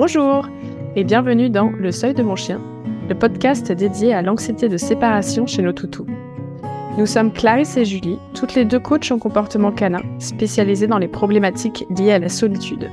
Bonjour 0.00 0.48
et 0.96 1.04
bienvenue 1.04 1.50
dans 1.50 1.68
Le 1.68 1.92
Seuil 1.92 2.14
de 2.14 2.22
mon 2.22 2.34
chien, 2.34 2.58
le 3.10 3.14
podcast 3.14 3.70
dédié 3.70 4.14
à 4.14 4.22
l'anxiété 4.22 4.70
de 4.70 4.78
séparation 4.78 5.46
chez 5.46 5.60
nos 5.60 5.74
toutous. 5.74 6.06
Nous 6.96 7.04
sommes 7.04 7.30
Clarisse 7.30 7.76
et 7.76 7.84
Julie, 7.84 8.18
toutes 8.32 8.54
les 8.54 8.64
deux 8.64 8.78
coachs 8.78 9.12
en 9.12 9.18
comportement 9.18 9.72
canin, 9.72 10.00
spécialisées 10.18 10.86
dans 10.86 10.96
les 10.96 11.06
problématiques 11.06 11.84
liées 11.90 12.12
à 12.12 12.18
la 12.18 12.30
solitude. 12.30 12.90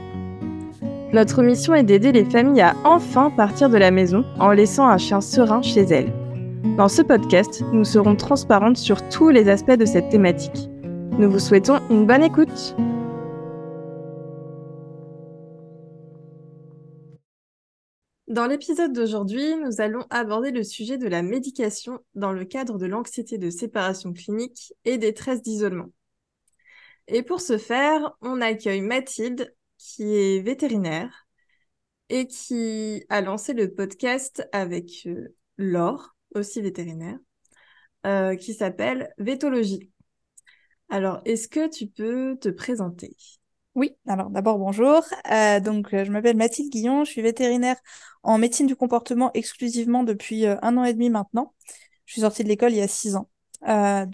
Notre 1.14 1.44
mission 1.44 1.74
est 1.76 1.84
d'aider 1.84 2.12
les 2.12 2.26
familles 2.26 2.60
à 2.60 2.76
enfin 2.84 3.30
partir 3.30 3.70
de 3.70 3.78
la 3.78 3.90
maison 3.90 4.26
en 4.38 4.52
laissant 4.52 4.90
un 4.90 4.98
chien 4.98 5.22
serein 5.22 5.62
chez 5.62 5.84
elles. 5.84 6.12
Dans 6.76 6.90
ce 6.90 7.04
podcast, 7.04 7.64
nous 7.72 7.86
serons 7.86 8.18
transparentes 8.18 8.76
sur 8.76 9.08
tous 9.08 9.30
les 9.30 9.48
aspects 9.48 9.78
de 9.78 9.86
cette 9.86 10.10
thématique. 10.10 10.70
Nous 11.18 11.32
vous 11.32 11.40
souhaitons 11.40 11.80
une 11.90 12.06
bonne 12.06 12.24
écoute. 12.24 12.76
Dans 18.38 18.46
l'épisode 18.46 18.94
d'aujourd'hui, 18.94 19.56
nous 19.56 19.82
allons 19.82 20.06
aborder 20.12 20.52
le 20.52 20.64
sujet 20.64 21.00
de 21.00 21.08
la 21.08 21.24
médication 21.24 22.06
dans 22.14 22.32
le 22.32 22.46
cadre 22.46 22.78
de 22.78 22.86
l'anxiété 22.86 23.40
de 23.40 23.50
séparation 23.50 24.14
clinique 24.14 24.76
et 24.86 25.00
des 25.00 25.16
tresses 25.16 25.42
d'isolement. 25.42 25.92
Et 27.08 27.24
pour 27.24 27.42
ce 27.42 27.58
faire, 27.58 28.16
on 28.22 28.40
accueille 28.40 28.82
Mathilde, 28.82 29.56
qui 29.80 30.04
est 30.16 30.40
vétérinaire 30.42 31.26
et 32.10 32.28
qui 32.28 33.04
a 33.10 33.22
lancé 33.22 33.54
le 33.54 33.74
podcast 33.74 34.48
avec 34.52 35.08
euh, 35.08 35.36
Laure, 35.58 36.16
aussi 36.36 36.62
vétérinaire, 36.62 37.18
euh, 38.06 38.36
qui 38.36 38.54
s'appelle 38.54 39.16
Vétologie. 39.18 39.92
Alors, 40.90 41.22
est-ce 41.26 41.48
que 41.48 41.68
tu 41.68 41.88
peux 41.88 42.38
te 42.40 42.50
présenter? 42.50 43.18
Oui, 43.78 43.96
alors 44.08 44.32
d'abord 44.32 44.58
bonjour. 44.58 45.04
Euh, 45.32 45.60
donc, 45.60 45.90
je 45.92 46.10
m'appelle 46.10 46.36
Mathilde 46.36 46.72
Guillon, 46.72 47.06
je 47.06 47.12
suis 47.12 47.22
vétérinaire 47.22 47.76
en 48.24 48.40
médecine 48.40 48.66
du 48.66 48.76
comportement 48.76 49.30
exclusivement 49.36 50.04
depuis 50.04 50.48
un 50.48 50.78
an 50.78 50.84
et 50.84 50.94
demi 50.94 51.12
maintenant. 51.12 51.54
Je 52.08 52.14
suis 52.14 52.22
sortie 52.22 52.44
de 52.44 52.48
l'école 52.50 52.72
il 52.72 52.78
y 52.78 52.82
a 52.82 52.88
six 52.88 53.16
ans. 53.16 53.30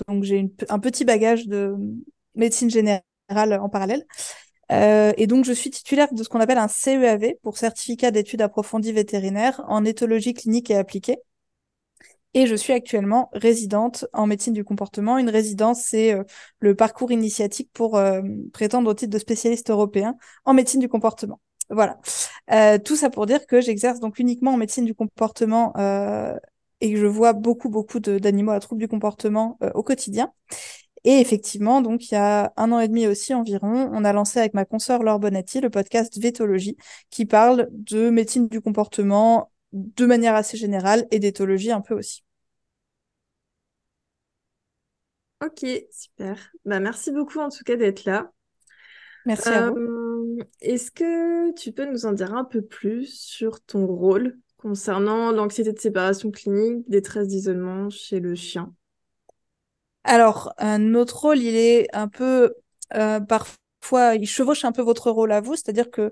donc, 0.09 0.25
j'ai 0.25 0.51
un 0.67 0.79
petit 0.79 1.05
bagage 1.05 1.47
de 1.47 1.77
médecine 2.35 2.69
générale 2.69 3.03
en 3.29 3.69
parallèle. 3.69 4.05
Euh, 4.73 5.13
et 5.15 5.27
donc, 5.27 5.45
je 5.45 5.53
suis 5.53 5.69
titulaire 5.69 6.13
de 6.13 6.23
ce 6.23 6.29
qu'on 6.29 6.41
appelle 6.41 6.57
un 6.57 6.67
CEAV 6.67 7.35
pour 7.41 7.57
certificat 7.57 8.11
d'études 8.11 8.41
approfondies 8.41 8.91
vétérinaires 8.91 9.63
en 9.69 9.85
éthologie 9.85 10.33
clinique 10.33 10.71
et 10.71 10.75
appliquée. 10.75 11.19
Et 12.33 12.47
je 12.47 12.55
suis 12.55 12.73
actuellement 12.73 13.29
résidente 13.33 14.05
en 14.13 14.25
médecine 14.25 14.53
du 14.53 14.63
comportement. 14.63 15.17
Une 15.17 15.29
résidence, 15.29 15.83
c'est 15.83 16.13
euh, 16.13 16.23
le 16.59 16.75
parcours 16.75 17.11
initiatique 17.11 17.69
pour 17.73 17.97
euh, 17.97 18.21
prétendre 18.53 18.89
au 18.89 18.93
titre 18.93 19.11
de 19.11 19.19
spécialiste 19.19 19.69
européen 19.69 20.15
en 20.45 20.53
médecine 20.53 20.79
du 20.79 20.89
comportement. 20.89 21.39
Voilà. 21.69 21.97
tout 22.79 22.95
ça 22.95 23.09
pour 23.09 23.25
dire 23.25 23.47
que 23.47 23.61
j'exerce 23.61 23.99
donc 23.99 24.19
uniquement 24.19 24.51
en 24.53 24.57
médecine 24.57 24.83
du 24.85 24.93
comportement 24.93 25.73
et 26.81 26.91
que 26.91 26.99
je 26.99 27.05
vois 27.05 27.31
beaucoup, 27.33 27.69
beaucoup 27.69 27.99
d'animaux 28.01 28.51
à 28.51 28.59
troubles 28.59 28.81
du 28.81 28.89
comportement 28.89 29.57
au 29.73 29.81
quotidien. 29.81 30.31
Et 31.05 31.19
effectivement, 31.19 31.81
donc 31.81 32.09
il 32.11 32.13
y 32.13 32.17
a 32.17 32.53
un 32.55 32.71
an 32.71 32.79
et 32.79 32.87
demi 32.87 33.07
aussi 33.07 33.33
environ, 33.33 33.89
on 33.93 34.05
a 34.05 34.13
lancé 34.13 34.39
avec 34.39 34.53
ma 34.53 34.63
consoeur 34.63 35.03
Laure 35.03 35.19
Bonatti 35.19 35.59
le 35.59 35.69
podcast 35.69 36.17
Vétologie, 36.17 36.77
qui 37.09 37.25
parle 37.25 37.67
de 37.71 38.09
médecine 38.09 38.47
du 38.47 38.61
comportement 38.61 39.51
de 39.73 40.05
manière 40.05 40.35
assez 40.35 40.55
générale 40.55 41.05
et 41.11 41.19
d'éthologie 41.19 41.71
un 41.71 41.81
peu 41.81 41.95
aussi. 41.95 42.23
Ok, 45.43 45.65
super. 45.91 46.51
Bah, 46.63 46.79
merci 46.79 47.11
beaucoup 47.11 47.39
en 47.39 47.49
tout 47.49 47.63
cas 47.65 47.75
d'être 47.75 48.05
là. 48.05 48.31
Merci 49.25 49.49
à 49.49 49.69
vous. 49.69 49.77
Euh, 49.77 50.37
est-ce 50.61 50.89
que 50.91 51.53
tu 51.53 51.71
peux 51.71 51.85
nous 51.85 52.05
en 52.05 52.13
dire 52.13 52.33
un 52.33 52.45
peu 52.45 52.61
plus 52.61 53.07
sur 53.07 53.61
ton 53.61 53.85
rôle 53.85 54.37
concernant 54.57 55.31
l'anxiété 55.31 55.73
de 55.73 55.79
séparation 55.79 56.31
clinique, 56.31 56.89
détresse 56.89 57.27
d'isolement 57.27 57.89
chez 57.89 58.19
le 58.19 58.35
chien? 58.35 58.73
Alors, 60.05 60.53
euh, 60.61 60.77
notre 60.77 61.21
rôle, 61.21 61.39
il 61.39 61.55
est 61.55 61.87
un 61.93 62.07
peu, 62.07 62.53
euh, 62.95 63.19
parfois, 63.19 64.15
il 64.15 64.27
chevauche 64.27 64.63
un 64.63 64.71
peu 64.71 64.81
votre 64.81 65.11
rôle 65.11 65.31
à 65.31 65.41
vous, 65.41 65.55
c'est-à-dire 65.55 65.91
que 65.91 66.09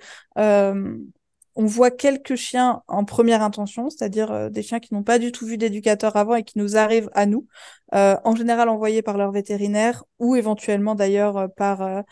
on 1.55 1.65
voit 1.65 1.91
quelques 1.91 2.35
chiens 2.35 2.81
en 2.87 3.03
première 3.05 3.41
intention, 3.41 3.89
c'est-à-dire 3.89 4.49
des 4.49 4.63
chiens 4.63 4.79
qui 4.79 4.93
n'ont 4.93 5.03
pas 5.03 5.19
du 5.19 5.31
tout 5.31 5.45
vu 5.45 5.57
d'éducateur 5.57 6.15
avant 6.15 6.35
et 6.35 6.43
qui 6.43 6.57
nous 6.57 6.77
arrivent 6.77 7.09
à 7.13 7.25
nous, 7.25 7.47
en 7.91 8.35
général 8.35 8.69
envoyés 8.69 9.01
par 9.01 9.17
leur 9.17 9.31
vétérinaire 9.31 10.03
ou 10.19 10.35
éventuellement 10.35 10.95
d'ailleurs 10.95 11.49
par 11.57 12.03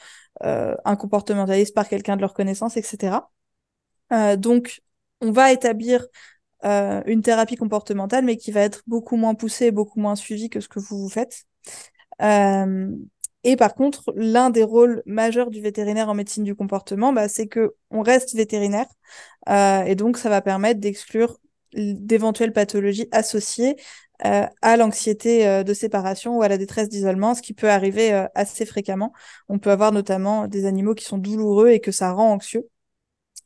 un 0.42 0.96
comportementaliste, 0.96 1.74
par 1.74 1.88
quelqu'un 1.88 2.16
de 2.16 2.22
leur 2.22 2.34
connaissance, 2.34 2.76
etc. 2.78 3.32
donc, 4.38 4.82
on 5.22 5.32
va 5.32 5.52
établir 5.52 6.06
une 6.64 7.22
thérapie 7.22 7.56
comportementale, 7.56 8.26
mais 8.26 8.38
qui 8.38 8.52
va 8.52 8.62
être 8.62 8.84
beaucoup 8.88 9.16
moins 9.16 9.36
poussée 9.36 9.72
beaucoup 9.72 10.00
moins 10.00 10.16
suivie 10.16 10.50
que 10.50 10.60
ce 10.60 10.68
que 10.68 10.80
vous 10.80 10.98
vous 11.00 11.10
faites. 11.10 11.46
Et 13.44 13.56
par 13.56 13.74
contre, 13.74 14.14
l'un 14.16 14.50
des 14.50 14.64
rôles 14.64 15.02
majeurs 15.06 15.50
du 15.50 15.62
vétérinaire 15.62 16.10
en 16.10 16.14
médecine 16.14 16.44
du 16.44 16.56
comportement, 16.56 17.14
bah, 17.14 17.30
c'est 17.30 17.48
que 17.48 17.76
on 17.90 18.02
reste 18.02 18.36
vétérinaire, 18.36 18.88
euh, 19.50 19.84
et 19.84 19.96
donc 19.96 20.18
ça 20.18 20.30
va 20.30 20.42
permettre 20.42 20.80
d'exclure 20.80 21.40
d'éventuelles 21.74 22.52
pathologies 22.54 23.08
associées 23.12 23.76
euh, 24.26 24.46
à 24.62 24.76
l'anxiété 24.76 25.48
euh, 25.48 25.64
de 25.64 25.74
séparation 25.74 26.38
ou 26.38 26.42
à 26.42 26.50
la 26.50 26.58
détresse 26.58 26.90
d'isolement, 26.90 27.36
ce 27.36 27.42
qui 27.42 27.54
peut 27.54 27.70
arriver 27.70 28.12
euh, 28.14 28.28
assez 28.36 28.66
fréquemment. 28.66 29.14
On 29.48 29.60
peut 29.60 29.72
avoir 29.72 29.94
notamment 29.94 30.48
des 30.48 30.66
animaux 30.66 30.94
qui 30.94 31.06
sont 31.06 31.18
douloureux 31.18 31.70
et 31.70 31.80
que 31.80 31.92
ça 31.92 32.12
rend 32.12 32.34
anxieux. 32.34 32.68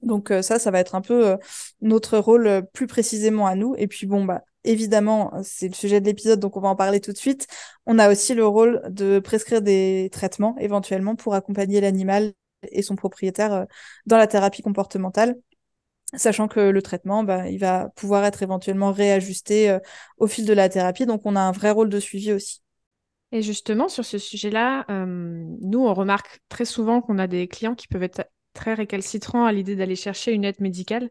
Donc 0.02 0.34
ça, 0.42 0.60
ça 0.60 0.70
va 0.70 0.80
être 0.80 0.96
un 0.96 1.02
peu 1.02 1.38
notre 1.82 2.18
rôle 2.18 2.68
plus 2.74 2.88
précisément 2.88 3.48
à 3.48 3.56
nous. 3.56 3.74
Et 3.78 3.88
puis 3.88 4.06
bon, 4.06 4.26
bah 4.26 4.44
évidemment, 4.64 5.32
c'est 5.44 5.68
le 5.68 5.74
sujet 5.74 6.02
de 6.02 6.06
l'épisode, 6.06 6.40
donc 6.40 6.58
on 6.58 6.62
va 6.62 6.70
en 6.70 6.76
parler 6.76 7.00
tout 7.00 7.12
de 7.12 7.18
suite. 7.18 7.48
On 7.86 8.00
a 8.00 8.12
aussi 8.12 8.34
le 8.34 8.46
rôle 8.46 8.82
de 8.90 9.20
prescrire 9.20 9.62
des 9.62 10.10
traitements 10.12 10.56
éventuellement 10.60 11.16
pour 11.16 11.36
accompagner 11.36 11.82
l'animal 11.82 12.34
et 12.72 12.82
son 12.82 12.96
propriétaire 12.96 13.54
euh, 13.54 13.66
dans 14.06 14.18
la 14.18 14.28
thérapie 14.28 14.62
comportementale, 14.62 15.36
sachant 16.16 16.48
que 16.48 16.60
le 16.60 16.82
traitement, 16.82 17.24
bah, 17.24 17.50
il 17.50 17.60
va 17.60 17.90
pouvoir 17.96 18.24
être 18.26 18.44
éventuellement 18.44 18.92
réajusté 18.92 19.70
euh, 19.70 19.80
au 20.18 20.28
fil 20.28 20.46
de 20.46 20.54
la 20.54 20.70
thérapie, 20.70 21.06
donc 21.06 21.22
on 21.26 21.36
a 21.36 21.42
un 21.42 21.52
vrai 21.52 21.72
rôle 21.72 21.90
de 21.90 22.00
suivi 22.00 22.32
aussi. 22.32 22.62
Et 23.32 23.42
justement, 23.42 23.90
sur 23.90 24.06
ce 24.06 24.20
sujet-là, 24.20 24.86
euh, 24.92 25.06
nous, 25.62 25.80
on 25.80 25.94
remarque 25.94 26.40
très 26.50 26.66
souvent 26.66 27.02
qu'on 27.02 27.18
a 27.18 27.28
des 27.28 27.48
clients 27.48 27.74
qui 27.74 27.88
peuvent 27.88 28.04
être 28.04 28.26
très 28.54 28.76
récalcitrants 28.76 29.46
à 29.46 29.52
l'idée 29.52 29.76
d'aller 29.76 29.96
chercher 29.96 30.34
une 30.34 30.46
aide 30.46 30.62
médicale, 30.62 31.10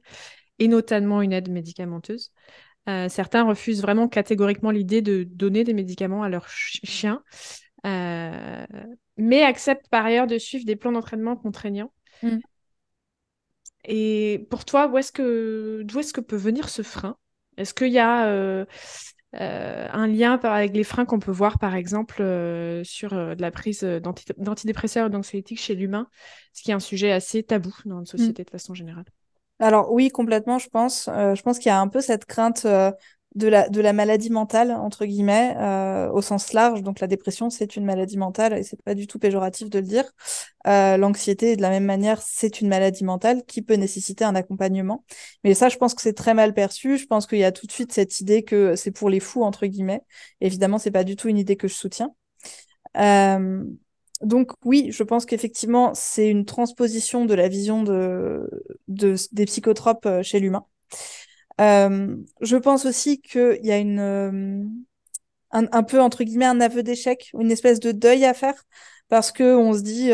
et 0.60 0.68
notamment 0.68 1.22
une 1.22 1.32
aide 1.32 1.50
médicamenteuse. 1.50 2.32
Euh, 2.88 3.08
certains 3.08 3.44
refusent 3.44 3.80
vraiment 3.80 4.08
catégoriquement 4.08 4.70
l'idée 4.70 5.02
de 5.02 5.22
donner 5.22 5.62
des 5.62 5.72
médicaments 5.72 6.22
à 6.22 6.28
leurs 6.28 6.48
chiens, 6.48 7.22
euh, 7.86 8.66
mais 9.16 9.42
acceptent 9.42 9.88
par 9.88 10.04
ailleurs 10.04 10.26
de 10.26 10.38
suivre 10.38 10.64
des 10.64 10.76
plans 10.76 10.92
d'entraînement 10.92 11.36
contraignants. 11.36 11.92
Mm. 12.22 12.38
Et 13.84 14.46
pour 14.50 14.64
toi, 14.64 14.90
est-ce 14.98 15.12
que, 15.12 15.82
d'où 15.84 16.00
est-ce 16.00 16.12
que 16.12 16.20
peut 16.20 16.36
venir 16.36 16.68
ce 16.68 16.82
frein? 16.82 17.16
Est-ce 17.56 17.74
qu'il 17.74 17.92
y 17.92 17.98
a 17.98 18.26
euh, 18.26 18.64
un 19.32 20.06
lien 20.06 20.38
avec 20.42 20.74
les 20.74 20.84
freins 20.84 21.04
qu'on 21.04 21.18
peut 21.18 21.32
voir, 21.32 21.58
par 21.58 21.74
exemple, 21.74 22.16
sur 22.84 23.10
de 23.12 23.40
la 23.40 23.50
prise 23.50 23.82
d'antidépresseurs 23.82 25.06
ou 25.06 25.10
d'anxiolytiques 25.10 25.60
chez 25.60 25.74
l'humain, 25.74 26.08
ce 26.52 26.62
qui 26.62 26.70
est 26.70 26.74
un 26.74 26.80
sujet 26.80 27.12
assez 27.12 27.42
tabou 27.42 27.74
dans 27.84 27.96
notre 27.96 28.14
mm. 28.14 28.18
société 28.18 28.44
de 28.44 28.50
façon 28.50 28.74
générale? 28.74 29.06
Alors 29.62 29.92
oui, 29.92 30.10
complètement, 30.10 30.58
je 30.58 30.68
pense. 30.68 31.08
Euh, 31.08 31.34
je 31.36 31.42
pense 31.42 31.58
qu'il 31.58 31.68
y 31.68 31.70
a 31.70 31.80
un 31.80 31.86
peu 31.86 32.00
cette 32.00 32.24
crainte 32.24 32.64
euh, 32.64 32.90
de, 33.36 33.46
la, 33.46 33.92
maladie 33.92 34.28
mentale, 34.28 34.72
entre 34.72 35.06
guillemets, 35.06 35.54
euh, 35.56 36.10
au 36.10 36.20
sens 36.20 36.52
large. 36.52 36.82
Donc 36.82 36.98
la 36.98 37.06
dépression, 37.06 37.48
c'est 37.48 37.76
une 37.76 37.84
maladie 37.84 38.18
mentale 38.18 38.54
et 38.58 38.64
c'est 38.64 38.82
pas 38.82 38.94
du 38.94 39.06
tout 39.06 39.20
péjoratif 39.20 39.70
de 39.70 39.78
le 39.78 39.84
dire. 39.84 40.04
L'anxiété, 40.66 41.54
de 41.56 41.62
la 41.62 41.70
même 41.70 41.84
manière, 41.84 42.20
c'est 42.22 42.60
une 42.60 42.68
maladie 42.68 43.04
mentale 43.04 43.44
qui 43.44 43.62
peut 43.62 43.74
nécessiter 43.74 44.24
un 44.24 44.34
accompagnement. 44.34 45.04
Mais 45.44 45.54
ça, 45.54 45.68
je 45.68 45.76
pense 45.76 45.94
que 45.94 46.02
c'est 46.02 46.12
très 46.12 46.34
mal 46.34 46.54
perçu. 46.54 46.98
Je 46.98 47.06
pense 47.06 47.26
qu'il 47.28 47.38
y 47.38 47.44
a 47.44 47.52
tout 47.52 47.66
de 47.66 47.72
suite 47.72 47.92
cette 47.92 48.18
idée 48.20 48.42
que 48.42 48.74
c'est 48.74 48.90
pour 48.90 49.10
les 49.10 49.20
fous, 49.20 49.44
entre 49.44 49.66
guillemets. 49.66 50.02
Évidemment, 50.40 50.78
c'est 50.78 50.90
pas 50.90 51.04
du 51.04 51.14
tout 51.14 51.28
une 51.28 51.38
idée 51.38 51.56
que 51.56 51.68
je 51.68 51.74
soutiens. 51.74 52.10
Donc 54.22 54.52
oui, 54.64 54.88
je 54.92 55.02
pense 55.02 55.26
qu'effectivement, 55.26 55.92
c'est 55.94 56.28
une 56.28 56.44
transposition 56.44 57.24
de 57.24 57.34
la 57.34 57.48
vision 57.48 57.82
de, 57.82 58.48
des 58.88 59.44
psychotropes 59.46 60.06
euh, 60.06 60.22
chez 60.22 60.40
l'humain. 60.40 60.64
Euh, 61.60 62.16
je 62.40 62.56
pense 62.56 62.86
aussi 62.86 63.20
qu'il 63.20 63.60
y 63.62 63.72
a 63.72 63.78
une, 63.78 63.98
euh, 64.00 64.64
un, 65.50 65.82
peu, 65.82 66.00
entre 66.00 66.24
guillemets, 66.24 66.46
un 66.46 66.60
aveu 66.60 66.82
d'échec, 66.82 67.30
une 67.38 67.50
espèce 67.50 67.80
de 67.80 67.92
deuil 67.92 68.24
à 68.24 68.34
faire, 68.34 68.64
parce 69.08 69.32
que 69.32 69.56
on 69.56 69.74
se 69.74 69.80
dit, 69.80 70.10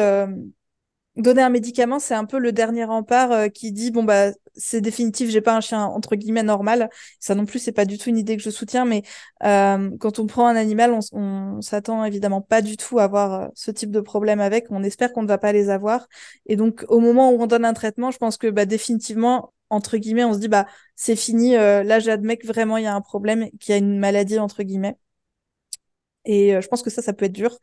donner 1.23 1.43
un 1.43 1.51
médicament, 1.51 1.99
c'est 1.99 2.15
un 2.15 2.25
peu 2.25 2.39
le 2.39 2.53
dernier 2.53 2.85
rempart 2.85 3.33
euh, 3.33 3.49
qui 3.49 3.73
dit 3.73 3.91
bon 3.91 4.05
bah 4.05 4.31
c'est 4.57 4.81
définitif, 4.81 5.31
j'ai 5.31 5.41
pas 5.41 5.57
un 5.57 5.61
chien 5.61 5.85
entre 5.85 6.17
guillemets 6.17 6.43
normal. 6.43 6.91
Ça 7.21 7.35
non 7.35 7.45
plus, 7.47 7.59
c'est 7.59 7.73
pas 7.73 7.85
du 7.85 7.99
tout 7.99 8.09
une 8.09 8.19
idée 8.19 8.37
que 8.37 8.43
je 8.43 8.51
soutiens, 8.51 8.85
mais 8.85 9.03
euh, 9.45 9.91
quand 10.01 10.19
on 10.19 10.27
prend 10.27 10.47
un 10.47 10.57
animal, 10.57 10.99
on, 11.13 11.61
s'attend 11.61 12.05
évidemment 12.05 12.41
pas 12.41 12.63
du 12.63 12.77
tout 12.77 12.99
à 12.99 13.05
avoir 13.05 13.35
euh, 13.35 13.49
ce 13.55 13.71
type 13.71 13.91
de 13.91 14.01
problème 14.01 14.41
avec. 14.41 14.67
On 14.71 14.83
espère 14.83 15.13
qu'on 15.13 15.23
ne 15.23 15.29
va 15.29 15.39
pas 15.39 15.53
les 15.53 15.71
avoir. 15.71 16.09
Et 16.47 16.57
donc 16.57 16.85
au 16.89 17.01
moment 17.01 17.31
où 17.33 17.41
on 17.43 17.47
donne 17.47 17.65
un 17.65 17.75
traitement, 17.75 18.11
je 18.11 18.19
pense 18.19 18.37
que 18.37 18.49
bah, 18.49 18.67
définitivement 18.67 19.53
entre 19.71 19.99
guillemets, 19.99 20.25
on 20.25 20.33
se 20.33 20.39
dit, 20.39 20.49
bah, 20.49 20.67
c'est 20.97 21.17
fini, 21.17 21.53
là, 21.53 21.99
j'admets 22.01 22.39
que 22.39 22.47
vraiment, 22.47 22.79
il 22.79 22.85
y 22.85 22.87
a 22.87 22.95
un 22.95 23.03
problème, 23.03 23.51
qu'il 23.61 23.73
y 23.73 23.75
a 23.75 23.77
une 23.77 23.99
maladie, 23.99 24.39
entre 24.39 24.63
guillemets. 24.63 24.97
Et 26.25 26.61
je 26.61 26.69
pense 26.69 26.83
que 26.83 26.91
ça, 26.91 27.03
ça 27.03 27.13
peut 27.13 27.27
être 27.27 27.33
dur. 27.33 27.59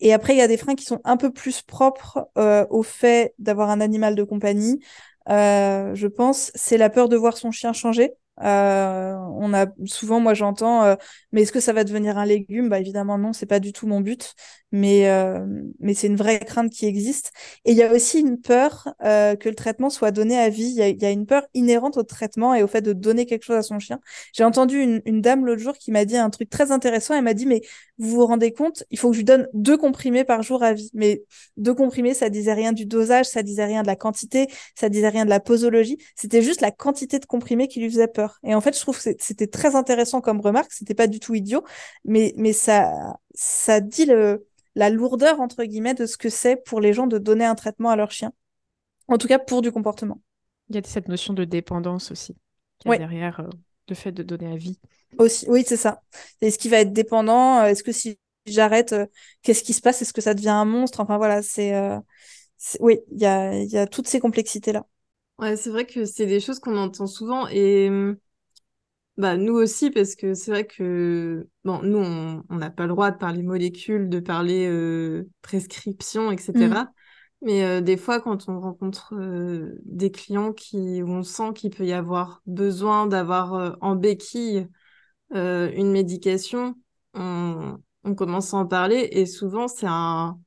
Et 0.00 0.12
après, 0.12 0.34
il 0.34 0.38
y 0.38 0.42
a 0.42 0.48
des 0.48 0.56
freins 0.56 0.74
qui 0.74 0.84
sont 0.84 1.00
un 1.04 1.16
peu 1.16 1.32
plus 1.32 1.62
propres 1.62 2.28
au 2.70 2.82
fait 2.82 3.34
d'avoir 3.38 3.70
un 3.70 3.80
animal 3.80 4.14
de 4.14 4.24
compagnie. 4.24 4.80
je 5.28 6.06
pense, 6.06 6.50
c'est 6.54 6.78
la 6.78 6.90
peur 6.90 7.08
de 7.08 7.16
voir 7.16 7.36
son 7.36 7.50
chien 7.50 7.72
changer. 7.72 8.12
Euh, 8.42 9.14
on 9.38 9.54
a 9.54 9.66
souvent, 9.86 10.20
moi 10.20 10.34
j'entends, 10.34 10.84
euh, 10.84 10.96
mais 11.32 11.42
est-ce 11.42 11.52
que 11.52 11.60
ça 11.60 11.72
va 11.72 11.84
devenir 11.84 12.18
un 12.18 12.26
légume? 12.26 12.68
Bah 12.68 12.78
évidemment 12.78 13.18
non, 13.18 13.32
c'est 13.32 13.46
pas 13.46 13.60
du 13.60 13.72
tout 13.72 13.86
mon 13.86 14.00
but, 14.00 14.34
mais 14.72 15.08
euh, 15.08 15.44
mais 15.80 15.94
c'est 15.94 16.06
une 16.08 16.16
vraie 16.16 16.40
crainte 16.40 16.70
qui 16.70 16.86
existe. 16.86 17.32
Et 17.64 17.72
il 17.72 17.78
y 17.78 17.82
a 17.82 17.92
aussi 17.92 18.20
une 18.20 18.40
peur 18.40 18.88
que 19.02 19.48
le 19.48 19.54
traitement 19.54 19.90
soit 19.90 20.10
donné 20.10 20.36
à 20.38 20.48
vie. 20.48 20.74
Il 20.76 21.02
y 21.02 21.06
a, 21.06 21.10
une 21.10 21.26
peur 21.26 21.46
inhérente 21.54 21.96
au 21.96 22.02
traitement 22.02 22.54
et 22.54 22.62
au 22.62 22.66
fait 22.66 22.82
de 22.82 22.92
donner 22.92 23.26
quelque 23.26 23.44
chose 23.44 23.56
à 23.56 23.62
son 23.62 23.78
chien. 23.78 24.00
J'ai 24.32 24.44
entendu 24.44 24.80
une, 24.80 25.00
une 25.06 25.20
dame 25.20 25.46
l'autre 25.46 25.62
jour 25.62 25.74
qui 25.78 25.90
m'a 25.90 26.04
dit 26.04 26.16
un 26.16 26.30
truc 26.30 26.50
très 26.50 26.72
intéressant. 26.72 27.14
Elle 27.14 27.24
m'a 27.24 27.34
dit 27.34 27.46
mais 27.46 27.62
vous 27.98 28.10
vous 28.10 28.26
rendez 28.26 28.52
compte, 28.52 28.84
il 28.90 28.98
faut 28.98 29.08
que 29.08 29.14
je 29.14 29.20
lui 29.20 29.24
donne 29.24 29.48
deux 29.54 29.78
comprimés 29.78 30.24
par 30.24 30.42
jour 30.42 30.62
à 30.62 30.72
vie. 30.74 30.90
Mais 30.94 31.22
deux 31.56 31.74
comprimés, 31.74 32.14
ça 32.14 32.28
disait 32.28 32.52
rien 32.52 32.72
du 32.72 32.86
dosage, 32.86 33.26
ça 33.26 33.42
disait 33.42 33.64
rien 33.64 33.82
de 33.82 33.86
la 33.86 33.96
quantité, 33.96 34.48
ça 34.74 34.88
disait 34.88 35.08
rien 35.08 35.24
de 35.24 35.30
la 35.30 35.40
posologie. 35.40 35.98
C'était 36.14 36.42
juste 36.42 36.60
la 36.60 36.70
quantité 36.70 37.18
de 37.18 37.26
comprimés 37.26 37.68
qui 37.68 37.80
lui 37.80 37.90
faisait 37.90 38.08
peur. 38.08 38.25
Et 38.42 38.54
en 38.54 38.60
fait, 38.60 38.74
je 38.74 38.80
trouve 38.80 39.00
que 39.00 39.10
c'était 39.18 39.46
très 39.46 39.74
intéressant 39.74 40.20
comme 40.20 40.40
remarque. 40.40 40.72
C'était 40.72 40.94
pas 40.94 41.06
du 41.06 41.20
tout 41.20 41.34
idiot, 41.34 41.64
mais, 42.04 42.34
mais 42.36 42.52
ça, 42.52 42.92
ça 43.34 43.80
dit 43.80 44.06
le, 44.06 44.46
la 44.74 44.90
lourdeur, 44.90 45.40
entre 45.40 45.64
guillemets, 45.64 45.94
de 45.94 46.06
ce 46.06 46.16
que 46.16 46.28
c'est 46.28 46.56
pour 46.56 46.80
les 46.80 46.92
gens 46.92 47.06
de 47.06 47.18
donner 47.18 47.44
un 47.44 47.54
traitement 47.54 47.90
à 47.90 47.96
leur 47.96 48.10
chien. 48.10 48.32
En 49.08 49.18
tout 49.18 49.28
cas, 49.28 49.38
pour 49.38 49.62
du 49.62 49.72
comportement. 49.72 50.20
Il 50.68 50.76
y 50.76 50.78
a 50.78 50.82
cette 50.84 51.08
notion 51.08 51.32
de 51.32 51.44
dépendance 51.44 52.10
aussi, 52.10 52.36
qui 52.80 52.88
derrière 52.88 53.40
euh, 53.40 53.48
le 53.88 53.94
fait 53.94 54.12
de 54.12 54.22
donner 54.22 54.52
à 54.52 54.56
vie. 54.56 54.78
Aussi, 55.18 55.46
oui, 55.48 55.64
c'est 55.66 55.76
ça. 55.76 56.02
Est-ce 56.40 56.58
qu'il 56.58 56.70
va 56.70 56.78
être 56.80 56.92
dépendant 56.92 57.64
Est-ce 57.64 57.84
que 57.84 57.92
si 57.92 58.18
j'arrête, 58.46 58.92
euh, 58.92 59.06
qu'est-ce 59.42 59.62
qui 59.62 59.72
se 59.72 59.80
passe? 59.80 60.02
Est-ce 60.02 60.12
que 60.12 60.20
ça 60.20 60.34
devient 60.34 60.48
un 60.48 60.64
monstre? 60.64 61.00
Enfin 61.00 61.18
voilà, 61.18 61.42
c'est, 61.42 61.74
euh, 61.74 61.98
oui, 62.80 62.98
il 63.12 63.20
y 63.20 63.26
a, 63.26 63.54
y 63.62 63.78
a 63.78 63.86
toutes 63.86 64.08
ces 64.08 64.20
complexités 64.20 64.72
là. 64.72 64.86
Ouais, 65.38 65.56
c'est 65.56 65.70
vrai 65.70 65.84
que 65.84 66.04
c'est 66.04 66.26
des 66.26 66.40
choses 66.40 66.58
qu'on 66.58 66.78
entend 66.78 67.06
souvent 67.06 67.46
et 67.48 67.88
hum, 67.88 68.16
bah, 69.16 69.38
nous 69.38 69.54
aussi, 69.54 69.90
parce 69.90 70.14
que 70.14 70.34
c'est 70.34 70.50
vrai 70.50 70.66
que 70.66 71.48
bon, 71.64 71.80
nous, 71.82 71.98
on 71.98 72.56
n'a 72.56 72.70
pas 72.70 72.82
le 72.82 72.90
droit 72.90 73.10
de 73.10 73.16
parler 73.16 73.42
molécules, 73.42 74.10
de 74.10 74.20
parler 74.20 74.66
euh, 74.68 75.26
prescription, 75.40 76.30
etc. 76.30 76.52
Mm. 76.52 76.88
Mais 77.42 77.64
euh, 77.64 77.80
des 77.80 77.96
fois, 77.96 78.20
quand 78.20 78.48
on 78.48 78.60
rencontre 78.60 79.14
euh, 79.14 79.78
des 79.84 80.10
clients 80.10 80.52
qui, 80.52 81.02
où 81.02 81.08
on 81.08 81.22
sent 81.22 81.54
qu'il 81.54 81.70
peut 81.70 81.86
y 81.86 81.94
avoir 81.94 82.42
besoin 82.46 83.06
d'avoir 83.06 83.78
en 83.80 83.96
béquille 83.96 84.68
une 85.32 85.90
médication, 85.90 86.74
on, 87.14 87.78
on, 88.04 88.14
commence 88.14 88.54
à 88.54 88.58
en 88.58 88.66
parler 88.66 89.08
et 89.12 89.26
souvent, 89.26 89.66
c'est 89.66 89.88
un, 89.88 90.38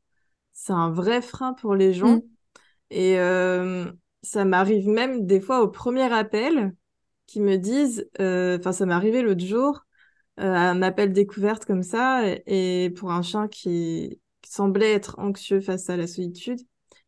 c'est 0.53 0.74
un 0.74 0.89
vrai 0.92 1.21
frein 1.21 1.53
pour 1.53 1.75
les 1.75 1.94
gens. 1.94 2.18
Mm. 2.18 2.21
Et 2.92 3.18
ça 4.21 4.45
m'arrive 4.45 4.88
même 4.88 5.25
des 5.25 5.39
fois 5.39 5.62
au 5.62 5.68
premier 5.69 6.12
appel 6.12 6.74
qui 7.25 7.42
me 7.42 7.57
disent, 7.57 8.10
euh, 8.19 8.57
enfin 8.57 8.71
ça 8.71 8.86
m'est 8.86 8.94
arrivé 8.94 9.21
l'autre 9.21 9.45
jour, 9.45 9.86
euh, 10.39 10.54
un 10.54 10.81
appel 10.81 11.13
découverte 11.13 11.66
comme 11.66 11.83
ça, 11.83 12.24
et, 12.48 12.92
pour 12.95 13.12
un 13.12 13.21
chien 13.21 13.48
qui, 13.48 14.19
semblait 14.45 14.94
être 14.94 15.19
anxieux 15.19 15.62
face 15.62 15.92
à 15.92 15.98
la 15.98 16.07
solitude, 16.07 16.60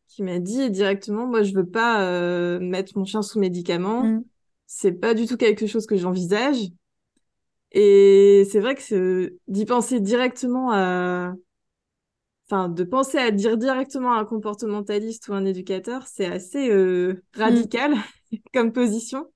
qui 0.07 0.21
m'a 0.21 0.37
dit 0.37 0.69
directement, 0.69 1.25
moi 1.25 1.41
je 1.41 1.55
veux 1.55 1.65
pas 1.65 2.03
euh, 2.03 2.59
mettre 2.59 2.95
mon 2.99 3.03
chien 3.03 3.23
sous 3.23 3.39
médicaments, 3.39 4.03
mm. 4.03 4.23
c'est 4.67 4.91
pas 4.91 5.15
du 5.15 5.25
tout 5.25 5.37
quelque 5.37 5.65
chose 5.65 5.87
que 5.87 5.97
j'envisage. 5.97 6.67
Et 7.71 8.45
c'est 8.51 8.59
vrai 8.59 8.75
que 8.75 9.37
d'y 9.47 9.65
penser 9.65 10.01
directement 10.01 10.71
à, 10.71 11.33
enfin, 12.51 12.69
de 12.69 12.83
penser 12.83 13.17
à 13.17 13.31
dire 13.31 13.57
directement 13.57 14.13
à 14.13 14.19
un 14.19 14.25
comportementaliste 14.25 15.27
ou 15.29 15.33
un 15.33 15.45
éducateur, 15.45 16.05
c'est 16.07 16.25
assez 16.25 16.69
mm. 16.69 17.21
radical 17.35 17.93
comme 18.53 18.73
position 18.73 19.27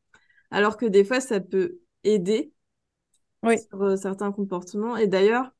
alors 0.52 0.78
que 0.78 0.86
des 0.86 1.04
fois, 1.04 1.20
ça 1.20 1.40
peut 1.40 1.80
aider 2.04 2.54
sur 3.44 3.84
euh, 3.84 3.96
certains 3.96 4.32
comportements. 4.32 4.96
Et 4.96 5.08
d'ailleurs, 5.08 5.52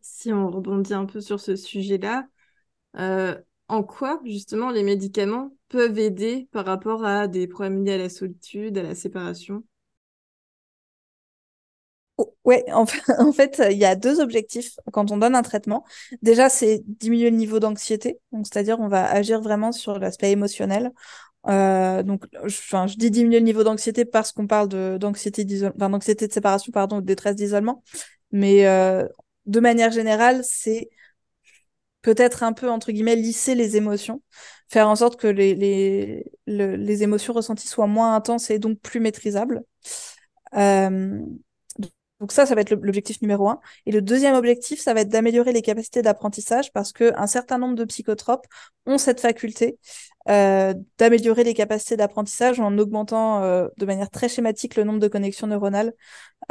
si 0.00 0.32
on 0.32 0.50
rebondit 0.50 0.94
un 0.94 1.06
peu 1.06 1.20
sur 1.20 1.40
ce 1.40 1.56
sujet-là, 1.56 2.26
euh, 2.96 3.38
en 3.68 3.84
quoi 3.84 4.20
justement 4.24 4.70
les 4.70 4.82
médicaments 4.82 5.54
peuvent 5.68 5.98
aider 5.98 6.48
par 6.50 6.66
rapport 6.66 7.04
à 7.04 7.28
des 7.28 7.46
problèmes 7.46 7.84
liés 7.84 7.92
à 7.92 7.98
la 7.98 8.08
solitude, 8.08 8.76
à 8.78 8.82
la 8.82 8.94
séparation? 8.94 9.64
Ouais, 12.44 12.64
en 12.72 12.86
fait, 13.32 13.62
il 13.70 13.78
y 13.78 13.84
a 13.84 13.94
deux 13.94 14.20
objectifs 14.20 14.76
quand 14.92 15.10
on 15.10 15.16
donne 15.16 15.34
un 15.34 15.42
traitement. 15.42 15.84
Déjà, 16.22 16.48
c'est 16.48 16.82
diminuer 16.86 17.30
le 17.30 17.36
niveau 17.36 17.60
d'anxiété, 17.60 18.20
donc 18.32 18.46
c'est-à-dire 18.46 18.78
on 18.80 18.88
va 18.88 19.10
agir 19.10 19.40
vraiment 19.40 19.72
sur 19.72 19.98
l'aspect 19.98 20.30
émotionnel. 20.30 20.92
Euh, 21.48 22.02
donc, 22.02 22.26
je, 22.44 22.96
dis 22.96 23.10
diminuer 23.10 23.38
le 23.38 23.44
niveau 23.44 23.64
d'anxiété 23.64 24.04
parce 24.04 24.32
qu'on 24.32 24.46
parle 24.46 24.68
d'anxiété 24.98 25.46
enfin, 25.74 25.90
d'anxiété 25.90 26.28
de 26.28 26.32
séparation, 26.32 26.72
pardon, 26.72 27.00
de 27.00 27.06
détresse 27.06 27.36
d'isolement. 27.36 27.82
Mais 28.32 28.66
euh, 28.66 29.06
de 29.46 29.60
manière 29.60 29.90
générale, 29.90 30.42
c'est 30.44 30.90
peut-être 32.02 32.42
un 32.42 32.52
peu 32.52 32.70
entre 32.70 32.92
guillemets 32.92 33.16
lisser 33.16 33.54
les 33.54 33.76
émotions, 33.76 34.22
faire 34.68 34.88
en 34.88 34.96
sorte 34.96 35.18
que 35.20 35.26
les 35.26 37.02
émotions 37.02 37.32
ressenties 37.32 37.68
soient 37.68 37.86
moins 37.86 38.14
intenses 38.14 38.50
et 38.50 38.58
donc 38.58 38.78
plus 38.80 39.00
maîtrisables. 39.00 39.62
Euh, 40.56 41.20
donc 42.20 42.32
ça, 42.32 42.44
ça 42.44 42.54
va 42.54 42.60
être 42.60 42.70
l'objectif 42.70 43.22
numéro 43.22 43.48
un. 43.48 43.60
Et 43.86 43.92
le 43.92 44.02
deuxième 44.02 44.34
objectif, 44.34 44.80
ça 44.80 44.92
va 44.92 45.00
être 45.00 45.08
d'améliorer 45.08 45.52
les 45.52 45.62
capacités 45.62 46.02
d'apprentissage 46.02 46.70
parce 46.72 46.92
qu'un 46.92 47.26
certain 47.26 47.58
nombre 47.58 47.74
de 47.76 47.84
psychotropes 47.84 48.46
ont 48.86 48.98
cette 48.98 49.20
faculté 49.20 49.78
euh, 50.28 50.74
d'améliorer 50.98 51.44
les 51.44 51.54
capacités 51.54 51.96
d'apprentissage 51.96 52.60
en 52.60 52.76
augmentant 52.76 53.42
euh, 53.42 53.68
de 53.78 53.86
manière 53.86 54.10
très 54.10 54.28
schématique 54.28 54.76
le 54.76 54.84
nombre 54.84 54.98
de 54.98 55.08
connexions 55.08 55.46
neuronales. 55.46 55.94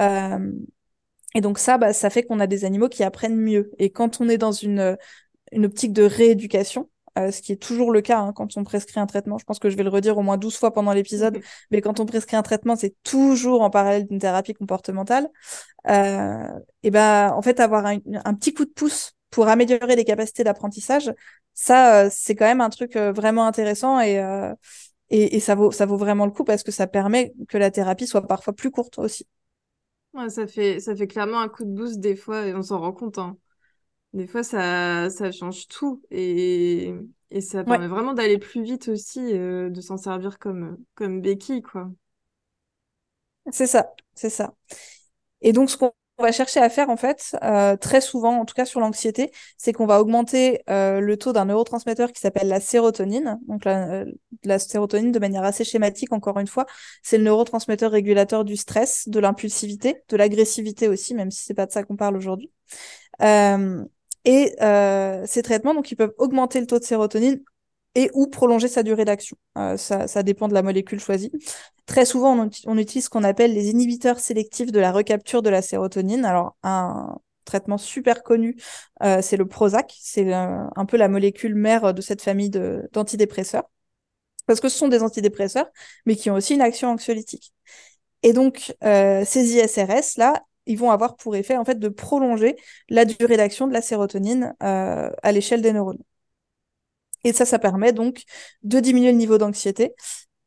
Euh, 0.02 0.52
et 1.36 1.42
donc 1.42 1.60
ça, 1.60 1.78
bah, 1.78 1.94
ça 1.94 2.10
fait 2.10 2.24
qu'on 2.24 2.40
a 2.40 2.48
des 2.48 2.66
animaux 2.66 2.90
qui 2.90 3.04
apprennent 3.04 3.38
mieux. 3.38 3.72
Et 3.78 3.92
quand 3.92 4.22
on 4.22 4.30
est 4.30 4.38
dans 4.40 4.52
une, 4.52 4.98
une 5.52 5.66
optique 5.66 5.94
de 5.94 6.04
rééducation, 6.04 6.90
euh, 7.20 7.32
ce 7.32 7.42
qui 7.42 7.52
est 7.52 7.58
toujours 7.58 7.92
le 7.92 8.02
cas 8.02 8.20
hein, 8.20 8.34
quand 8.34 8.58
on 8.58 8.64
prescrit 8.64 9.00
un 9.00 9.06
traitement. 9.06 9.38
Je 9.38 9.46
pense 9.46 9.60
que 9.60 9.70
je 9.70 9.78
vais 9.78 9.84
le 9.84 9.90
redire 9.90 10.18
au 10.18 10.22
moins 10.22 10.38
12 10.38 10.58
fois 10.58 10.74
pendant 10.74 10.94
l'épisode, 10.94 11.40
mais 11.72 11.82
quand 11.82 12.00
on 12.00 12.06
prescrit 12.06 12.36
un 12.38 12.42
traitement, 12.42 12.76
c'est 12.76 12.96
toujours 13.04 13.62
en 13.62 13.70
parallèle 13.70 14.08
d'une 14.08 14.20
thérapie 14.20 14.54
comportementale. 14.54 15.28
Euh, 15.88 16.48
et 16.84 16.92
ben, 16.92 17.32
en 17.34 17.42
fait, 17.42 17.60
avoir 17.60 17.86
un, 17.86 17.98
un, 18.26 18.34
petit 18.34 18.54
coup 18.54 18.66
de 18.66 18.72
pouce 18.72 19.14
pour 19.30 19.48
améliorer 19.48 19.96
les 19.96 20.06
capacités 20.06 20.44
d'apprentissage, 20.44 21.12
ça, 21.54 22.06
euh, 22.06 22.10
c'est 22.12 22.36
quand 22.36 22.46
même 22.46 22.62
un 22.62 22.70
truc 22.70 22.96
vraiment 22.96 23.46
intéressant 23.46 24.00
et, 24.00 24.16
et, 25.10 25.36
et, 25.36 25.40
ça, 25.40 25.56
vaut, 25.56 25.72
ça 25.72 25.86
vaut 25.86 25.98
vraiment 25.98 26.26
le 26.26 26.32
coup 26.32 26.44
parce 26.44 26.64
que 26.64 26.72
ça 26.72 26.88
permet 26.88 27.34
que 27.48 27.58
la 27.58 27.72
thérapie 27.72 28.08
soit 28.08 28.26
parfois 28.28 28.54
plus 28.54 28.72
courte 28.72 29.00
aussi. 29.00 29.28
Ouais, 30.14 30.30
ça, 30.30 30.48
fait, 30.48 30.80
ça 30.80 30.96
fait 30.96 31.08
clairement 31.08 31.40
un 31.40 31.50
coup 31.50 31.66
de 31.66 31.72
boost 31.72 32.00
des 32.00 32.16
fois 32.16 32.48
et 32.48 32.54
on 32.56 32.64
s'en 32.64 32.80
rend 32.80 32.94
compte. 32.94 33.18
Hein. 33.18 33.38
Des 34.14 34.28
fois, 34.28 34.44
ça, 34.44 35.10
ça 35.12 35.32
change 35.32 35.68
tout 35.68 36.02
et, 36.12 36.94
et 37.30 37.42
ça 37.42 37.64
permet 37.64 37.88
vraiment 37.88 38.14
d'aller 38.14 38.40
plus 38.40 38.64
vite 38.64 38.88
aussi, 38.88 39.20
euh, 39.34 39.70
de 39.70 39.82
s'en 39.82 39.98
servir 39.98 40.40
comme, 40.40 40.78
comme 40.96 41.22
béquille, 41.22 41.62
quoi. 41.62 41.92
C'est 43.52 43.68
ça, 43.68 43.94
c'est 44.14 44.30
ça. 44.30 44.54
Et 45.42 45.54
donc, 45.54 45.70
ce 45.70 45.78
qu'on 45.78 45.92
va 46.20 46.32
chercher 46.32 46.60
à 46.62 46.70
faire, 46.70 46.90
en 46.90 46.98
fait, 46.98 47.38
euh, 47.44 47.78
très 47.78 48.02
souvent, 48.02 48.40
en 48.42 48.46
tout 48.46 48.56
cas 48.56 48.66
sur 48.66 48.80
l'anxiété, 48.82 49.32
c'est 49.58 49.74
qu'on 49.74 49.88
va 49.88 50.02
augmenter 50.02 50.62
euh, 50.70 51.00
le 51.02 51.18
taux 51.18 51.34
d'un 51.34 51.46
neurotransmetteur 51.46 52.12
qui 52.14 52.22
s'appelle 52.22 52.48
la 52.50 52.60
sérotonine. 52.62 53.40
Donc, 53.48 53.66
la, 53.66 54.06
la 54.46 54.60
sérotonine, 54.60 55.12
de 55.12 55.20
manière 55.20 55.44
assez 55.44 55.64
schématique, 55.66 56.14
encore 56.14 56.40
une 56.40 56.48
fois, 56.48 56.66
c'est 57.04 57.18
le 57.20 57.26
neurotransmetteur 57.26 57.92
régulateur 57.92 58.46
du 58.46 58.58
stress, 58.58 59.08
de 59.10 59.20
l'impulsivité, 59.20 60.04
de 60.10 60.18
l'agressivité 60.18 60.88
aussi, 60.88 61.16
même 61.16 61.32
si 61.32 61.44
c'est 61.44 61.56
pas 61.56 61.66
de 61.68 61.72
ça 61.72 61.84
qu'on 61.84 61.98
parle 61.98 62.18
aujourd'hui. 62.18 62.52
Euh, 63.22 63.86
et 64.30 64.56
euh, 64.62 65.24
ces 65.26 65.42
traitements, 65.42 65.74
donc, 65.74 65.90
ils 65.90 65.96
peuvent 65.96 66.14
augmenter 66.20 66.60
le 66.60 66.68
taux 66.68 66.78
de 66.78 66.84
sérotonine 66.84 67.42
et 67.96 68.12
ou 68.14 68.28
prolonger 68.28 68.68
sa 68.68 68.84
durée 68.84 69.04
d'action. 69.04 69.36
Euh, 69.58 69.76
ça, 69.76 70.08
ça, 70.08 70.22
dépend 70.22 70.48
de 70.48 70.54
la 70.54 70.62
molécule 70.62 71.00
choisie. 71.00 71.32
Très 71.88 72.06
souvent, 72.06 72.48
on, 72.68 72.78
utilise 72.78 73.06
ce 73.06 73.10
qu'on 73.10 73.24
appelle 73.24 73.56
les 73.56 73.72
inhibiteurs 73.72 74.20
sélectifs 74.20 74.72
de 74.72 74.80
la 74.80 74.92
recapture 74.92 75.42
de 75.42 75.50
la 75.50 75.64
sérotonine. 75.64 76.26
Alors, 76.26 76.56
un 76.62 77.18
traitement 77.44 77.80
super 77.80 78.22
connu, 78.22 78.56
euh, 79.02 79.24
c'est 79.24 79.36
le 79.36 79.48
Prozac. 79.48 79.96
C'est 80.00 80.32
un 80.32 80.86
peu 80.88 80.98
la 80.98 81.08
molécule 81.08 81.56
mère 81.56 81.92
de 81.96 82.02
cette 82.02 82.22
famille 82.22 82.52
d'antidépresseurs. 82.52 83.68
Parce 84.46 84.60
que 84.60 84.70
ce 84.70 84.78
sont 84.78 84.90
des 84.90 85.02
antidépresseurs, 85.02 85.72
mais 86.06 86.16
qui 86.16 86.30
ont 86.30 86.36
aussi 86.36 86.54
une 86.54 86.62
action 86.62 86.90
anxiolytique. 86.92 87.52
Et 88.22 88.34
donc, 88.34 88.76
ces 88.84 89.56
ISRS, 89.56 90.18
là, 90.18 90.44
ils 90.70 90.78
vont 90.78 90.92
avoir 90.92 91.18
pour 91.18 91.36
effet 91.36 91.58
en 91.58 91.66
fait 91.66 91.80
de 91.80 91.90
prolonger 91.90 92.56
la 92.90 93.06
durée 93.06 93.38
d'action 93.38 93.68
de 93.68 93.74
la 93.74 93.82
sérotonine 93.82 94.56
euh, 94.64 95.10
à 95.24 95.32
l'échelle 95.34 95.62
des 95.62 95.74
neurones. 95.74 96.00
Et 97.24 97.34
ça, 97.34 97.46
ça 97.46 97.60
permet 97.60 97.92
donc 97.94 98.24
de 98.64 98.80
diminuer 98.80 99.12
le 99.12 99.18
niveau 99.18 99.38
d'anxiété 99.38 99.94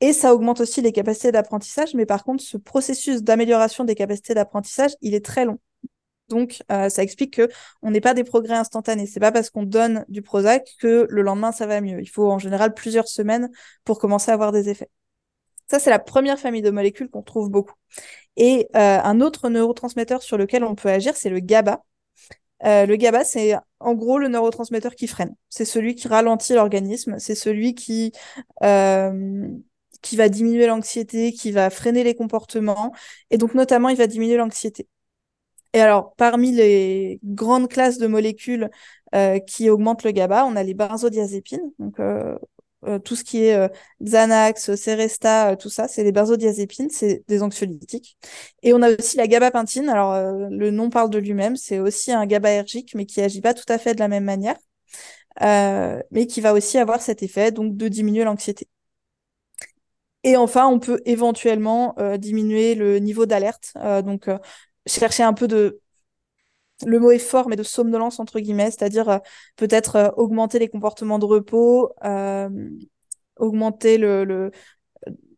Et 0.03 0.13
ça 0.15 0.35
augmente 0.35 0.61
aussi 0.61 0.83
les 0.83 0.93
capacités 0.93 1.33
d'apprentissage, 1.33 1.95
mais 1.95 2.07
par 2.07 2.25
contre, 2.25 2.45
ce 2.45 2.59
processus 2.59 3.25
d'amélioration 3.25 3.85
des 3.85 3.97
capacités 3.97 4.35
d'apprentissage, 4.35 4.93
il 5.03 5.15
est 5.15 5.25
très 5.25 5.47
long. 5.47 5.61
Donc, 6.31 6.63
euh, 6.73 6.89
ça 6.91 7.03
explique 7.05 7.35
que 7.35 7.49
on 7.83 7.91
n'est 7.93 8.01
pas 8.03 8.15
des 8.15 8.25
progrès 8.25 8.55
instantanés. 8.57 9.07
C'est 9.07 9.21
pas 9.21 9.33
parce 9.33 9.51
qu'on 9.51 9.65
donne 9.65 10.05
du 10.09 10.23
Prozac 10.23 10.77
que 10.81 11.07
le 11.11 11.23
lendemain 11.23 11.53
ça 11.53 11.67
va 11.67 11.81
mieux. 11.83 12.01
Il 12.03 12.09
faut 12.09 12.31
en 12.31 12.39
général 12.41 12.75
plusieurs 12.75 13.09
semaines 13.09 13.51
pour 13.85 13.99
commencer 14.01 14.31
à 14.33 14.35
avoir 14.35 14.53
des 14.53 14.71
effets. 14.71 14.91
Ça, 15.73 15.79
c'est 15.79 15.91
la 15.91 15.99
première 15.99 16.39
famille 16.39 16.61
de 16.63 16.71
molécules 16.71 17.09
qu'on 17.09 17.23
trouve 17.23 17.49
beaucoup. 17.51 17.75
Et 18.37 18.69
euh, 18.77 18.99
un 19.03 19.21
autre 19.23 19.49
neurotransmetteur 19.49 20.23
sur 20.23 20.37
lequel 20.37 20.65
on 20.65 20.75
peut 20.75 20.91
agir, 20.91 21.17
c'est 21.17 21.31
le 21.31 21.41
GABA. 21.41 21.83
Euh, 22.65 22.87
le 22.87 22.97
GABA, 22.97 23.25
c'est 23.25 23.55
en 23.81 23.95
gros 23.95 24.19
le 24.19 24.29
neurotransmetteur 24.29 24.95
qui 24.95 25.07
freine. 25.07 25.35
C'est 25.49 25.65
celui 25.65 25.95
qui 25.95 26.09
ralentit 26.09 26.53
l'organisme. 26.53 27.17
C'est 27.19 27.35
celui 27.35 27.75
qui 27.75 28.13
qui 30.03 30.17
va 30.17 30.29
diminuer 30.29 30.67
l'anxiété, 30.67 31.33
qui 31.33 31.53
va 31.53 31.71
freiner 31.71 32.05
les 32.05 32.15
comportements. 32.15 32.93
Et 33.31 33.39
donc, 33.39 33.55
notamment, 33.55 33.89
il 33.89 33.97
va 33.97 34.07
diminuer 34.07 34.37
l'anxiété. 34.37 34.89
Et 35.75 35.81
alors, 35.81 36.15
parmi 36.17 36.53
les 36.53 37.19
grandes 37.25 37.69
classes 37.69 37.99
de 37.99 38.07
molécules 38.07 38.69
euh, 39.15 39.39
qui 39.39 39.71
augmentent 39.71 40.05
le 40.05 40.11
GABA, 40.11 40.45
on 40.45 40.57
a 40.57 40.63
les 40.63 40.75
benzodiazépines. 40.75 41.73
Euh, 41.99 42.37
euh, 42.85 42.99
tout 42.99 43.17
ce 43.17 43.25
qui 43.25 43.45
est 43.45 43.71
Xanax, 44.03 44.75
Seresta, 44.75 45.57
tout 45.57 45.71
ça, 45.71 45.89
c'est 45.89 46.05
les 46.05 46.13
benzodiazépines, 46.13 46.91
c'est 46.91 47.25
des 47.29 47.43
anxiolytiques. 47.43 48.17
Et 48.63 48.73
on 48.75 48.83
a 48.83 48.91
aussi 48.91 49.17
la 49.17 49.27
gabapentine. 49.27 49.89
Alors, 49.89 50.15
le 50.51 50.71
nom 50.71 50.91
parle 50.91 51.11
de 51.11 51.19
lui-même, 51.19 51.57
c'est 51.57 51.79
aussi 51.79 52.13
un 52.13 52.27
GABAergique, 52.27 52.95
mais 52.95 53.07
qui 53.07 53.21
agit 53.21 53.41
pas 53.41 53.55
tout 53.55 53.65
à 53.69 53.79
fait 53.79 53.95
de 53.95 54.01
la 54.01 54.09
même 54.09 54.25
manière, 54.25 54.57
mais 55.41 56.27
qui 56.27 56.41
va 56.41 56.53
aussi 56.53 56.79
avoir 56.79 57.01
cet 57.01 57.23
effet, 57.23 57.53
donc 57.53 57.77
de 57.77 57.89
diminuer 57.89 58.25
l'anxiété. 58.25 58.69
Et 60.25 60.37
enfin, 60.37 60.67
on 60.69 60.79
peut 60.79 61.01
éventuellement 61.05 61.95
diminuer 62.19 62.75
le 62.75 62.99
niveau 62.99 63.27
d'alerte. 63.27 63.75
donc, 64.05 64.29
chercher 64.87 65.23
un 65.23 65.33
peu 65.33 65.49
de 65.49 65.81
le 66.87 66.99
mot 66.99 67.11
est 67.11 67.19
fort, 67.19 67.49
mais 67.49 67.57
de 67.57 67.63
somnolence 67.63 68.21
entre 68.21 68.41
guillemets, 68.41 68.71
c'est-à-dire 68.71 69.09
euh, 69.09 69.19
peut-être 69.57 69.97
euh, 69.97 70.09
augmenter 70.17 70.59
les 70.59 70.69
comportements 70.69 71.19
de 71.19 71.25
repos, 71.25 71.93
euh, 72.05 72.49
augmenter 73.37 73.99
le, 73.99 74.25
le 74.25 74.51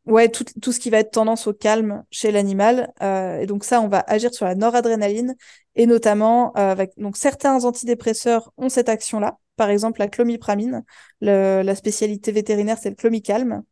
ouais 0.07 0.29
tout, 0.29 0.45
tout, 0.61 0.73
ce 0.73 0.81
qui 0.81 0.91
va 0.91 0.99
être 0.99 1.13
tendance 1.13 1.47
au 1.47 1.55
calme 1.55 2.05
chez 2.11 2.31
l'animal. 2.31 2.93
et 3.01 3.47
donc 3.47 3.65
ça, 3.65 3.81
on 3.81 3.89
va 3.89 4.01
agir 4.07 4.35
sur 4.35 4.45
la 4.45 4.55
noradrénaline 4.55 5.35
et 5.77 5.87
notamment 5.87 6.53
avec 6.53 6.93
donc 6.99 7.17
certains 7.17 7.65
antidépresseurs 7.65 8.53
ont 8.59 8.69
cette 8.69 8.91
action-là. 8.91 9.39
Par 9.57 9.71
exemple, 9.71 10.01
la 10.01 10.09
clomipramine, 10.09 10.85
la 11.23 11.75
spécialité 11.75 12.33
vétérinaire, 12.33 12.77
c'est 12.79 12.91
le 12.91 12.97
clomicalme, 12.97 13.63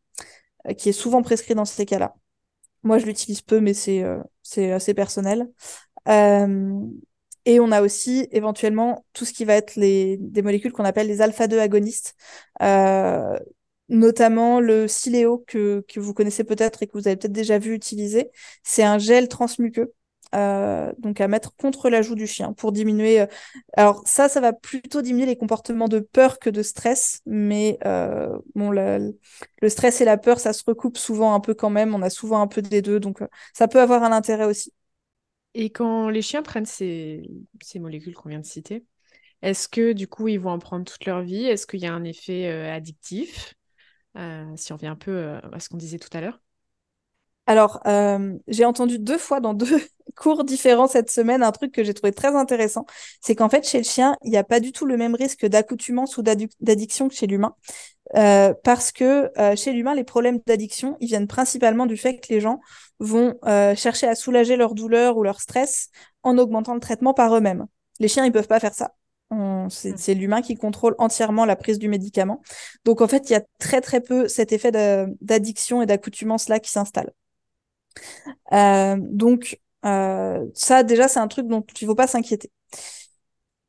qui 0.77 0.89
est 0.89 0.93
souvent 0.93 1.21
prescrit 1.21 1.53
dans 1.55 1.65
ces 1.65 1.85
cas-là. 1.85 2.15
Moi, 2.83 2.97
je 2.99 3.05
l'utilise 3.05 3.41
peu, 3.41 3.59
mais 3.61 3.73
c'est 3.73 4.03
euh, 4.03 4.75
assez 4.75 4.93
personnel. 4.93 5.49
Euh, 6.09 6.79
et 7.45 7.59
on 7.59 7.71
a 7.71 7.81
aussi 7.81 8.27
éventuellement 8.31 9.05
tout 9.13 9.25
ce 9.25 9.33
qui 9.33 9.45
va 9.45 9.55
être 9.55 9.75
les, 9.75 10.17
des 10.17 10.41
molécules 10.41 10.71
qu'on 10.71 10.85
appelle 10.85 11.07
les 11.07 11.21
alpha-2 11.21 11.59
agonistes, 11.59 12.15
euh, 12.61 13.37
notamment 13.89 14.59
le 14.59 14.87
Sileo 14.87 15.43
que, 15.47 15.83
que 15.87 15.99
vous 15.99 16.13
connaissez 16.13 16.43
peut-être 16.43 16.83
et 16.83 16.87
que 16.87 16.93
vous 16.93 17.07
avez 17.07 17.17
peut-être 17.17 17.33
déjà 17.33 17.59
vu 17.59 17.73
utiliser. 17.73 18.31
C'est 18.63 18.83
un 18.83 18.97
gel 18.97 19.27
transmuqueux 19.27 19.93
euh, 20.35 20.91
donc 20.97 21.21
à 21.21 21.27
mettre 21.27 21.55
contre 21.55 21.89
la 21.89 22.01
joue 22.01 22.15
du 22.15 22.25
chien 22.27 22.53
pour 22.53 22.71
diminuer. 22.71 23.21
Euh, 23.21 23.27
alors 23.77 24.01
ça, 24.05 24.29
ça 24.29 24.41
va 24.41 24.51
plutôt 24.53 25.01
diminuer 25.01 25.27
les 25.27 25.37
comportements 25.37 25.87
de 25.87 25.99
peur 25.99 26.39
que 26.39 26.49
de 26.49 26.63
stress, 26.63 27.21
mais 27.25 27.77
euh, 27.85 28.37
bon, 28.55 28.71
le, 28.71 29.13
stress 29.69 30.01
et 30.01 30.05
la 30.05 30.17
peur, 30.17 30.39
ça 30.39 30.53
se 30.53 30.63
recoupe 30.65 30.97
souvent 30.97 31.33
un 31.35 31.39
peu 31.39 31.53
quand 31.53 31.69
même. 31.69 31.93
On 31.93 32.01
a 32.01 32.09
souvent 32.09 32.41
un 32.41 32.47
peu 32.47 32.61
des 32.61 32.81
deux, 32.81 32.99
donc 32.99 33.19
ça 33.53 33.67
peut 33.67 33.81
avoir 33.81 34.03
un 34.03 34.11
intérêt 34.11 34.45
aussi. 34.45 34.73
Et 35.53 35.69
quand 35.69 36.09
les 36.09 36.21
chiens 36.21 36.41
prennent 36.41 36.65
ces, 36.65 37.29
molécules 37.75 38.15
qu'on 38.15 38.29
vient 38.29 38.39
de 38.39 38.45
citer, 38.45 38.85
est-ce 39.41 39.67
que 39.67 39.93
du 39.93 40.07
coup 40.07 40.27
ils 40.27 40.39
vont 40.39 40.51
en 40.51 40.59
prendre 40.59 40.85
toute 40.85 41.05
leur 41.05 41.21
vie? 41.21 41.45
Est-ce 41.45 41.67
qu'il 41.67 41.81
y 41.81 41.85
a 41.85 41.93
un 41.93 42.03
effet 42.03 42.47
addictif? 42.69 43.55
Si 44.55 44.73
on 44.73 44.75
vient 44.77 44.93
un 44.93 44.95
peu 44.95 45.39
à 45.51 45.59
ce 45.59 45.69
qu'on 45.69 45.77
disait 45.77 45.99
tout 45.99 46.09
à 46.13 46.21
l'heure. 46.21 46.39
Alors, 47.45 47.81
euh, 47.87 48.37
j'ai 48.47 48.63
entendu 48.65 48.99
deux 48.99 49.17
fois 49.17 49.41
dans 49.41 49.53
deux 49.53 49.67
cours 50.15 50.43
différents 50.43 50.87
cette 50.87 51.11
semaine 51.11 51.43
un 51.43 51.51
truc 51.51 51.73
que 51.73 51.83
j'ai 51.83 51.93
trouvé 51.93 52.13
très 52.13 52.35
intéressant. 52.35 52.85
C'est 53.21 53.35
qu'en 53.35 53.49
fait, 53.49 53.67
chez 53.67 53.79
le 53.79 53.83
chien, 53.83 54.15
il 54.23 54.31
n'y 54.31 54.37
a 54.37 54.43
pas 54.43 54.59
du 54.59 54.71
tout 54.71 54.85
le 54.85 54.97
même 54.97 55.15
risque 55.15 55.45
d'accoutumance 55.45 56.17
ou 56.17 56.23
d'addiction 56.23 57.09
que 57.09 57.15
chez 57.15 57.27
l'humain. 57.27 57.55
Euh, 58.15 58.53
parce 58.63 58.91
que 58.91 59.31
euh, 59.39 59.55
chez 59.55 59.71
l'humain, 59.71 59.95
les 59.95 60.03
problèmes 60.03 60.39
d'addiction, 60.45 60.97
ils 60.99 61.07
viennent 61.07 61.27
principalement 61.27 61.85
du 61.85 61.97
fait 61.97 62.19
que 62.19 62.31
les 62.33 62.39
gens 62.39 62.59
vont 62.99 63.35
chercher 63.75 64.07
à 64.07 64.15
soulager 64.15 64.55
leur 64.55 64.75
douleur 64.75 65.17
ou 65.17 65.23
leur 65.23 65.41
stress 65.41 65.89
en 66.21 66.37
augmentant 66.37 66.73
le 66.73 66.79
traitement 66.79 67.13
par 67.13 67.35
eux-mêmes. 67.35 67.65
Les 67.99 68.07
chiens, 68.07 68.25
ils 68.25 68.31
peuvent 68.31 68.47
pas 68.47 68.59
faire 68.59 68.73
ça. 68.73 68.91
Hmm. 69.29 69.67
C'est 69.69 70.13
l'humain 70.13 70.41
qui 70.41 70.55
contrôle 70.55 70.95
entièrement 70.99 71.45
la 71.45 71.55
prise 71.55 71.79
du 71.79 71.89
médicament. 71.89 72.41
Donc 72.85 73.01
en 73.01 73.07
fait, 73.07 73.29
il 73.29 73.33
y 73.33 73.35
a 73.35 73.41
très 73.59 73.81
très 73.81 73.99
peu 73.99 74.27
cet 74.27 74.51
effet 74.51 74.71
d'addiction 75.21 75.81
et 75.81 75.85
d'accoutumance 75.85 76.49
là 76.49 76.59
qui 76.59 76.71
s'installe. 76.71 77.11
Euh, 78.53 78.97
donc, 78.99 79.59
euh, 79.85 80.45
ça, 80.53 80.83
déjà, 80.83 81.07
c'est 81.07 81.19
un 81.19 81.27
truc 81.27 81.47
dont 81.47 81.63
il 81.81 81.85
ne 81.85 81.89
faut 81.89 81.95
pas 81.95 82.07
s'inquiéter. 82.07 82.51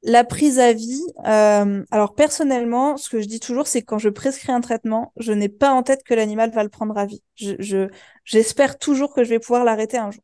La 0.07 0.23
prise 0.23 0.59
à 0.59 0.75
vie, 0.75 1.03
euh, 1.27 1.83
alors 1.91 2.15
personnellement, 2.15 2.99
ce 2.99 3.09
que 3.09 3.23
je 3.23 3.27
dis 3.27 3.41
toujours, 3.41 3.67
c'est 3.67 3.81
que 3.81 3.87
quand 3.87 3.99
je 3.99 4.11
prescris 4.11 4.53
un 4.53 4.61
traitement, 4.61 5.15
je 5.17 5.33
n'ai 5.33 5.49
pas 5.49 5.73
en 5.73 5.83
tête 5.83 6.03
que 6.05 6.13
l'animal 6.13 6.51
va 6.51 6.63
le 6.63 6.69
prendre 6.69 6.99
à 6.99 7.07
vie. 7.07 7.23
Je, 7.37 7.89
j'espère 8.25 8.79
toujours 8.79 9.15
que 9.15 9.25
je 9.25 9.31
vais 9.31 9.39
pouvoir 9.39 9.65
l'arrêter 9.65 9.97
un 9.97 10.11
jour. 10.11 10.23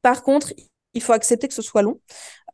Par 0.00 0.22
contre, 0.22 0.54
il 0.94 1.02
faut 1.02 1.12
accepter 1.12 1.48
que 1.48 1.54
ce 1.54 1.60
soit 1.60 1.82
long. 1.82 2.00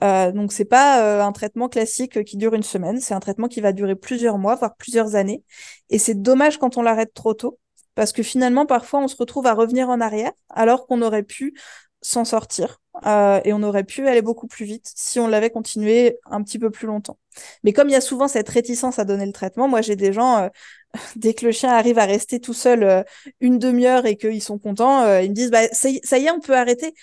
Euh, 0.03 0.33
donc 0.33 0.53
c'est 0.53 0.65
pas 0.65 1.25
un 1.25 1.31
traitement 1.31 1.69
classique 1.69 2.25
qui 2.25 2.37
dure 2.37 2.55
une 2.55 2.65
semaine, 2.65 3.01
c'est 3.01 3.15
un 3.15 3.21
traitement 3.21 3.47
qui 3.47 3.61
va 3.61 3.73
durer 3.73 3.95
plusieurs 3.95 4.39
mois, 4.39 4.57
voire 4.57 4.75
plusieurs 4.75 5.15
années. 5.15 5.45
Et 5.89 5.99
c'est 5.99 6.21
dommage 6.21 6.59
quand 6.59 6.77
on 6.77 6.83
l'arrête 6.83 7.15
trop 7.15 7.35
tôt, 7.35 7.61
parce 7.95 8.13
que 8.13 8.25
finalement, 8.25 8.67
parfois, 8.67 9.01
on 9.01 9.09
se 9.09 9.17
retrouve 9.17 9.47
à 9.47 9.55
revenir 9.55 9.89
en 9.89 10.01
arrière 10.01 10.33
alors 10.51 10.89
qu'on 10.89 11.01
aurait 11.01 11.23
pu 11.23 11.55
s'en 12.03 12.25
sortir 12.25 12.81
euh, 13.07 13.41
et 13.45 13.53
on 13.53 13.63
aurait 13.63 13.85
pu 13.85 14.07
aller 14.09 14.23
beaucoup 14.23 14.47
plus 14.47 14.65
vite 14.65 14.91
si 14.95 15.21
on 15.21 15.29
l'avait 15.29 15.51
continué 15.51 16.19
un 16.27 16.43
petit 16.43 16.59
peu 16.59 16.71
plus 16.71 16.87
longtemps. 16.87 17.19
Mais 17.63 17.73
comme 17.73 17.89
il 17.89 17.93
y 17.93 17.97
a 17.97 18.01
souvent 18.01 18.29
cette 18.29 18.49
réticence 18.49 18.99
à 18.99 19.05
donner 19.05 19.27
le 19.27 19.33
traitement, 19.33 19.69
moi 19.69 19.81
j'ai 19.81 19.97
des 19.97 20.13
gens, 20.13 20.39
euh, 20.39 20.49
dès 21.17 21.35
que 21.35 21.47
le 21.47 21.53
chien 21.53 21.71
arrive 21.71 21.99
à 21.99 22.05
rester 22.05 22.41
tout 22.41 22.55
seul 22.55 22.83
euh, 22.83 23.03
une 23.41 23.59
demi-heure 23.59 24.07
et 24.07 24.17
qu'ils 24.17 24.43
sont 24.43 24.59
contents, 24.59 25.19
ils 25.21 25.31
me 25.31 25.35
disent 25.35 25.51
bah, 25.51 25.69
ça, 25.73 25.89
y, 25.89 25.97
est, 25.97 26.31
on 26.31 26.41
peut 26.41 26.57
arrêter. 26.57 26.95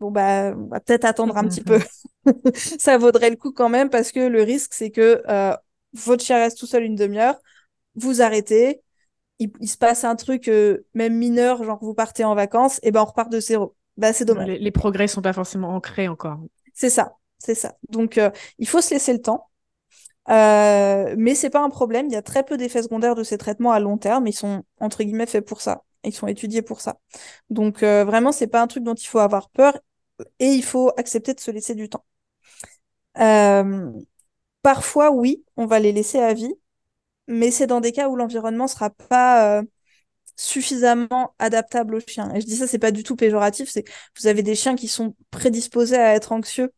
Bon 0.00 0.10
bah 0.10 0.52
on 0.54 0.66
va 0.66 0.80
peut-être 0.80 1.04
attendre 1.04 1.36
un 1.36 1.44
petit 1.44 1.60
peu. 1.62 1.80
ça 2.54 2.98
vaudrait 2.98 3.30
le 3.30 3.36
coup 3.36 3.52
quand 3.52 3.68
même 3.68 3.90
parce 3.90 4.12
que 4.12 4.20
le 4.20 4.42
risque 4.42 4.74
c'est 4.74 4.90
que 4.90 5.22
votre 5.92 6.24
chien 6.24 6.38
reste 6.38 6.58
tout 6.58 6.66
seul 6.66 6.84
une 6.84 6.96
demi-heure, 6.96 7.36
vous 7.94 8.20
arrêtez, 8.20 8.82
il, 9.38 9.68
se 9.68 9.76
passe 9.76 10.04
un 10.04 10.16
truc 10.16 10.48
euh, 10.48 10.86
même 10.94 11.14
mineur, 11.14 11.62
genre 11.64 11.78
vous 11.80 11.94
partez 11.94 12.24
en 12.24 12.34
vacances, 12.34 12.80
et 12.82 12.90
ben 12.90 13.02
on 13.02 13.04
repart 13.04 13.30
de 13.30 13.40
zéro. 13.40 13.75
Bah 13.96 14.12
c'est 14.12 14.24
dommage. 14.24 14.46
Les, 14.46 14.70
progrès 14.70 15.08
sont 15.08 15.22
pas 15.22 15.32
forcément 15.32 15.74
ancrés 15.74 16.08
encore. 16.08 16.38
C'est 16.74 16.90
ça, 16.90 17.16
c'est 17.38 17.54
ça. 17.54 17.76
Donc 17.88 18.18
euh, 18.18 18.30
il 18.58 18.68
faut 18.68 18.80
se 18.80 18.92
laisser 18.92 19.12
le 19.12 19.22
temps. 19.22 19.48
Euh, 20.28 21.14
mais 21.16 21.34
c'est 21.34 21.50
pas 21.50 21.62
un 21.62 21.70
problème. 21.70 22.06
Il 22.06 22.12
y 22.12 22.16
a 22.16 22.22
très 22.22 22.42
peu 22.42 22.56
d'effets 22.56 22.82
secondaires 22.82 23.14
de 23.14 23.22
ces 23.22 23.38
traitements 23.38 23.72
à 23.72 23.80
long 23.80 23.96
terme. 23.96 24.26
Ils 24.26 24.32
sont 24.32 24.64
entre 24.80 25.02
guillemets 25.02 25.26
faits 25.26 25.46
pour 25.46 25.60
ça. 25.60 25.82
Ils 26.04 26.12
sont 26.12 26.26
étudiés 26.26 26.62
pour 26.62 26.80
ça. 26.80 26.98
Donc 27.48 27.82
euh, 27.82 28.04
vraiment, 28.04 28.32
c'est 28.32 28.46
pas 28.48 28.60
un 28.60 28.66
truc 28.66 28.82
dont 28.84 28.94
il 28.94 29.06
faut 29.06 29.18
avoir 29.18 29.50
peur 29.50 29.78
et 30.38 30.46
il 30.46 30.62
faut 30.62 30.92
accepter 30.96 31.34
de 31.34 31.40
se 31.40 31.50
laisser 31.50 31.74
du 31.74 31.88
temps. 31.88 32.04
parfois, 34.62 35.10
oui, 35.12 35.44
on 35.56 35.66
va 35.66 35.78
les 35.78 35.92
laisser 35.92 36.18
à 36.18 36.34
vie 36.34 36.54
mais 37.28 37.50
c'est 37.50 37.66
dans 37.66 37.80
des 37.80 37.92
cas 37.92 38.08
où 38.08 38.16
l'environnement 38.16 38.68
sera 38.68 38.90
pas 38.90 39.58
euh, 39.58 39.62
suffisamment 40.36 41.34
adaptable 41.38 41.94
aux 41.96 42.00
chiens. 42.00 42.32
Et 42.34 42.40
je 42.40 42.46
dis 42.46 42.56
ça, 42.56 42.66
c'est 42.66 42.78
pas 42.78 42.90
du 42.92 43.02
tout 43.02 43.16
péjoratif, 43.16 43.68
c'est 43.70 43.84
vous 44.18 44.26
avez 44.26 44.42
des 44.42 44.54
chiens 44.54 44.76
qui 44.76 44.88
sont 44.88 45.14
prédisposés 45.30 45.96
à 45.96 46.14
être 46.14 46.32
anxieux 46.32 46.72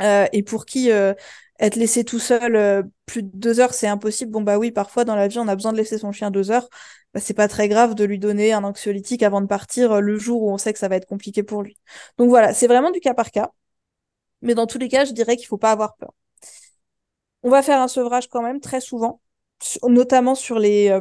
euh, 0.00 0.26
et 0.32 0.42
pour 0.42 0.64
qui 0.66 0.90
euh, 0.90 1.14
être 1.60 1.76
laissé 1.76 2.04
tout 2.04 2.20
seul 2.20 2.84
plus 3.06 3.22
de 3.22 3.30
deux 3.34 3.60
heures, 3.60 3.74
c'est 3.74 3.88
impossible. 3.88 4.30
Bon 4.30 4.42
bah 4.42 4.58
oui, 4.58 4.70
parfois 4.70 5.04
dans 5.04 5.16
la 5.16 5.28
vie, 5.28 5.38
on 5.38 5.48
a 5.48 5.56
besoin 5.56 5.72
de 5.72 5.78
laisser 5.78 5.98
son 5.98 6.12
chien 6.12 6.30
deux 6.30 6.50
heures. 6.50 6.68
Bah, 7.14 7.20
c'est 7.20 7.34
pas 7.34 7.48
très 7.48 7.68
grave 7.68 7.94
de 7.94 8.04
lui 8.04 8.18
donner 8.18 8.52
un 8.52 8.64
anxiolytique 8.64 9.22
avant 9.22 9.40
de 9.40 9.46
partir 9.46 10.00
le 10.00 10.18
jour 10.18 10.42
où 10.42 10.52
on 10.52 10.58
sait 10.58 10.72
que 10.72 10.78
ça 10.78 10.88
va 10.88 10.96
être 10.96 11.06
compliqué 11.06 11.42
pour 11.42 11.62
lui. 11.62 11.76
Donc 12.18 12.28
voilà, 12.28 12.54
c'est 12.54 12.66
vraiment 12.68 12.90
du 12.90 13.00
cas 13.00 13.14
par 13.14 13.30
cas. 13.30 13.50
Mais 14.42 14.54
dans 14.54 14.66
tous 14.66 14.78
les 14.78 14.88
cas, 14.88 15.04
je 15.04 15.12
dirais 15.12 15.36
qu'il 15.36 15.46
faut 15.46 15.58
pas 15.58 15.72
avoir 15.72 15.96
peur. 15.96 16.12
On 17.42 17.50
va 17.50 17.62
faire 17.62 17.80
un 17.80 17.88
sevrage 17.88 18.28
quand 18.28 18.42
même 18.42 18.60
très 18.60 18.80
souvent 18.80 19.20
notamment 19.88 20.36
sur 20.36 20.58
les, 20.60 20.88
euh, 20.90 21.00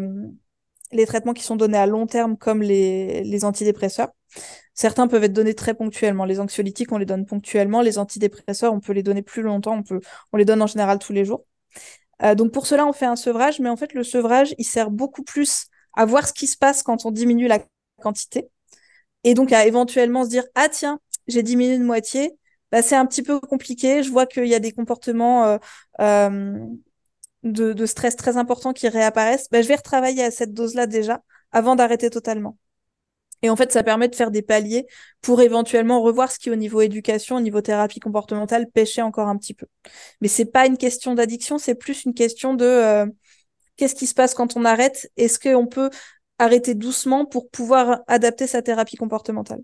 les 0.91 1.05
traitements 1.05 1.33
qui 1.33 1.43
sont 1.43 1.55
donnés 1.55 1.77
à 1.77 1.85
long 1.85 2.07
terme 2.07 2.37
comme 2.37 2.61
les, 2.61 3.45
antidépresseurs. 3.45 4.09
Certains 4.73 5.07
peuvent 5.07 5.23
être 5.23 5.33
donnés 5.33 5.55
très 5.55 5.73
ponctuellement. 5.73 6.25
Les 6.25 6.39
anxiolytiques, 6.39 6.91
on 6.91 6.97
les 6.97 7.05
donne 7.05 7.25
ponctuellement. 7.25 7.81
Les 7.81 7.97
antidépresseurs, 7.97 8.73
on 8.73 8.79
peut 8.79 8.93
les 8.93 9.03
donner 9.03 9.21
plus 9.21 9.41
longtemps. 9.41 9.77
On, 9.77 9.83
peut, 9.83 9.99
les 10.33 10.45
donne 10.45 10.61
en 10.61 10.67
général 10.67 10.99
tous 10.99 11.13
les 11.13 11.25
jours. 11.25 11.45
Euh, 12.23 12.35
donc 12.35 12.51
pour 12.51 12.67
cela, 12.67 12.85
on 12.85 12.93
fait 12.93 13.05
un 13.05 13.15
sevrage, 13.15 13.59
mais 13.59 13.69
en 13.69 13.77
fait, 13.77 13.93
le 13.93 14.03
sevrage, 14.03 14.55
il 14.57 14.65
sert 14.65 14.91
beaucoup 14.91 15.23
plus 15.23 15.67
à 15.95 16.05
voir 16.05 16.27
ce 16.27 16.33
qui 16.33 16.47
se 16.47 16.57
passe 16.57 16.83
quand 16.83 17.05
on 17.05 17.11
diminue 17.11 17.47
la 17.47 17.59
quantité. 18.01 18.49
Et 19.23 19.33
donc 19.33 19.51
à 19.51 19.65
éventuellement 19.65 20.23
se 20.23 20.29
dire, 20.29 20.43
ah 20.55 20.69
tiens, 20.69 20.99
j'ai 21.27 21.43
diminué 21.43 21.77
de 21.77 21.83
moitié, 21.83 22.37
bah, 22.71 22.81
c'est 22.81 22.95
un 22.95 23.05
petit 23.05 23.23
peu 23.23 23.39
compliqué. 23.39 24.03
Je 24.03 24.11
vois 24.11 24.25
qu'il 24.25 24.47
y 24.47 24.55
a 24.55 24.59
des 24.59 24.71
comportements 24.71 25.45
euh, 25.45 25.57
euh, 26.01 26.59
de, 27.51 27.85
stress 27.85 28.15
très 28.15 28.37
importants 28.37 28.73
qui 28.73 28.87
réapparaissent. 28.87 29.47
Bah, 29.51 29.61
je 29.61 29.67
vais 29.67 29.75
retravailler 29.75 30.23
à 30.23 30.31
cette 30.31 30.53
dose-là 30.53 30.87
déjà 30.87 31.21
avant 31.51 31.75
d'arrêter 31.75 32.09
totalement. 32.09 32.57
Et 33.43 33.49
en 33.49 33.55
fait, 33.55 33.71
ça 33.71 33.83
permet 33.83 34.07
de 34.07 34.15
faire 34.15 34.31
des 34.31 34.41
paliers 34.41 34.87
pour 35.21 35.41
éventuellement 35.41 36.01
revoir 36.01 36.31
ce 36.31 36.39
qui, 36.39 36.49
au 36.49 36.55
niveau 36.55 36.81
éducation, 36.81 37.35
au 37.35 37.39
niveau 37.39 37.61
thérapie 37.61 37.99
comportementale, 37.99 38.67
pêchait 38.71 39.03
encore 39.03 39.27
un 39.27 39.37
petit 39.37 39.53
peu. 39.53 39.67
Mais 40.21 40.27
c'est 40.27 40.45
pas 40.45 40.65
une 40.65 40.77
question 40.77 41.13
d'addiction, 41.13 41.59
c'est 41.59 41.75
plus 41.75 42.05
une 42.05 42.15
question 42.15 42.55
de 42.55 42.65
euh, 42.65 43.05
qu'est-ce 43.75 43.95
qui 43.95 44.07
se 44.07 44.15
passe 44.15 44.33
quand 44.33 44.57
on 44.57 44.65
arrête? 44.65 45.11
Est-ce 45.17 45.39
qu'on 45.39 45.67
peut 45.67 45.91
arrêter 46.39 46.73
doucement 46.73 47.25
pour 47.25 47.49
pouvoir 47.49 48.01
adapter 48.07 48.47
sa 48.47 48.61
thérapie 48.63 48.97
comportementale? 48.97 49.61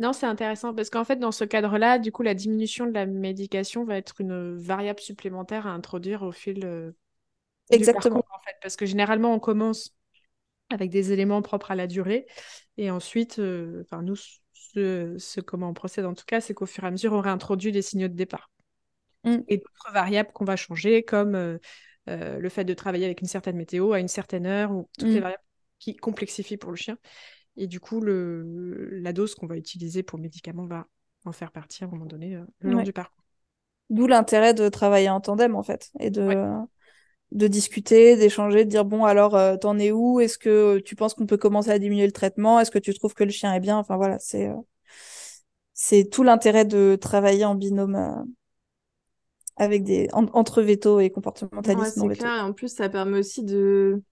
Non, 0.00 0.14
c'est 0.14 0.26
intéressant 0.26 0.74
parce 0.74 0.88
qu'en 0.88 1.04
fait, 1.04 1.16
dans 1.16 1.30
ce 1.30 1.44
cadre-là, 1.44 1.98
du 1.98 2.10
coup, 2.10 2.22
la 2.22 2.32
diminution 2.32 2.86
de 2.86 2.92
la 2.92 3.04
médication 3.04 3.84
va 3.84 3.98
être 3.98 4.22
une 4.22 4.56
variable 4.56 4.98
supplémentaire 4.98 5.66
à 5.66 5.70
introduire 5.70 6.22
au 6.22 6.32
fil 6.32 6.64
euh, 6.64 6.90
Exactement. 7.68 8.16
Du 8.16 8.22
parcours, 8.22 8.40
en 8.40 8.42
fait, 8.42 8.56
parce 8.62 8.76
que 8.76 8.86
généralement, 8.86 9.34
on 9.34 9.38
commence 9.38 9.94
avec 10.70 10.88
des 10.88 11.12
éléments 11.12 11.42
propres 11.42 11.70
à 11.70 11.74
la 11.74 11.86
durée 11.86 12.26
et 12.78 12.90
ensuite, 12.90 13.40
euh, 13.40 13.82
enfin 13.82 14.00
nous, 14.00 14.16
ce, 14.54 15.40
comment 15.40 15.68
on 15.68 15.74
procède 15.74 16.06
en 16.06 16.14
tout 16.14 16.24
cas, 16.26 16.40
c'est 16.40 16.54
qu'au 16.54 16.66
fur 16.66 16.84
et 16.84 16.86
à 16.86 16.90
mesure, 16.90 17.12
on 17.12 17.20
réintroduit 17.20 17.70
des 17.70 17.82
signaux 17.82 18.08
de 18.08 18.14
départ 18.14 18.50
mm. 19.24 19.38
et 19.48 19.58
d'autres 19.58 19.92
variables 19.92 20.32
qu'on 20.32 20.46
va 20.46 20.56
changer, 20.56 21.02
comme 21.02 21.34
euh, 21.34 21.58
le 22.06 22.48
fait 22.48 22.64
de 22.64 22.72
travailler 22.72 23.04
avec 23.04 23.20
une 23.20 23.26
certaine 23.26 23.56
météo 23.56 23.92
à 23.92 24.00
une 24.00 24.08
certaine 24.08 24.46
heure 24.46 24.72
ou 24.72 24.88
toutes 24.98 25.08
les 25.08 25.18
mm. 25.18 25.22
variables 25.22 25.44
qui 25.78 25.94
complexifient 25.94 26.56
pour 26.56 26.70
le 26.70 26.76
chien. 26.76 26.96
Et 27.60 27.66
du 27.66 27.78
coup, 27.78 28.00
le, 28.00 28.88
la 29.02 29.12
dose 29.12 29.34
qu'on 29.34 29.46
va 29.46 29.56
utiliser 29.56 30.02
pour 30.02 30.16
le 30.16 30.22
médicament 30.22 30.66
va 30.66 30.86
en 31.26 31.32
faire 31.32 31.52
partie 31.52 31.84
à 31.84 31.86
un 31.86 31.90
moment 31.90 32.06
donné 32.06 32.34
euh, 32.34 32.44
le 32.60 32.70
long 32.72 32.82
du 32.82 32.92
parcours. 32.94 33.22
D'où 33.90 34.06
l'intérêt 34.06 34.54
de 34.54 34.70
travailler 34.70 35.10
en 35.10 35.20
tandem, 35.20 35.54
en 35.54 35.62
fait, 35.62 35.90
et 36.00 36.08
de, 36.08 36.42
de 37.32 37.46
discuter, 37.48 38.16
d'échanger, 38.16 38.64
de 38.64 38.70
dire 38.70 38.86
bon, 38.86 39.04
alors, 39.04 39.36
euh, 39.36 39.58
t'en 39.58 39.78
es 39.78 39.92
où? 39.92 40.20
Est-ce 40.20 40.38
que 40.38 40.78
tu 40.78 40.96
penses 40.96 41.12
qu'on 41.12 41.26
peut 41.26 41.36
commencer 41.36 41.70
à 41.70 41.78
diminuer 41.78 42.06
le 42.06 42.12
traitement? 42.12 42.58
Est-ce 42.60 42.70
que 42.70 42.78
tu 42.78 42.94
trouves 42.94 43.12
que 43.12 43.24
le 43.24 43.30
chien 43.30 43.52
est 43.52 43.60
bien? 43.60 43.76
Enfin, 43.76 43.98
voilà, 43.98 44.18
c'est 44.18 44.48
euh, 44.48 44.54
c'est 45.74 46.08
tout 46.10 46.22
l'intérêt 46.22 46.64
de 46.64 46.96
travailler 46.98 47.44
en 47.44 47.54
binôme 47.54 48.24
avec 49.56 49.84
des 49.84 50.08
entre 50.12 50.62
veto 50.62 51.00
et 51.00 51.10
comportementalistes 51.10 51.98
ouais, 51.98 52.08
c'est 52.08 52.18
clair. 52.18 52.36
Et 52.36 52.40
en 52.40 52.52
plus 52.52 52.68
ça 52.68 52.88
permet 52.88 53.18
aussi 53.18 53.44
de 53.44 54.02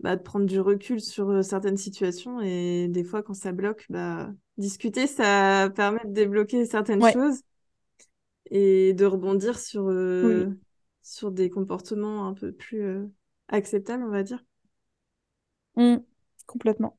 bah, 0.00 0.14
de 0.14 0.22
prendre 0.22 0.46
du 0.46 0.60
recul 0.60 1.00
sur 1.00 1.30
euh, 1.30 1.42
certaines 1.42 1.76
situations 1.76 2.40
et 2.40 2.86
des 2.88 3.02
fois 3.02 3.22
quand 3.22 3.34
ça 3.34 3.50
bloque, 3.50 3.84
bah, 3.88 4.30
discuter, 4.56 5.06
ça 5.08 5.70
permet 5.74 6.04
de 6.04 6.12
débloquer 6.12 6.64
certaines 6.66 7.02
choses 7.12 7.40
et 8.50 8.94
de 8.94 9.04
rebondir 9.04 9.58
sur, 9.58 9.88
euh, 9.88 10.46
sur 11.02 11.32
des 11.32 11.50
comportements 11.50 12.26
un 12.28 12.34
peu 12.34 12.52
plus 12.52 12.82
euh, 12.82 13.06
acceptables, 13.48 14.04
on 14.04 14.10
va 14.10 14.22
dire. 14.22 14.44
Mmh, 15.76 15.96
complètement. 16.46 16.96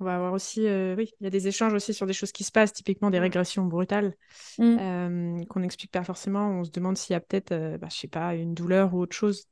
On 0.00 0.04
va 0.04 0.16
avoir 0.16 0.32
aussi, 0.32 0.62
oui, 0.62 1.12
il 1.20 1.24
y 1.24 1.26
a 1.28 1.30
des 1.30 1.46
échanges 1.46 1.74
aussi 1.74 1.94
sur 1.94 2.06
des 2.06 2.12
choses 2.12 2.32
qui 2.32 2.42
se 2.42 2.50
passent, 2.50 2.72
typiquement 2.72 3.10
des 3.10 3.20
régressions 3.20 3.66
brutales 3.66 4.16
mmh. 4.58 5.44
qu'on 5.46 5.60
n'explique 5.60 5.92
pas 5.92 6.02
forcément. 6.02 6.58
On 6.58 6.64
se 6.64 6.72
demande 6.72 6.98
s'il 6.98 7.14
y 7.14 7.16
a 7.16 7.20
peut-être, 7.20 7.78
bah, 7.78 7.86
je 7.88 7.98
sais 7.98 8.08
pas, 8.08 8.34
une 8.34 8.52
douleur 8.52 8.94
ou 8.94 8.98
autre 8.98 9.14
chose 9.14 9.46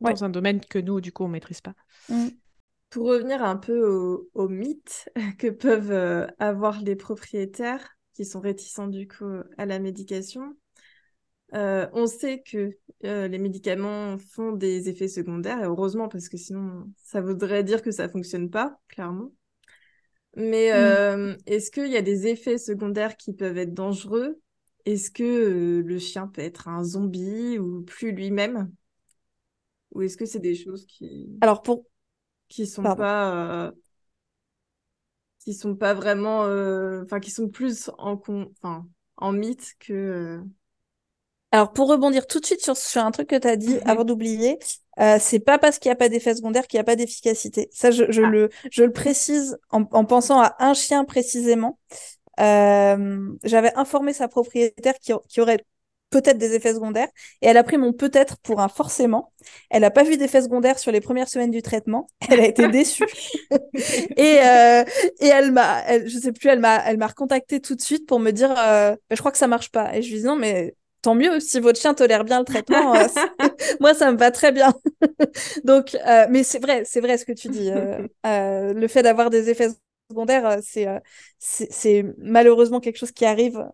dans 0.00 0.24
un 0.24 0.28
domaine 0.28 0.60
que 0.60 0.78
nous, 0.78 1.00
du 1.00 1.12
coup, 1.12 1.24
on 1.24 1.28
ne 1.28 1.32
maîtrise 1.32 1.60
pas. 1.60 1.74
Mm. 2.08 2.28
Pour 2.90 3.08
revenir 3.08 3.42
un 3.42 3.56
peu 3.56 4.28
aux 4.32 4.48
mythes 4.48 5.08
que 5.38 5.48
peuvent 5.48 5.90
euh, 5.90 6.26
avoir 6.38 6.80
les 6.82 6.96
propriétaires 6.96 7.96
qui 8.14 8.24
sont 8.24 8.40
réticents 8.40 8.86
du 8.86 9.08
coup 9.08 9.40
à 9.58 9.66
la 9.66 9.78
médication, 9.78 10.56
euh, 11.54 11.86
on 11.92 12.06
sait 12.06 12.42
que 12.42 12.70
euh, 13.04 13.28
les 13.28 13.38
médicaments 13.38 14.16
font 14.18 14.52
des 14.52 14.88
effets 14.88 15.08
secondaires, 15.08 15.60
et 15.60 15.66
heureusement, 15.66 16.08
parce 16.08 16.28
que 16.28 16.36
sinon, 16.36 16.90
ça 16.96 17.20
voudrait 17.20 17.62
dire 17.62 17.82
que 17.82 17.90
ça 17.90 18.08
fonctionne 18.08 18.50
pas, 18.50 18.80
clairement. 18.88 19.32
Mais 20.34 20.70
mm. 20.70 21.36
est-ce 21.46 21.70
qu'il 21.70 21.88
y 21.88 21.96
a 21.96 22.02
des 22.02 22.26
effets 22.26 22.58
secondaires 22.58 23.16
qui 23.16 23.32
peuvent 23.32 23.58
être 23.58 23.74
dangereux? 23.74 24.40
Est-ce 24.86 25.10
que 25.10 25.82
le 25.84 25.98
chien 25.98 26.28
peut 26.28 26.42
être 26.42 26.68
un 26.68 26.84
zombie 26.84 27.58
ou 27.58 27.82
plus 27.82 28.12
lui-même? 28.12 28.70
Ou 29.92 30.02
est-ce 30.02 30.16
que 30.16 30.26
c'est 30.26 30.40
des 30.40 30.54
choses 30.54 30.86
qui 30.86 31.28
alors 31.40 31.62
pour 31.62 31.84
qui 32.48 32.66
sont 32.66 32.82
pas 32.82 33.66
euh, 33.66 33.72
qui 35.40 35.54
sont 35.54 35.74
pas 35.74 35.94
vraiment 35.94 36.44
euh, 36.44 37.02
enfin 37.04 37.20
qui 37.20 37.30
sont 37.30 37.48
plus 37.48 37.90
en 37.98 38.16
con... 38.16 38.52
enfin 38.56 38.86
en 39.16 39.32
mythe 39.32 39.74
que 39.80 39.92
euh, 39.92 40.40
alors 41.52 41.72
pour 41.72 41.88
rebondir 41.88 42.26
tout 42.26 42.40
de 42.40 42.46
suite 42.46 42.62
sur, 42.62 42.76
sur 42.76 43.02
un 43.02 43.10
truc 43.10 43.28
que 43.28 43.38
tu 43.38 43.48
as 43.48 43.56
dit 43.56 43.78
avant 43.84 44.04
d'oublier 44.04 44.58
c'est 45.18 45.40
pas 45.40 45.58
parce 45.58 45.78
qu'il 45.78 45.90
n'y 45.90 45.94
a 45.94 45.96
pas 45.96 46.08
d'effet 46.08 46.34
secondaire 46.34 46.66
qu'il 46.66 46.78
n'y 46.78 46.80
a 46.80 46.84
pas 46.84 46.96
d'efficacité. 46.96 47.68
Ça 47.70 47.90
je, 47.90 48.10
je 48.10 48.22
ah. 48.22 48.30
le 48.30 48.48
je 48.70 48.82
le 48.82 48.92
précise 48.92 49.58
en, 49.70 49.82
en, 49.92 50.06
pensant 50.06 50.40
à 50.40 50.56
un 50.58 50.72
chien 50.72 51.04
précisément. 51.04 51.78
J'avais 52.38 53.74
informé 53.74 54.14
sa 54.14 54.26
propriétaire 54.28 54.94
qui, 54.98 55.12
qui 55.28 55.40
aurait 55.42 55.66
peut-être 56.20 56.38
des 56.38 56.54
effets 56.54 56.74
secondaires. 56.74 57.08
Et 57.42 57.46
elle 57.46 57.56
a 57.56 57.62
pris 57.62 57.76
mon 57.76 57.92
peut-être 57.92 58.38
pour 58.38 58.60
un 58.60 58.68
forcément. 58.68 59.32
Elle 59.70 59.82
n'a 59.82 59.90
pas 59.90 60.02
vu 60.02 60.16
d'effets 60.16 60.42
secondaires 60.42 60.78
sur 60.78 60.92
les 60.92 61.00
premières 61.00 61.28
semaines 61.28 61.50
du 61.50 61.62
traitement. 61.62 62.08
Elle 62.30 62.40
a 62.40 62.46
été 62.46 62.68
déçue. 62.68 63.06
et, 64.16 64.38
euh, 64.42 64.84
et 65.20 65.26
elle 65.26 65.52
m'a, 65.52 65.84
je 66.06 66.18
sais 66.18 66.32
plus, 66.32 66.48
elle 66.48 66.58
m'a, 66.60 66.82
elle 66.86 66.96
m'a 66.96 67.08
tout 67.08 67.74
de 67.74 67.80
suite 67.80 68.06
pour 68.06 68.18
me 68.18 68.30
dire, 68.30 68.50
euh, 68.50 68.92
bah, 68.92 69.16
je 69.16 69.16
crois 69.16 69.30
que 69.30 69.38
ça 69.38 69.46
marche 69.46 69.70
pas. 69.70 69.94
Et 69.96 70.02
je 70.02 70.10
lui 70.10 70.20
dis 70.20 70.24
non, 70.24 70.36
mais 70.36 70.74
tant 71.02 71.14
mieux 71.14 71.38
si 71.40 71.60
votre 71.60 71.78
chien 71.78 71.94
tolère 71.94 72.24
bien 72.24 72.38
le 72.38 72.44
traitement. 72.44 72.94
Euh, 72.94 73.06
moi, 73.80 73.94
ça 73.94 74.10
me 74.12 74.18
va 74.18 74.30
très 74.30 74.52
bien. 74.52 74.72
Donc, 75.64 75.96
mais 76.30 76.42
c'est 76.42 76.58
vrai, 76.58 76.82
c'est 76.84 77.00
vrai 77.00 77.18
ce 77.18 77.24
que 77.24 77.32
tu 77.32 77.48
dis. 77.48 77.70
Le 78.24 78.88
fait 78.88 79.02
d'avoir 79.02 79.30
des 79.30 79.50
effets 79.50 79.68
secondaires, 80.10 80.58
c'est, 80.62 80.88
c'est 81.38 82.04
malheureusement 82.18 82.80
quelque 82.80 82.98
chose 82.98 83.12
qui 83.12 83.24
arrive 83.24 83.64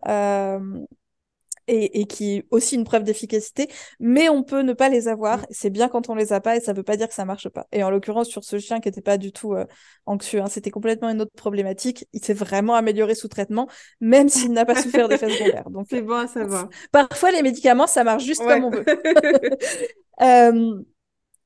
et, 1.67 2.05
qui 2.05 2.37
est 2.37 2.45
aussi 2.51 2.75
une 2.75 2.83
preuve 2.83 3.03
d'efficacité, 3.03 3.67
mais 3.99 4.29
on 4.29 4.43
peut 4.43 4.61
ne 4.61 4.73
pas 4.73 4.89
les 4.89 5.07
avoir. 5.07 5.39
Mm. 5.39 5.45
C'est 5.51 5.69
bien 5.69 5.89
quand 5.89 6.09
on 6.09 6.15
les 6.15 6.33
a 6.33 6.41
pas 6.41 6.57
et 6.57 6.59
ça 6.59 6.73
veut 6.73 6.83
pas 6.83 6.97
dire 6.97 7.07
que 7.07 7.13
ça 7.13 7.25
marche 7.25 7.49
pas. 7.49 7.67
Et 7.71 7.83
en 7.83 7.89
l'occurrence, 7.89 8.27
sur 8.27 8.43
ce 8.43 8.59
chien 8.59 8.79
qui 8.79 8.89
était 8.89 9.01
pas 9.01 9.17
du 9.17 9.31
tout 9.31 9.53
euh, 9.53 9.65
anxieux, 10.05 10.41
hein, 10.41 10.47
c'était 10.47 10.71
complètement 10.71 11.09
une 11.09 11.21
autre 11.21 11.33
problématique. 11.35 12.05
Il 12.13 12.23
s'est 12.23 12.33
vraiment 12.33 12.75
amélioré 12.75 13.15
sous 13.15 13.27
traitement, 13.27 13.67
même 14.01 14.29
s'il 14.29 14.51
n'a 14.51 14.65
pas 14.65 14.75
souffert 14.75 15.07
d'effets 15.07 15.29
secondaires. 15.29 15.69
Donc 15.69 15.87
c'est 15.89 16.01
bon 16.01 16.15
à 16.15 16.27
savoir. 16.27 16.69
Parfois, 16.91 17.31
les 17.31 17.41
médicaments, 17.41 17.87
ça 17.87 18.03
marche 18.03 18.23
juste 18.23 18.43
comme 18.43 18.65
on 18.65 18.69
veut. 18.69 18.85
euh... 20.21 20.83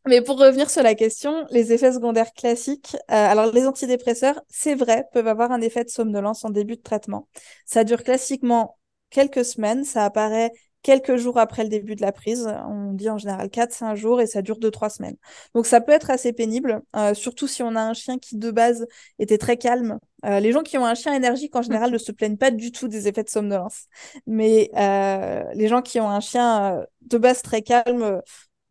Mais 0.08 0.22
pour 0.22 0.40
revenir 0.40 0.70
sur 0.70 0.84
la 0.84 0.96
question, 0.96 1.46
les 1.52 1.74
effets 1.74 1.92
secondaires 1.92 2.32
classiques, 2.32 2.96
euh, 2.96 3.00
alors 3.10 3.52
les 3.52 3.68
antidépresseurs, 3.68 4.40
c'est 4.48 4.74
vrai, 4.74 5.04
peuvent 5.12 5.28
avoir 5.28 5.52
un 5.52 5.60
effet 5.60 5.84
de 5.84 5.90
somnolence 5.90 6.46
en 6.46 6.50
début 6.50 6.78
de 6.78 6.82
traitement. 6.82 7.28
Ça 7.66 7.84
dure 7.84 8.04
classiquement 8.04 8.77
quelques 9.10 9.46
semaines. 9.46 9.84
Ça 9.84 10.06
apparaît 10.06 10.52
quelques 10.88 11.18
jours 11.18 11.38
après 11.38 11.64
le 11.64 11.70
début 11.70 11.96
de 11.96 12.02
la 12.02 12.14
prise. 12.14 12.48
On 12.66 12.94
dit 12.94 13.10
en 13.10 13.18
général 13.18 13.50
4-5 13.50 13.96
jours 13.96 14.22
et 14.22 14.26
ça 14.26 14.42
dure 14.42 14.58
2-3 14.58 14.90
semaines. 14.90 15.18
Donc 15.54 15.66
ça 15.66 15.82
peut 15.82 15.92
être 15.92 16.10
assez 16.10 16.32
pénible, 16.34 16.82
euh, 16.96 17.14
surtout 17.14 17.48
si 17.48 17.62
on 17.62 17.76
a 17.76 17.82
un 17.82 17.94
chien 17.94 18.18
qui 18.20 18.38
de 18.38 18.52
base 18.52 18.88
était 19.20 19.38
très 19.38 19.58
calme. 19.58 20.00
Euh, 20.26 20.40
les 20.40 20.52
gens 20.54 20.64
qui 20.64 20.78
ont 20.78 20.86
un 20.86 20.96
chien 20.96 21.14
énergique 21.14 21.56
en 21.56 21.62
général 21.62 21.92
ne 21.94 21.98
se 21.98 22.12
plaignent 22.14 22.38
pas 22.38 22.52
du 22.52 22.72
tout 22.72 22.88
des 22.88 23.08
effets 23.10 23.24
de 23.24 23.30
somnolence. 23.30 23.88
Mais 24.28 24.70
euh, 24.78 25.44
les 25.56 25.68
gens 25.68 25.82
qui 25.82 26.00
ont 26.00 26.10
un 26.10 26.22
chien 26.22 26.86
de 27.02 27.18
base 27.18 27.42
très 27.42 27.62
calme, 27.62 28.22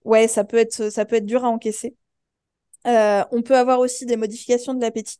ouais, 0.04 0.28
ça 0.28 0.44
peut 0.44 0.56
être, 0.56 0.90
ça 0.90 1.04
peut 1.04 1.16
être 1.16 1.26
dur 1.26 1.44
à 1.44 1.48
encaisser. 1.48 1.96
on 2.86 3.42
peut 3.44 3.56
avoir 3.56 3.80
aussi 3.80 4.06
des 4.06 4.16
modifications 4.16 4.74
de 4.74 4.80
l'appétit. 4.80 5.18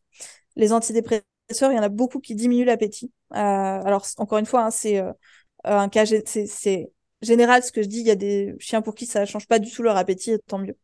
Les 0.56 0.72
antidépresseurs 0.72 1.35
il 1.50 1.76
y 1.76 1.78
en 1.78 1.82
a 1.82 1.88
beaucoup 1.88 2.20
qui 2.20 2.34
diminuent 2.34 2.64
l'appétit. 2.64 3.12
Euh, 3.32 3.36
alors, 3.36 4.06
encore 4.18 4.38
une 4.38 4.46
fois, 4.46 4.64
hein, 4.64 4.70
c'est 4.70 4.98
euh, 4.98 5.12
un 5.64 5.88
cas, 5.88 6.04
c'est 6.06 6.90
général 7.22 7.62
ce 7.62 7.72
que 7.72 7.82
je 7.82 7.88
dis. 7.88 8.00
Il 8.00 8.06
y 8.06 8.10
a 8.10 8.16
des 8.16 8.54
chiens 8.58 8.82
pour 8.82 8.94
qui 8.94 9.06
ça 9.06 9.20
ne 9.20 9.26
change 9.26 9.46
pas 9.46 9.58
du 9.58 9.70
tout 9.70 9.82
leur 9.82 9.96
appétit, 9.96 10.36
tant 10.46 10.58
mieux. 10.58 10.76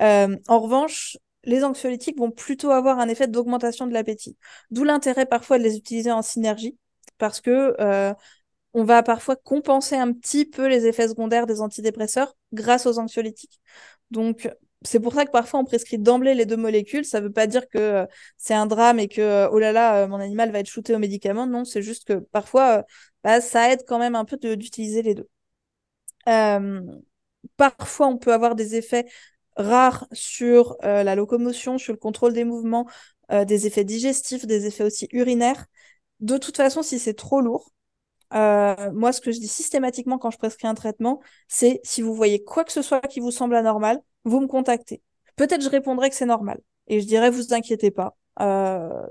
Euh, 0.00 0.36
en 0.48 0.60
revanche, 0.60 1.16
les 1.44 1.64
anxiolytiques 1.64 2.18
vont 2.18 2.30
plutôt 2.30 2.70
avoir 2.70 2.98
un 2.98 3.08
effet 3.08 3.28
d'augmentation 3.28 3.86
de 3.86 3.92
l'appétit. 3.92 4.36
D'où 4.70 4.84
l'intérêt 4.84 5.26
parfois 5.26 5.58
de 5.58 5.62
les 5.62 5.76
utiliser 5.76 6.10
en 6.10 6.22
synergie, 6.22 6.76
parce 7.18 7.40
que 7.40 7.74
on 8.76 8.82
va 8.82 9.04
parfois 9.04 9.36
compenser 9.36 9.94
un 9.94 10.12
petit 10.12 10.44
peu 10.44 10.66
les 10.66 10.86
effets 10.86 11.08
secondaires 11.08 11.46
des 11.46 11.60
antidépresseurs 11.60 12.36
grâce 12.52 12.86
aux 12.86 12.98
anxiolytiques. 12.98 13.60
Donc, 14.10 14.50
c'est 14.84 15.00
pour 15.00 15.14
ça 15.14 15.24
que 15.24 15.30
parfois 15.30 15.60
on 15.60 15.64
prescrit 15.64 15.98
d'emblée 15.98 16.34
les 16.34 16.46
deux 16.46 16.56
molécules. 16.56 17.04
Ça 17.04 17.20
ne 17.20 17.26
veut 17.26 17.32
pas 17.32 17.46
dire 17.46 17.68
que 17.68 17.78
euh, 17.78 18.06
c'est 18.36 18.54
un 18.54 18.66
drame 18.66 18.98
et 18.98 19.08
que 19.08 19.20
euh, 19.20 19.48
oh 19.50 19.58
là 19.58 19.72
là, 19.72 20.04
euh, 20.04 20.08
mon 20.08 20.18
animal 20.20 20.50
va 20.52 20.60
être 20.60 20.66
shooté 20.68 20.94
aux 20.94 20.98
médicaments. 20.98 21.46
Non, 21.46 21.64
c'est 21.64 21.82
juste 21.82 22.04
que 22.06 22.14
parfois 22.14 22.84
bah, 23.24 23.40
ça 23.40 23.70
aide 23.72 23.84
quand 23.86 23.98
même 23.98 24.14
un 24.14 24.24
peu 24.24 24.36
d'utiliser 24.56 25.02
les 25.02 25.14
deux. 25.14 25.28
parfois 27.56 28.08
on 28.08 28.18
peut 28.18 28.32
avoir 28.32 28.54
des 28.54 28.74
effets 28.76 29.06
rare 29.56 30.06
sur 30.12 30.76
la 30.82 31.14
locomotion, 31.14 31.78
sur 31.78 31.92
le 31.92 31.98
contrôle 31.98 32.32
des 32.32 32.44
mouvements, 32.44 32.88
des 33.30 33.66
effets 33.66 33.84
digestifs, 33.84 34.46
des 34.46 34.66
effets 34.66 34.84
aussi 34.84 35.08
urinaires. 35.12 35.66
De 36.20 36.38
toute 36.38 36.56
façon, 36.56 36.82
si 36.82 36.98
c'est 36.98 37.14
trop 37.14 37.40
lourd, 37.40 37.72
moi, 38.34 39.12
ce 39.12 39.20
que 39.20 39.32
je 39.32 39.38
dis 39.40 39.48
systématiquement 39.48 40.18
quand 40.18 40.30
je 40.30 40.38
prescris 40.38 40.66
un 40.66 40.74
traitement, 40.74 41.20
c'est 41.48 41.80
si 41.84 42.02
vous 42.02 42.14
voyez 42.14 42.42
quoi 42.42 42.64
que 42.64 42.72
ce 42.72 42.82
soit 42.82 43.00
qui 43.02 43.20
vous 43.20 43.30
semble 43.30 43.54
anormal, 43.56 44.00
vous 44.24 44.40
me 44.40 44.46
contactez. 44.46 45.02
Peut-être 45.36 45.62
je 45.62 45.68
répondrai 45.68 46.10
que 46.10 46.16
c'est 46.16 46.26
normal. 46.26 46.60
Et 46.86 47.00
je 47.00 47.06
dirais, 47.06 47.30
vous 47.30 47.54
inquiétez 47.54 47.90
pas. 47.90 48.16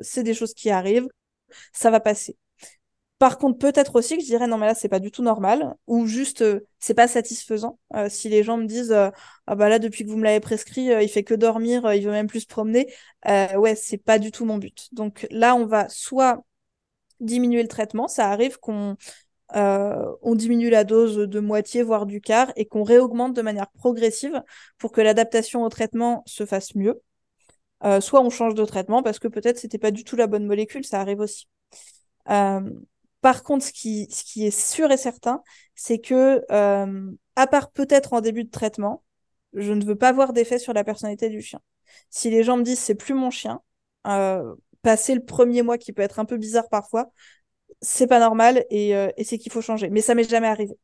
c'est 0.02 0.24
des 0.24 0.34
choses 0.34 0.54
qui 0.54 0.70
arrivent. 0.70 1.08
Ça 1.72 1.92
va 1.92 2.00
passer. 2.00 2.38
Par 3.24 3.38
contre, 3.38 3.58
peut-être 3.58 3.96
aussi 3.96 4.18
que 4.18 4.22
je 4.22 4.28
dirais 4.28 4.48
non, 4.48 4.58
mais 4.58 4.66
là, 4.66 4.76
c'est 4.76 4.90
pas 4.90 5.00
du 5.00 5.10
tout 5.10 5.24
normal, 5.24 5.76
ou 5.88 6.08
juste, 6.08 6.42
euh, 6.42 6.68
c'est 6.80 6.94
pas 6.94 7.08
satisfaisant. 7.08 7.80
Euh, 7.96 8.10
si 8.10 8.28
les 8.28 8.44
gens 8.44 8.58
me 8.58 8.66
disent, 8.66 8.92
euh, 8.92 9.12
ah 9.48 9.56
bah 9.56 9.70
là, 9.70 9.80
depuis 9.80 10.04
que 10.04 10.10
vous 10.10 10.18
me 10.18 10.26
l'avez 10.26 10.42
prescrit, 10.42 10.88
il 10.88 11.08
fait 11.08 11.24
que 11.24 11.34
dormir, 11.34 11.94
il 11.94 12.04
veut 12.04 12.12
même 12.12 12.28
plus 12.28 12.42
se 12.42 12.48
promener, 12.48 12.94
ouais, 13.26 13.76
c'est 13.76 13.98
pas 13.98 14.20
du 14.20 14.32
tout 14.32 14.44
mon 14.44 14.58
but. 14.58 14.90
Donc 14.92 15.26
là, 15.32 15.56
on 15.56 15.66
va 15.66 15.88
soit 15.88 16.44
diminuer 17.24 17.62
le 17.62 17.68
traitement, 17.68 18.08
ça 18.08 18.30
arrive 18.30 18.60
qu'on 18.60 18.96
on 19.56 20.36
diminue 20.36 20.72
la 20.72 20.84
dose 20.84 21.18
de 21.18 21.40
moitié, 21.40 21.84
voire 21.84 22.08
du 22.08 22.22
quart, 22.22 22.52
et 22.56 22.66
qu'on 22.66 22.84
réaugmente 22.84 23.36
de 23.36 23.42
manière 23.44 23.70
progressive 23.72 24.42
pour 24.80 24.92
que 24.92 25.02
l'adaptation 25.02 25.64
au 25.64 25.70
traitement 25.70 26.24
se 26.26 26.46
fasse 26.46 26.76
mieux. 26.76 27.02
soit 28.02 28.22
on 28.22 28.30
change 28.32 28.56
de 28.56 28.66
traitement 28.66 29.04
parce 29.04 29.20
que 29.20 29.28
peut-être 29.28 29.60
c'était 29.60 29.78
pas 29.78 29.92
du 29.92 30.04
tout 30.04 30.16
la 30.16 30.28
bonne 30.28 30.46
molécule, 30.46 30.86
ça 30.86 31.02
arrive 31.02 31.20
aussi. 31.20 31.48
Par 33.24 33.42
contre, 33.44 33.66
ce 33.66 33.72
qui, 33.72 34.08
ce 34.12 34.26
qui 34.26 34.46
est 34.46 34.52
sûr 34.52 34.92
et 34.92 34.98
certain, 34.98 35.42
c'est 35.76 36.00
que, 36.00 36.44
euh, 36.52 37.12
à 37.38 37.48
part 37.48 37.72
peut-être 37.72 38.12
en 38.12 38.20
début 38.20 38.44
de 38.44 38.50
traitement, 38.50 39.02
je 39.54 39.72
ne 39.72 39.84
veux 39.86 39.96
pas 39.96 40.12
voir 40.12 40.34
d'effet 40.34 40.60
sur 40.60 40.74
la 40.74 40.84
personnalité 40.84 41.30
du 41.30 41.42
chien. 41.42 41.62
Si 42.10 42.30
les 42.30 42.44
gens 42.44 42.58
me 42.58 42.64
disent 42.64 42.80
c'est 42.80 42.96
plus 42.96 43.14
mon 43.14 43.32
chien, 43.32 43.62
euh, 44.08 44.54
passer 44.84 45.16
le 45.16 45.26
premier 45.26 45.64
mois 45.64 45.80
qui 45.80 45.94
peut 45.94 46.04
être 46.04 46.20
un 46.20 46.26
peu 46.26 46.38
bizarre 46.38 46.70
parfois, 46.70 47.12
c'est 47.82 48.08
pas 48.08 48.20
normal 48.20 48.66
et, 48.70 48.96
euh, 48.96 49.10
et 49.18 49.24
c'est 49.24 49.38
qu'il 49.40 49.52
faut 49.52 49.62
changer. 49.62 49.90
Mais 49.90 50.02
ça 50.02 50.16
m'est 50.16 50.30
jamais 50.30 50.48
arrivé. 50.48 50.76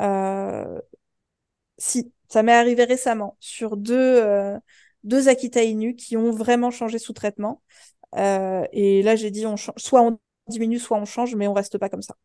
Euh, 0.00 0.80
si, 1.78 2.12
ça 2.28 2.42
m'est 2.42 2.52
arrivé 2.52 2.84
récemment 2.84 3.36
sur 3.40 3.76
deux, 3.76 3.96
euh, 3.96 4.58
deux 5.04 5.28
Akita 5.28 5.62
Inu 5.62 5.96
qui 5.96 6.16
ont 6.16 6.30
vraiment 6.30 6.70
changé 6.70 6.98
sous 6.98 7.12
traitement. 7.12 7.62
et 8.16 9.02
là, 9.02 9.16
j'ai 9.16 9.30
dit, 9.30 9.46
on 9.46 9.56
soit 9.56 10.02
on 10.02 10.18
diminue, 10.48 10.78
soit 10.78 10.98
on 10.98 11.04
change, 11.06 11.34
mais 11.36 11.48
on 11.48 11.54
reste 11.54 11.78
pas 11.78 11.88
comme 11.88 12.02
ça. 12.02 12.16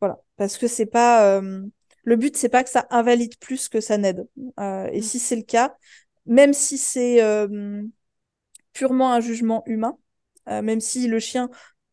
Voilà, 0.00 0.20
parce 0.36 0.58
que 0.58 0.66
c'est 0.68 0.86
pas 0.86 1.38
euh, 1.38 1.62
le 2.04 2.16
but, 2.16 2.36
c'est 2.36 2.48
pas 2.48 2.64
que 2.64 2.70
ça 2.70 2.86
invalide 2.90 3.38
plus 3.38 3.68
que 3.68 3.80
ça 3.80 3.96
n'aide. 3.98 4.28
Euh, 4.60 4.86
et 4.92 4.98
mm. 4.98 5.02
si 5.02 5.18
c'est 5.18 5.36
le 5.36 5.42
cas, 5.42 5.76
même 6.26 6.52
si 6.52 6.78
c'est 6.78 7.22
euh, 7.22 7.82
purement 8.72 9.12
un 9.12 9.20
jugement 9.20 9.62
humain, 9.66 9.98
même 10.46 10.80
si 10.80 11.08
le 11.08 11.18
chien 11.20 11.50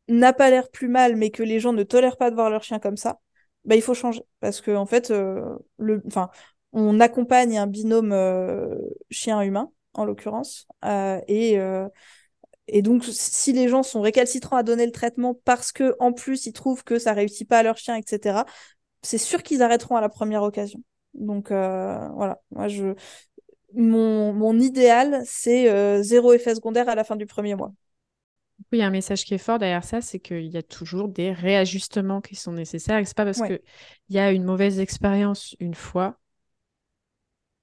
n'a 0.07 0.33
pas 0.33 0.49
l'air 0.49 0.69
plus 0.71 0.87
mal, 0.89 1.15
mais 1.15 1.31
que 1.31 1.43
les 1.43 1.59
gens 1.59 1.73
ne 1.73 1.83
tolèrent 1.83 2.17
pas 2.17 2.29
de 2.29 2.35
voir 2.35 2.49
leur 2.49 2.63
chien 2.63 2.79
comme 2.79 2.97
ça, 2.97 3.19
bah 3.65 3.75
il 3.75 3.81
faut 3.81 3.93
changer 3.93 4.23
parce 4.39 4.61
que 4.61 4.71
en 4.75 4.85
fait, 4.85 5.13
enfin, 6.07 6.29
on 6.73 6.99
accompagne 6.99 7.57
un 7.57 7.67
binôme 7.67 8.13
chien-humain 9.09 9.71
en 9.93 10.05
l'occurrence 10.05 10.67
et 10.83 11.57
et 12.67 12.81
donc, 12.81 13.03
si 13.03 13.51
les 13.53 13.67
gens 13.67 13.83
sont 13.83 14.01
récalcitrants 14.01 14.55
à 14.55 14.63
donner 14.63 14.85
le 14.85 14.91
traitement 14.91 15.33
parce 15.45 15.71
que 15.71 15.95
en 15.99 16.13
plus 16.13 16.45
ils 16.45 16.53
trouvent 16.53 16.83
que 16.83 16.99
ça 16.99 17.13
réussit 17.13 17.47
pas 17.47 17.59
à 17.59 17.63
leur 17.63 17.77
chien, 17.77 17.95
etc., 17.95 18.45
c'est 19.01 19.17
sûr 19.17 19.43
qu'ils 19.43 19.61
arrêteront 19.63 19.95
à 19.95 20.01
la 20.01 20.09
première 20.09 20.43
occasion. 20.43 20.81
Donc 21.13 21.51
euh, 21.51 22.07
voilà, 22.15 22.41
moi 22.51 22.67
je 22.67 22.93
mon, 23.73 24.33
mon 24.33 24.59
idéal 24.59 25.21
c'est 25.25 25.69
euh, 25.69 26.03
zéro 26.03 26.33
effet 26.33 26.55
secondaire 26.55 26.89
à 26.89 26.95
la 26.95 27.03
fin 27.03 27.15
du 27.15 27.25
premier 27.25 27.55
mois. 27.55 27.73
Oui, 28.71 28.77
il 28.77 28.79
y 28.79 28.83
a 28.83 28.87
un 28.87 28.91
message 28.91 29.25
qui 29.25 29.33
est 29.33 29.39
fort 29.39 29.59
derrière 29.59 29.83
ça, 29.83 30.01
c'est 30.01 30.19
qu'il 30.19 30.47
y 30.47 30.57
a 30.57 30.63
toujours 30.63 31.07
des 31.07 31.31
réajustements 31.31 32.21
qui 32.21 32.35
sont 32.35 32.53
nécessaires. 32.53 32.97
Et 32.99 33.05
c'est 33.05 33.17
pas 33.17 33.25
parce 33.25 33.41
qu'il 33.41 33.61
y 34.09 34.19
a 34.19 34.31
une 34.31 34.43
mauvaise 34.43 34.79
expérience 34.79 35.55
une 35.59 35.73
fois 35.73 36.19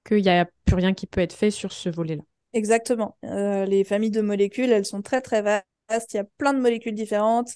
qu'il 0.05 0.23
n'y 0.23 0.29
a 0.29 0.47
plus 0.65 0.75
rien 0.75 0.95
qui 0.95 1.07
peut 1.07 1.21
être 1.21 1.33
fait 1.33 1.51
sur 1.51 1.73
ce 1.73 1.89
volet-là. 1.89 2.23
Exactement. 2.53 3.17
Euh, 3.25 3.65
les 3.67 3.85
familles 3.85 4.11
de 4.11 4.23
molécules, 4.23 4.73
elles 4.73 4.87
sont 4.87 5.03
très 5.03 5.21
très 5.21 5.43
vastes. 5.43 6.13
Il 6.13 6.17
y 6.17 6.21
a 6.21 6.25
plein 6.39 6.55
de 6.55 6.61
molécules 6.61 6.95
différentes. 6.95 7.51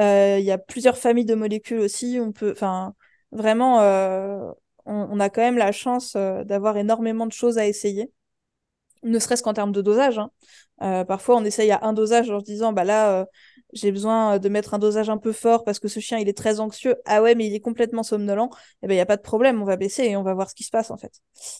Euh, 0.00 0.36
il 0.38 0.44
y 0.44 0.50
a 0.50 0.58
plusieurs 0.58 0.98
familles 0.98 1.24
de 1.24 1.34
molécules 1.34 1.80
aussi. 1.80 2.18
On 2.20 2.32
peut, 2.32 2.52
enfin, 2.52 2.94
vraiment, 3.30 3.80
euh, 3.80 4.50
on, 4.84 5.20
a 5.20 5.30
quand 5.30 5.42
même 5.42 5.58
la 5.58 5.72
chance 5.72 6.14
d'avoir 6.16 6.76
énormément 6.76 7.26
de 7.26 7.32
choses 7.32 7.58
à 7.58 7.66
essayer, 7.66 8.10
ne 9.02 9.18
serait-ce 9.18 9.42
qu'en 9.42 9.54
termes 9.54 9.72
de 9.72 9.82
dosage. 9.82 10.18
Hein. 10.18 11.04
parfois, 11.04 11.36
on 11.36 11.44
essaye 11.44 11.70
à 11.70 11.80
un 11.82 11.92
dosage 11.92 12.30
en 12.30 12.40
se 12.40 12.44
disant, 12.44 12.72
bah 12.72 12.84
là, 12.84 13.26
j'ai 13.72 13.90
besoin 13.90 14.38
de 14.38 14.48
mettre 14.48 14.74
un 14.74 14.78
dosage 14.78 15.08
un 15.10 15.18
peu 15.18 15.32
fort 15.32 15.64
parce 15.64 15.78
que 15.78 15.88
ce 15.88 16.00
chien 16.00 16.18
il 16.18 16.28
est 16.28 16.36
très 16.36 16.60
anxieux. 16.60 16.96
Ah 17.06 17.22
ouais, 17.22 17.34
mais 17.34 17.46
il 17.46 17.54
est 17.54 17.60
complètement 17.60 18.02
somnolent. 18.02 18.50
Eh 18.82 18.86
ben 18.86 18.94
il 18.94 18.98
y 18.98 19.00
a 19.00 19.06
pas 19.06 19.16
de 19.16 19.22
problème, 19.22 19.62
on 19.62 19.64
va 19.64 19.76
baisser 19.76 20.04
et 20.04 20.16
on 20.16 20.22
va 20.22 20.34
voir 20.34 20.50
ce 20.50 20.54
qui 20.54 20.64
se 20.64 20.70
passe 20.70 20.90
en 20.90 20.96
fait. 20.96 21.12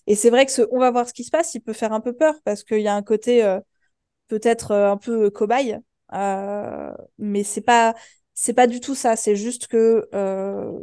Et 0.06 0.14
c'est 0.14 0.30
vrai 0.30 0.46
que 0.46 0.52
ce 0.52 0.62
on 0.70 0.78
va 0.78 0.90
voir 0.90 1.08
ce 1.08 1.14
qui 1.14 1.24
se 1.24 1.30
passe, 1.30 1.54
il 1.54 1.60
peut 1.60 1.72
faire 1.72 1.92
un 1.92 2.00
peu 2.00 2.12
peur 2.12 2.34
parce 2.44 2.64
qu'il 2.64 2.80
y 2.80 2.88
a 2.88 2.94
un 2.94 3.02
côté 3.02 3.42
euh, 3.44 3.60
peut-être 4.28 4.72
euh, 4.72 4.90
un 4.92 4.96
peu 4.98 5.30
cobaye, 5.30 5.78
euh, 6.14 6.92
mais 7.18 7.44
c'est 7.44 7.62
pas 7.62 7.94
c'est 8.34 8.54
pas 8.54 8.66
du 8.66 8.80
tout 8.80 8.94
ça. 8.94 9.16
C'est 9.16 9.36
juste 9.36 9.66
que 9.68 10.08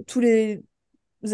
tous 0.08 0.19
les 0.19 0.63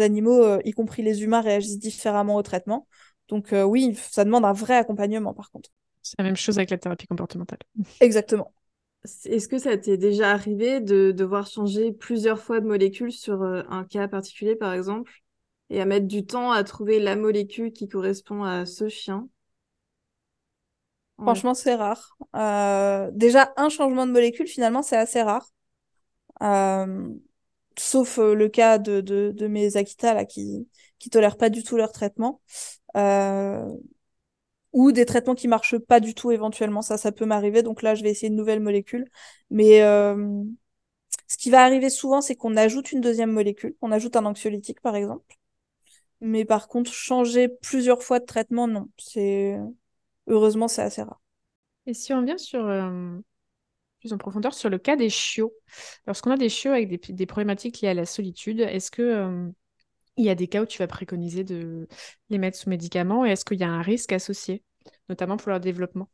animaux, 0.00 0.60
y 0.64 0.72
compris 0.72 1.02
les 1.02 1.22
humains, 1.22 1.40
réagissent 1.40 1.78
différemment 1.78 2.36
au 2.36 2.42
traitement. 2.42 2.86
Donc 3.28 3.52
oui, 3.52 3.94
ça 3.96 4.24
demande 4.24 4.44
un 4.44 4.52
vrai 4.52 4.76
accompagnement 4.76 5.34
par 5.34 5.50
contre. 5.50 5.70
C'est 6.02 6.18
la 6.18 6.24
même 6.24 6.36
chose 6.36 6.56
avec 6.56 6.70
la 6.70 6.78
thérapie 6.78 7.06
comportementale. 7.08 7.58
Exactement. 8.00 8.52
Est-ce 9.24 9.48
que 9.48 9.58
ça 9.58 9.76
t'est 9.76 9.96
déjà 9.96 10.30
arrivé 10.30 10.80
de 10.80 11.12
devoir 11.12 11.46
changer 11.46 11.92
plusieurs 11.92 12.40
fois 12.40 12.60
de 12.60 12.66
molécule 12.66 13.12
sur 13.12 13.42
euh, 13.42 13.62
un 13.68 13.84
cas 13.84 14.08
particulier, 14.08 14.56
par 14.56 14.72
exemple, 14.72 15.12
et 15.70 15.80
à 15.80 15.84
mettre 15.84 16.06
du 16.06 16.26
temps 16.26 16.52
à 16.52 16.64
trouver 16.64 16.98
la 16.98 17.16
molécule 17.16 17.72
qui 17.72 17.88
correspond 17.88 18.42
à 18.42 18.66
ce 18.66 18.88
chien? 18.88 19.28
Franchement, 21.18 21.54
c'est 21.54 21.74
rare. 21.74 22.16
Euh, 22.34 23.10
déjà, 23.12 23.52
un 23.56 23.68
changement 23.68 24.06
de 24.06 24.12
molécule, 24.12 24.46
finalement, 24.46 24.82
c'est 24.82 24.96
assez 24.96 25.22
rare. 25.22 25.48
Euh, 26.42 27.08
sauf 27.78 28.18
le 28.18 28.48
cas 28.48 28.78
de, 28.78 29.00
de, 29.00 29.46
mes 29.46 29.76
Akita 29.76 30.14
là, 30.14 30.24
qui 30.24 30.68
qui 30.98 31.10
tolèrent 31.10 31.36
pas 31.36 31.50
du 31.50 31.62
tout 31.62 31.76
leur 31.76 31.92
traitement 31.92 32.40
ou 34.72 34.92
des 34.92 35.06
traitements 35.06 35.34
qui 35.34 35.48
marchent 35.48 35.78
pas 35.78 36.00
du 36.00 36.14
tout 36.14 36.30
éventuellement. 36.32 36.82
Ça, 36.82 36.98
ça 36.98 37.10
peut 37.10 37.24
m'arriver. 37.24 37.62
Donc 37.62 37.82
là, 37.82 37.94
je 37.94 38.02
vais 38.02 38.10
essayer 38.10 38.28
une 38.28 38.36
nouvelle 38.36 38.60
molécule. 38.60 39.06
Mais 39.50 39.82
euh, 39.82 40.42
ce 41.28 41.38
qui 41.38 41.50
va 41.50 41.64
arriver 41.64 41.90
souvent, 41.90 42.20
c'est 42.20 42.36
qu'on 42.36 42.56
ajoute 42.56 42.92
une 42.92 43.00
deuxième 43.00 43.32
molécule. 43.32 43.74
On 43.80 43.90
ajoute 43.92 44.16
un 44.16 44.26
anxiolytique, 44.26 44.80
par 44.82 44.94
exemple. 44.96 45.36
Mais 46.20 46.44
par 46.44 46.68
contre, 46.68 46.92
changer 46.92 47.48
plusieurs 47.48 48.02
fois 48.02 48.20
de 48.20 48.26
traitement, 48.26 48.68
non. 48.68 48.88
C'est 48.98 49.58
heureusement, 50.26 50.68
c'est 50.68 50.82
assez 50.82 51.02
rare. 51.02 51.20
Et 51.86 51.94
si 51.94 52.12
on 52.12 52.22
vient 52.22 52.38
sur 52.38 52.66
euh, 52.66 53.18
plus 54.00 54.12
en 54.12 54.18
profondeur 54.18 54.54
sur 54.54 54.70
le 54.70 54.78
cas 54.78 54.96
des 54.96 55.10
chiots, 55.10 55.54
lorsqu'on 56.06 56.32
a 56.32 56.36
des 56.36 56.48
chiots 56.48 56.72
avec 56.72 56.88
des, 57.14 57.26
problématiques 57.26 57.80
liées 57.80 57.88
à 57.88 57.94
la 57.94 58.06
solitude, 58.06 58.60
est-ce 58.60 58.90
que 58.90 59.02
euh, 59.02 59.48
il 60.16 60.24
y 60.24 60.30
a 60.30 60.34
des 60.34 60.48
cas 60.48 60.62
où 60.62 60.66
tu 60.66 60.78
vas 60.78 60.86
préconiser 60.86 61.44
de 61.44 61.88
les 62.30 62.38
mettre 62.38 62.58
sous 62.58 62.70
médicaments 62.70 63.24
et 63.26 63.30
est-ce 63.30 63.44
qu'il 63.44 63.60
y 63.60 63.64
a 63.64 63.68
un 63.68 63.82
risque 63.82 64.12
associé, 64.12 64.62
notamment 65.08 65.36
pour 65.36 65.50
leur 65.50 65.60
développement? 65.60 66.08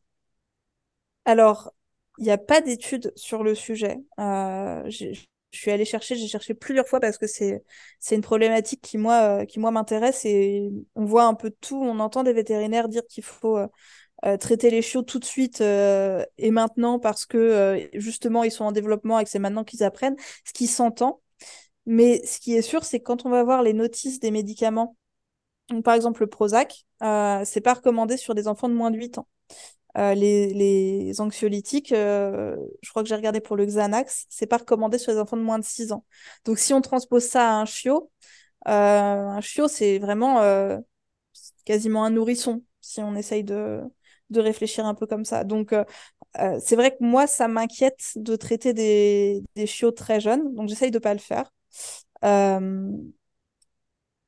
Alors, 1.25 1.73
il 2.19 2.25
n'y 2.25 2.31
a 2.31 2.39
pas 2.39 2.61
d'études 2.61 3.13
sur 3.17 3.43
le 3.43 3.55
sujet. 3.55 3.99
Euh, 4.19 4.83
je 4.89 5.15
suis 5.53 5.71
allée 5.71 5.85
chercher, 5.85 6.17
j'ai 6.17 6.29
cherché 6.29 6.55
plusieurs 6.55 6.87
fois 6.87 7.01
parce 7.01 7.19
que 7.19 7.27
c'est 7.27 7.63
une 8.11 8.23
problématique 8.23 8.81
qui 8.83 8.99
moi 8.99 9.43
euh, 9.43 9.45
qui 9.45 9.61
moi 9.61 9.71
m'intéresse 9.71 10.25
et 10.25 10.71
on 10.95 11.05
voit 11.05 11.25
un 11.25 11.35
peu 11.35 11.51
tout. 11.61 11.81
On 11.81 11.99
entend 12.01 12.23
des 12.23 12.33
vétérinaires 12.33 12.89
dire 12.89 13.07
qu'il 13.09 13.25
faut 13.25 13.59
euh, 13.59 14.37
traiter 14.37 14.71
les 14.71 14.83
chiots 14.83 15.03
tout 15.03 15.19
de 15.19 15.25
suite 15.25 15.61
et 15.61 16.51
maintenant 16.51 16.99
parce 16.99 17.27
que 17.27 17.89
justement 17.95 18.45
ils 18.45 18.53
sont 18.53 18.65
en 18.65 18.73
développement 18.73 19.19
et 19.19 19.25
que 19.25 19.31
c'est 19.31 19.39
maintenant 19.39 19.65
qu'ils 19.65 19.85
apprennent, 19.85 20.17
ce 20.45 20.53
qui 20.53 20.67
s'entend. 20.67 21.22
Mais 21.87 22.25
ce 22.27 22.39
qui 22.41 22.55
est 22.55 22.63
sûr, 22.63 22.85
c'est 22.85 23.01
que 23.01 23.05
quand 23.05 23.27
on 23.27 23.31
va 23.31 23.43
voir 23.43 23.63
les 23.63 23.73
notices 23.73 24.21
des 24.21 24.31
médicaments, 24.31 24.97
par 25.85 25.95
exemple 25.95 26.23
le 26.23 26.27
Prozac, 26.29 26.85
euh, 27.03 27.43
c'est 27.45 27.61
pas 27.61 27.75
recommandé 27.75 28.17
sur 28.17 28.35
des 28.35 28.49
enfants 28.49 28.69
de 28.69 28.75
moins 28.75 28.91
de 28.91 28.99
8 28.99 29.19
ans. 29.19 29.29
Euh, 29.99 30.15
les, 30.15 31.21
anxiolytiques, 31.21 31.93
euh, 31.93 32.57
je 32.83 32.91
crois 32.91 33.03
que 33.03 33.09
j'ai 33.09 33.15
regardé 33.15 33.41
pour 33.41 33.57
le 33.57 33.67
Xanax, 33.67 34.27
c'est 34.31 34.47
pas 34.47 34.59
recommandé 34.59 34.99
sur 34.99 35.13
les 35.13 35.19
enfants 35.19 35.37
de 35.37 35.43
moins 35.43 35.59
de 35.59 35.65
6 35.65 35.93
ans. 35.93 36.05
Donc 36.45 36.59
si 36.59 36.73
on 36.73 36.81
transpose 36.81 37.25
ça 37.25 37.51
à 37.51 37.55
un 37.55 37.67
chiot, 37.67 38.11
un 38.65 39.41
chiot 39.41 39.69
c'est 39.69 39.99
vraiment 39.99 40.41
quasiment 41.65 42.05
un 42.05 42.11
nourrisson, 42.11 42.63
si 42.81 43.01
on 43.01 43.15
essaye 43.17 43.45
de, 43.45 43.83
de 44.31 44.41
réfléchir 44.41 44.87
un 44.87 44.95
peu 44.95 45.07
comme 45.07 45.25
ça. 45.25 45.45
Donc 45.45 45.75
c'est 46.61 46.77
vrai 46.77 46.93
que 46.93 47.05
moi, 47.05 47.27
ça 47.27 47.49
m'inquiète 47.49 48.13
de 48.17 48.37
traiter 48.37 48.73
des, 48.73 49.43
des 49.57 49.67
chiots 49.67 49.93
très 49.93 50.21
jeunes, 50.21 50.55
donc 50.55 50.69
j'essaye 50.69 50.91
de 50.91 50.99
pas 50.99 51.13
le 51.13 51.21
faire. 51.21 51.51
Euh, 52.25 52.91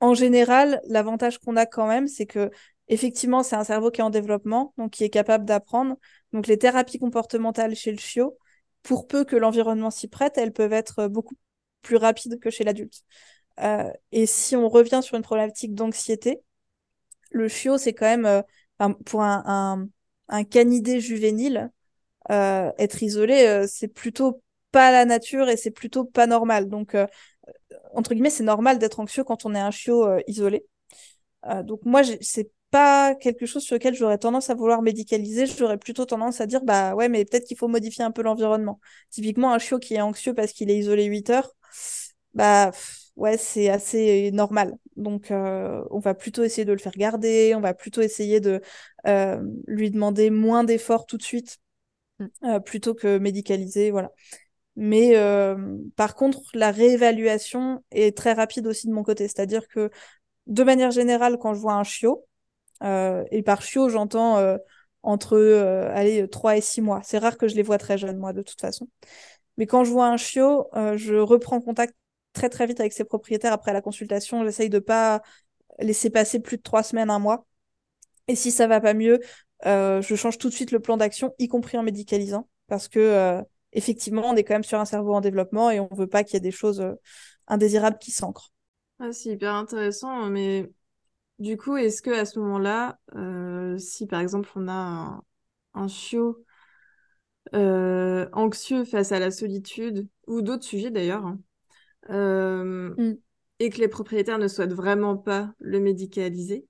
en 0.01 0.15
général, 0.15 0.81
l'avantage 0.87 1.39
qu'on 1.39 1.57
a 1.57 1.67
quand 1.67 1.87
même, 1.87 2.09
c'est 2.09 2.27
que 2.27 2.51
effectivement, 2.89 3.43
c'est 3.43 3.57
un 3.57 3.65
cerveau 3.65 3.91
qui 3.91 4.01
est 4.01 4.05
en 4.05 4.11
développement, 4.11 4.75
donc 4.77 4.93
qui 4.93 5.05
est 5.05 5.11
capable 5.11 5.45
d'apprendre. 5.45 5.97
Donc 6.33 6.47
les 6.47 6.59
thérapies 6.59 6.99
comportementales 6.99 7.75
chez 7.75 7.91
le 7.91 7.99
chiot, 7.99 8.39
pour 8.83 9.07
peu 9.07 9.25
que 9.25 9.37
l'environnement 9.37 9.91
s'y 9.91 10.09
prête, 10.09 10.37
elles 10.37 10.53
peuvent 10.53 10.73
être 10.73 11.09
beaucoup 11.09 11.37
plus 11.83 11.97
rapides 11.97 12.39
que 12.39 12.51
chez 12.51 12.65
l'adulte. 12.65 13.03
Euh, 13.61 13.91
et 14.13 14.27
si 14.27 14.57
on 14.57 14.69
revient 14.69 15.01
sur 15.03 15.17
une 15.17 15.23
problématique 15.23 15.75
d'anxiété, 15.75 16.43
le 17.31 17.49
chiot, 17.49 17.79
c'est 17.79 17.95
quand 17.95 18.07
même, 18.07 18.27
euh, 18.27 18.43
pour 19.07 19.23
un, 19.23 19.89
canidé 20.51 21.01
juvénile, 21.01 21.71
être 22.29 23.03
isolé, 23.03 23.67
c'est 23.69 23.89
plutôt 23.89 24.43
pas 24.73 24.91
la 24.91 25.05
nature 25.05 25.49
et 25.49 25.57
c'est 25.57 25.71
plutôt 25.71 26.05
pas 26.05 26.27
normal. 26.27 26.69
Donc, 26.69 26.97
entre 27.97 28.15
guillemets, 28.15 28.31
c'est 28.31 28.45
normal 28.45 28.79
d'être 28.79 29.01
anxieux 29.01 29.25
quand 29.25 29.45
on 29.47 29.55
est 29.55 29.61
un 29.61 29.71
chiot 29.71 30.07
isolé. 30.27 30.67
donc 31.65 31.81
moi, 31.85 32.03
c'est 32.21 32.51
pas 32.75 33.15
quelque 33.15 33.47
chose 33.47 33.63
sur 33.63 33.77
lequel 33.77 33.95
j'aurais 33.95 34.19
tendance 34.19 34.51
à 34.51 34.55
vouloir 34.55 34.83
médicaliser. 34.83 35.47
J'aurais 35.47 35.79
plutôt 35.79 36.07
tendance 36.07 36.41
à 36.41 36.47
dire, 36.47 36.65
bah 36.65 36.97
ouais, 36.97 37.09
mais 37.09 37.25
peut-être 37.25 37.45
qu'il 37.47 37.57
faut 37.57 37.69
modifier 37.69 38.03
un 38.03 38.11
peu 38.11 38.23
l'environnement. 38.23 38.81
Typiquement, 39.11 39.53
un 39.55 39.59
chiot 39.61 39.79
qui 39.79 39.95
est 39.95 40.01
anxieux 40.01 40.35
parce 40.35 40.53
qu'il 40.53 40.71
est 40.71 40.77
isolé 40.77 41.05
8 41.05 41.31
heures, 41.31 41.53
bah 42.35 42.73
ouais, 43.17 43.37
c'est 43.39 43.69
assez 43.69 44.31
normal. 44.33 44.77
Donc, 44.97 45.31
euh, 45.31 45.85
on 45.91 46.01
va 46.01 46.15
plutôt 46.15 46.43
essayer 46.43 46.65
de 46.65 46.73
le 46.73 46.79
faire 46.79 46.93
garder, 46.97 47.55
on 47.55 47.61
va 47.61 47.75
plutôt 47.75 48.01
essayer 48.01 48.41
de 48.41 48.61
euh, 49.07 49.41
lui 49.67 49.91
demander 49.93 50.31
moins 50.31 50.65
d'efforts 50.65 51.07
tout 51.07 51.17
de 51.17 51.23
suite, 51.23 51.59
mm. 52.19 52.27
euh, 52.45 52.61
plutôt 52.61 52.95
que 52.95 53.19
médicaliser, 53.19 53.91
voilà. 53.91 54.11
Mais 54.77 55.15
par 55.97 56.15
contre, 56.15 56.41
la 56.55 56.71
réévaluation 56.71 57.85
est 57.91 58.17
très 58.17 58.33
rapide 58.33 58.67
aussi 58.67 58.87
de 58.89 58.93
mon 58.93 59.03
côté. 59.03 59.29
C'est-à-dire 59.29 59.69
que, 59.69 59.91
de 60.47 60.63
manière 60.65 60.91
générale, 60.91 61.39
quand 61.39 61.55
je 61.55 61.61
vois 61.61 61.75
un 61.75 61.85
chiot, 61.85 62.27
et 62.83 63.43
par 63.45 63.63
chiot, 63.63 63.89
j'entends 63.89 64.59
entre 65.03 65.39
allez, 65.95 66.29
3 66.29 66.57
et 66.57 66.61
6 66.61 66.81
mois. 66.81 67.01
C'est 67.05 67.19
rare 67.19 67.39
que 67.39 67.49
je 67.49 67.55
les 67.55 67.63
vois 67.63 67.79
très 67.79 67.99
jeunes, 67.99 68.19
moi, 68.19 68.33
de 68.33 68.43
toute 68.43 68.61
façon. 68.61 68.89
Mais 69.57 69.67
quand 69.67 69.85
je 69.85 69.91
vois 69.93 70.09
un 70.09 70.17
chiot, 70.17 70.69
je 70.75 71.15
reprends 71.17 71.61
contact 71.61 71.95
très 72.33 72.49
très 72.49 72.67
vite 72.67 72.81
avec 72.81 72.93
ses 72.93 73.05
propriétaires 73.05 73.53
après 73.53 73.73
la 73.73 73.81
consultation. 73.81 74.45
J'essaye 74.45 74.71
de 74.71 74.81
pas 74.81 75.23
laisser 75.81 76.11
passer 76.11 76.41
plus 76.41 76.57
de 76.59 76.63
trois 76.63 76.83
semaines, 76.83 77.11
un 77.11 77.19
mois. 77.19 77.47
Et 78.29 78.37
si 78.37 78.51
ça 78.51 78.67
va 78.67 78.81
pas 78.81 78.95
mieux, 78.95 79.21
euh, 79.67 80.03
je 80.03 80.15
change 80.15 80.39
tout 80.39 80.49
de 80.49 80.55
suite 80.55 80.73
le 80.73 80.81
plan 80.81 80.97
d'action, 80.97 81.35
y 81.39 81.49
compris 81.49 81.79
en 81.79 81.83
médicalisant, 81.83 82.49
parce 82.69 82.89
que 82.89 82.99
euh, 82.99 83.43
effectivement, 83.75 84.23
on 84.31 84.37
est 84.37 84.45
quand 84.45 84.55
même 84.55 84.65
sur 84.65 84.81
un 84.81 84.85
cerveau 84.85 85.15
en 85.15 85.21
développement 85.21 85.71
et 85.71 85.81
on 85.81 85.89
veut 85.93 86.07
pas 86.07 86.25
qu'il 86.25 86.35
y 86.35 86.37
ait 86.39 86.41
des 86.41 86.51
choses 86.51 86.81
euh, 86.81 86.95
indésirables 87.47 87.99
qui 87.99 88.11
s'ancrent. 88.11 88.53
Ah, 88.99 89.13
c'est 89.13 89.31
hyper 89.31 89.55
intéressant, 89.55 90.31
mais 90.31 90.71
du 91.39 91.57
coup, 91.57 91.77
est-ce 91.77 92.01
que 92.01 92.11
à 92.11 92.25
ce 92.25 92.39
moment-là, 92.39 92.99
si 93.79 94.07
par 94.07 94.21
exemple 94.21 94.49
on 94.55 94.69
a 94.69 94.73
un, 94.73 95.23
un 95.75 95.89
chiot 95.89 96.45
anxieux 97.53 98.85
face 98.85 99.13
à 99.13 99.19
la 99.19 99.31
solitude 99.31 100.09
ou 100.27 100.43
d'autres 100.43 100.65
sujets 100.65 100.91
d'ailleurs, 100.91 101.27
hein, 101.27 101.39
euh, 102.11 102.95
mm. 102.97 103.17
et 103.61 103.71
que 103.71 103.79
les 103.79 103.89
propriétaires 103.89 104.39
ne 104.39 104.49
souhaitent 104.49 104.73
vraiment 104.73 105.17
pas 105.17 105.53
le 105.59 105.81
médicaliser, 105.81 106.67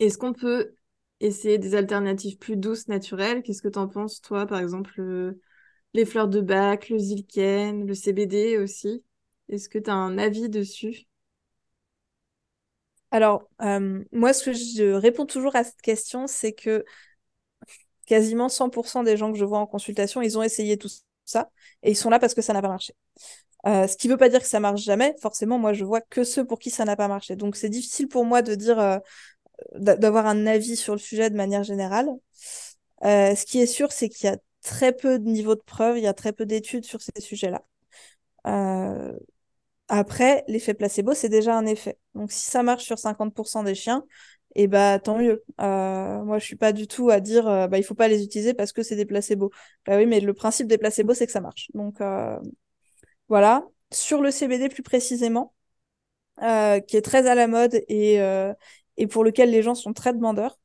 est-ce 0.00 0.18
qu'on 0.18 0.32
peut 0.32 0.74
essayer 1.20 1.58
des 1.58 1.74
alternatives 1.74 2.38
plus 2.38 2.56
douces, 2.56 2.88
naturelles 2.88 3.42
Qu'est-ce 3.42 3.62
que 3.62 3.68
tu 3.68 3.78
en 3.78 3.88
penses, 3.88 4.20
toi, 4.20 4.46
par 4.46 4.60
exemple, 4.60 5.02
les 5.94 6.04
fleurs 6.04 6.28
de 6.28 6.40
bac, 6.42 6.88
le 6.90 6.98
zilken, 6.98 7.86
le 7.86 7.94
CBD 7.94 8.58
aussi? 8.58 9.02
Est-ce 9.48 9.68
que 9.70 9.78
tu 9.78 9.90
as 9.90 9.94
un 9.94 10.18
avis 10.18 10.48
dessus? 10.50 11.06
Alors, 13.10 13.48
euh, 13.62 14.02
moi, 14.12 14.32
ce 14.32 14.44
que 14.44 14.52
je 14.52 14.92
réponds 14.92 15.26
toujours 15.26 15.54
à 15.56 15.62
cette 15.64 15.80
question, 15.82 16.26
c'est 16.26 16.52
que 16.52 16.84
quasiment 18.06 18.48
100% 18.48 19.02
des 19.02 19.16
gens 19.16 19.32
que 19.32 19.38
je 19.38 19.44
vois 19.44 19.58
en 19.58 19.66
consultation, 19.66 20.22
ils 20.22 20.36
ont 20.38 20.42
essayé 20.42 20.76
tout 20.76 20.88
ça 21.24 21.50
et 21.82 21.90
ils 21.92 21.96
sont 21.96 22.10
là 22.10 22.18
parce 22.18 22.34
que 22.34 22.42
ça 22.42 22.52
n'a 22.52 22.62
pas 22.62 22.68
marché. 22.68 22.94
Euh, 23.66 23.86
ce 23.88 23.96
qui 23.96 24.08
ne 24.08 24.14
veut 24.14 24.18
pas 24.18 24.28
dire 24.30 24.40
que 24.40 24.46
ça 24.48 24.60
marche 24.60 24.82
jamais. 24.82 25.14
Forcément, 25.22 25.58
moi, 25.58 25.72
je 25.74 25.84
vois 25.84 26.00
que 26.02 26.24
ceux 26.24 26.46
pour 26.46 26.58
qui 26.60 26.70
ça 26.70 26.84
n'a 26.84 26.96
pas 26.96 27.08
marché. 27.08 27.36
Donc, 27.36 27.56
c'est 27.56 27.70
difficile 27.70 28.08
pour 28.08 28.24
moi 28.26 28.42
de 28.42 28.54
dire, 28.54 28.78
euh, 28.80 28.98
d'avoir 29.74 30.26
un 30.26 30.46
avis 30.46 30.76
sur 30.76 30.94
le 30.94 30.98
sujet 30.98 31.30
de 31.30 31.36
manière 31.36 31.62
générale. 31.64 32.08
Euh, 33.04 33.34
ce 33.34 33.44
qui 33.46 33.60
est 33.60 33.66
sûr, 33.66 33.92
c'est 33.92 34.08
qu'il 34.08 34.26
y 34.28 34.32
a 34.32 34.38
très 34.62 34.92
peu 34.92 35.18
de 35.18 35.24
niveaux 35.24 35.54
de 35.54 35.62
preuve, 35.62 35.98
il 35.98 36.04
y 36.04 36.06
a 36.06 36.14
très 36.14 36.32
peu 36.32 36.46
d'études 36.46 36.84
sur 36.84 37.00
ces 37.02 37.20
sujets-là. 37.20 37.62
Après, 39.88 40.44
l'effet 40.48 40.74
placebo, 40.74 41.14
c'est 41.14 41.28
déjà 41.28 41.56
un 41.56 41.66
effet. 41.66 41.98
Donc, 42.14 42.32
si 42.32 42.48
ça 42.50 42.62
marche 42.62 42.84
sur 42.84 42.98
50% 42.98 43.62
des 43.62 43.74
chiens, 43.74 44.04
et 44.56 44.64
eh 44.64 44.66
bah 44.68 44.98
tant 45.00 45.18
mieux. 45.18 45.42
moi, 45.58 46.38
je 46.38 46.44
suis 46.44 46.56
pas 46.56 46.72
du 46.72 46.86
tout 46.86 47.10
à 47.10 47.18
dire 47.20 47.44
bah 47.68 47.76
il 47.78 47.82
faut 47.84 47.94
pas 47.96 48.06
les 48.08 48.22
utiliser 48.24 48.54
parce 48.54 48.72
que 48.72 48.82
c'est 48.84 48.94
des 48.96 49.04
placebos. 49.06 49.50
Bah 49.86 49.96
oui, 49.96 50.06
mais 50.06 50.20
le 50.20 50.32
principe 50.32 50.68
des 50.68 50.78
placebos, 50.78 51.14
c'est 51.14 51.26
que 51.26 51.32
ça 51.32 51.40
marche. 51.40 51.68
Donc 51.74 52.00
voilà. 53.28 53.66
Sur 53.92 54.20
le 54.22 54.30
CBD 54.30 54.68
plus 54.68 54.82
précisément, 54.82 55.54
euh, 56.42 56.80
qui 56.80 56.96
est 56.96 57.02
très 57.02 57.26
à 57.28 57.34
la 57.34 57.46
mode 57.46 57.74
et, 57.88 58.20
euh, 58.20 58.52
et 58.96 59.06
pour 59.06 59.24
lequel 59.24 59.50
les 59.50 59.62
gens 59.62 59.74
sont 59.74 59.92
très 59.92 60.12
demandeurs, 60.12 60.58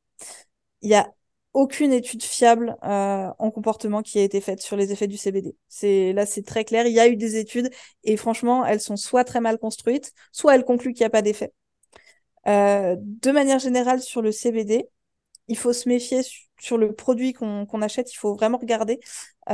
il 0.81 0.89
n'y 0.89 0.95
a 0.95 1.11
aucune 1.53 1.91
étude 1.93 2.23
fiable 2.23 2.77
euh, 2.83 3.29
en 3.39 3.51
comportement 3.51 4.01
qui 4.03 4.19
a 4.19 4.23
été 4.23 4.39
faite 4.41 4.61
sur 4.61 4.77
les 4.77 4.91
effets 4.91 5.07
du 5.07 5.17
CBD. 5.17 5.55
C'est 5.67 6.13
là, 6.13 6.25
c'est 6.25 6.43
très 6.43 6.63
clair. 6.63 6.85
Il 6.87 6.93
y 6.93 6.99
a 6.99 7.07
eu 7.07 7.15
des 7.17 7.37
études 7.37 7.69
et 8.03 8.17
franchement, 8.17 8.65
elles 8.65 8.81
sont 8.81 8.97
soit 8.97 9.23
très 9.23 9.41
mal 9.41 9.57
construites, 9.57 10.13
soit 10.31 10.55
elles 10.55 10.65
concluent 10.65 10.93
qu'il 10.93 11.01
n'y 11.03 11.07
a 11.07 11.09
pas 11.09 11.21
d'effet. 11.23 11.53
de 12.45 13.31
manière 13.31 13.59
générale, 13.59 14.01
sur 14.01 14.21
le 14.21 14.31
CBD, 14.31 14.87
il 15.47 15.57
faut 15.57 15.73
se 15.73 15.89
méfier 15.89 16.21
sur 16.59 16.77
le 16.77 16.93
produit 16.93 17.33
qu'on 17.33 17.81
achète. 17.81 18.13
Il 18.13 18.17
faut 18.17 18.35
vraiment 18.35 18.57
regarder. 18.57 18.99
vous 19.47 19.53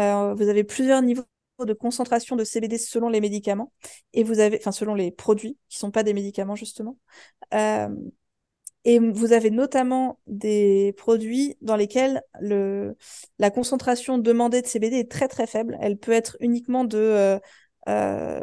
avez 0.50 0.64
plusieurs 0.64 1.02
niveaux 1.02 1.24
de 1.66 1.74
concentration 1.74 2.36
de 2.36 2.44
CBD 2.44 2.78
selon 2.78 3.08
les 3.10 3.22
médicaments 3.22 3.72
et 4.14 4.24
vous 4.24 4.40
avez, 4.40 4.58
enfin 4.60 4.74
selon 4.74 4.94
les 4.94 5.12
produits 5.12 5.58
qui 5.70 5.78
sont 5.78 5.92
pas 5.92 6.04
des 6.04 6.14
médicaments 6.14 6.56
justement. 6.56 6.98
Et 8.86 9.00
vous 9.00 9.34
avez 9.34 9.50
notamment 9.50 10.20
des 10.28 10.94
produits 10.98 11.58
dans 11.62 11.76
lesquels 11.76 12.22
le, 12.40 12.96
la 13.40 13.50
concentration 13.50 14.20
demandée 14.20 14.62
de 14.62 14.68
CBD 14.68 14.98
est 14.98 15.12
très 15.12 15.28
très 15.28 15.48
faible. 15.48 15.78
Elle 15.82 15.98
peut 15.98 16.12
être 16.12 16.38
uniquement 16.40 16.86
de 16.86 16.98
euh, 16.98 17.40
euh, 17.90 18.40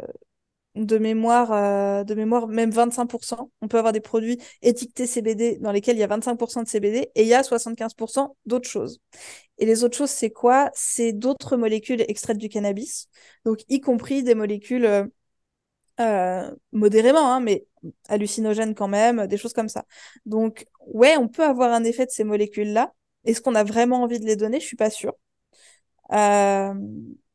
de 0.75 0.97
mémoire, 0.97 1.51
euh, 1.53 2.03
de 2.03 2.15
mémoire 2.15 2.47
même 2.47 2.71
25%. 2.71 3.51
On 3.61 3.67
peut 3.67 3.77
avoir 3.77 3.93
des 3.93 4.01
produits 4.01 4.39
étiquetés 4.63 5.05
CBD 5.07 5.59
dans 5.59 5.71
lesquels 5.71 5.97
il 5.97 5.99
y 5.99 6.03
a 6.03 6.07
25% 6.07 6.63
de 6.63 6.67
CBD 6.67 7.11
et 7.15 7.21
il 7.23 7.27
y 7.27 7.33
a 7.35 7.43
75% 7.43 8.35
d'autres 8.45 8.69
choses. 8.69 8.99
Et 9.59 9.65
les 9.65 9.83
autres 9.83 9.97
choses, 9.97 10.09
c'est 10.09 10.31
quoi? 10.31 10.71
C'est 10.73 11.13
d'autres 11.13 11.57
molécules 11.57 12.03
extraites 12.07 12.37
du 12.39 12.49
cannabis, 12.49 13.07
donc 13.45 13.59
y 13.69 13.81
compris 13.81 14.23
des 14.23 14.35
molécules 14.35 15.09
euh, 15.99 16.51
modérément, 16.71 17.31
hein, 17.31 17.39
mais 17.39 17.65
hallucinogènes 18.07 18.75
quand 18.75 18.87
même, 18.87 19.27
des 19.27 19.37
choses 19.37 19.53
comme 19.53 19.69
ça. 19.69 19.85
Donc 20.25 20.65
ouais, 20.87 21.17
on 21.17 21.27
peut 21.27 21.43
avoir 21.43 21.71
un 21.71 21.83
effet 21.83 22.05
de 22.05 22.11
ces 22.11 22.23
molécules-là. 22.23 22.93
Est-ce 23.25 23.41
qu'on 23.41 23.55
a 23.55 23.63
vraiment 23.63 24.01
envie 24.01 24.19
de 24.19 24.25
les 24.25 24.35
donner? 24.35 24.59
Je 24.59 24.65
suis 24.65 24.75
pas 24.75 24.89
sûre. 24.89 25.13
Euh, 26.11 26.73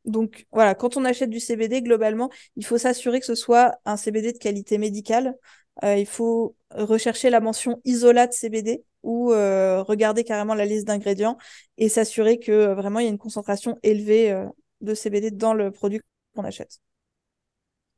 donc 0.05 0.45
voilà, 0.51 0.75
quand 0.75 0.97
on 0.97 1.05
achète 1.05 1.29
du 1.29 1.39
CBD, 1.39 1.81
globalement, 1.81 2.29
il 2.55 2.65
faut 2.65 2.77
s'assurer 2.77 3.19
que 3.19 3.25
ce 3.25 3.35
soit 3.35 3.77
un 3.85 3.97
CBD 3.97 4.33
de 4.33 4.37
qualité 4.37 4.77
médicale. 4.77 5.35
Euh, 5.83 5.97
il 5.97 6.05
faut 6.05 6.55
rechercher 6.71 7.29
la 7.29 7.39
mention 7.39 7.81
isolate 7.85 8.33
CBD 8.33 8.83
ou 9.03 9.29
regarder 9.29 10.25
carrément 10.25 10.53
la 10.53 10.65
liste 10.65 10.85
d'ingrédients 10.85 11.37
et 11.77 11.87
s'assurer 11.87 12.39
que 12.39 12.73
vraiment 12.73 12.99
il 12.99 13.05
y 13.05 13.07
a 13.07 13.11
une 13.11 13.17
concentration 13.17 13.77
élevée 13.83 14.37
de 14.81 14.93
CBD 14.93 15.31
dans 15.31 15.53
le 15.53 15.71
produit 15.71 16.01
qu'on 16.35 16.43
achète. 16.43 16.81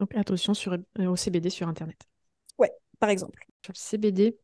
Donc 0.01 0.15
attention 0.15 0.55
sur, 0.55 0.75
au 0.97 1.15
CBD 1.15 1.51
sur 1.51 1.67
Internet. 1.67 2.07
Ouais, 2.57 2.71
par 2.99 3.11
exemple. 3.11 3.45
Sur 3.63 3.71
le 3.71 3.77
CBD, 3.77 4.35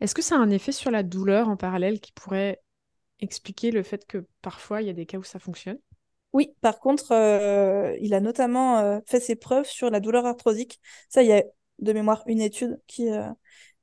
est-ce 0.00 0.14
que 0.14 0.22
ça 0.22 0.36
a 0.36 0.38
un 0.38 0.48
effet 0.48 0.72
sur 0.72 0.90
la 0.90 1.02
douleur 1.02 1.50
en 1.50 1.58
parallèle 1.58 2.00
qui 2.00 2.12
pourrait 2.12 2.62
expliquer 3.20 3.70
le 3.70 3.82
fait 3.82 4.06
que 4.06 4.24
parfois 4.40 4.80
il 4.80 4.86
y 4.86 4.90
a 4.90 4.94
des 4.94 5.04
cas 5.04 5.18
où 5.18 5.22
ça 5.22 5.38
fonctionne? 5.38 5.78
Oui, 6.32 6.54
par 6.62 6.80
contre, 6.80 7.12
euh, 7.12 7.94
il 8.00 8.14
a 8.14 8.20
notamment 8.20 8.78
euh, 8.78 9.00
fait 9.06 9.20
ses 9.20 9.36
preuves 9.36 9.66
sur 9.66 9.90
la 9.90 10.00
douleur 10.00 10.24
arthrosique. 10.24 10.80
Ça, 11.10 11.22
il 11.22 11.28
y 11.28 11.32
a 11.32 11.42
de 11.78 11.92
mémoire 11.92 12.22
une 12.26 12.40
étude 12.40 12.80
qui, 12.86 13.10
euh, 13.10 13.28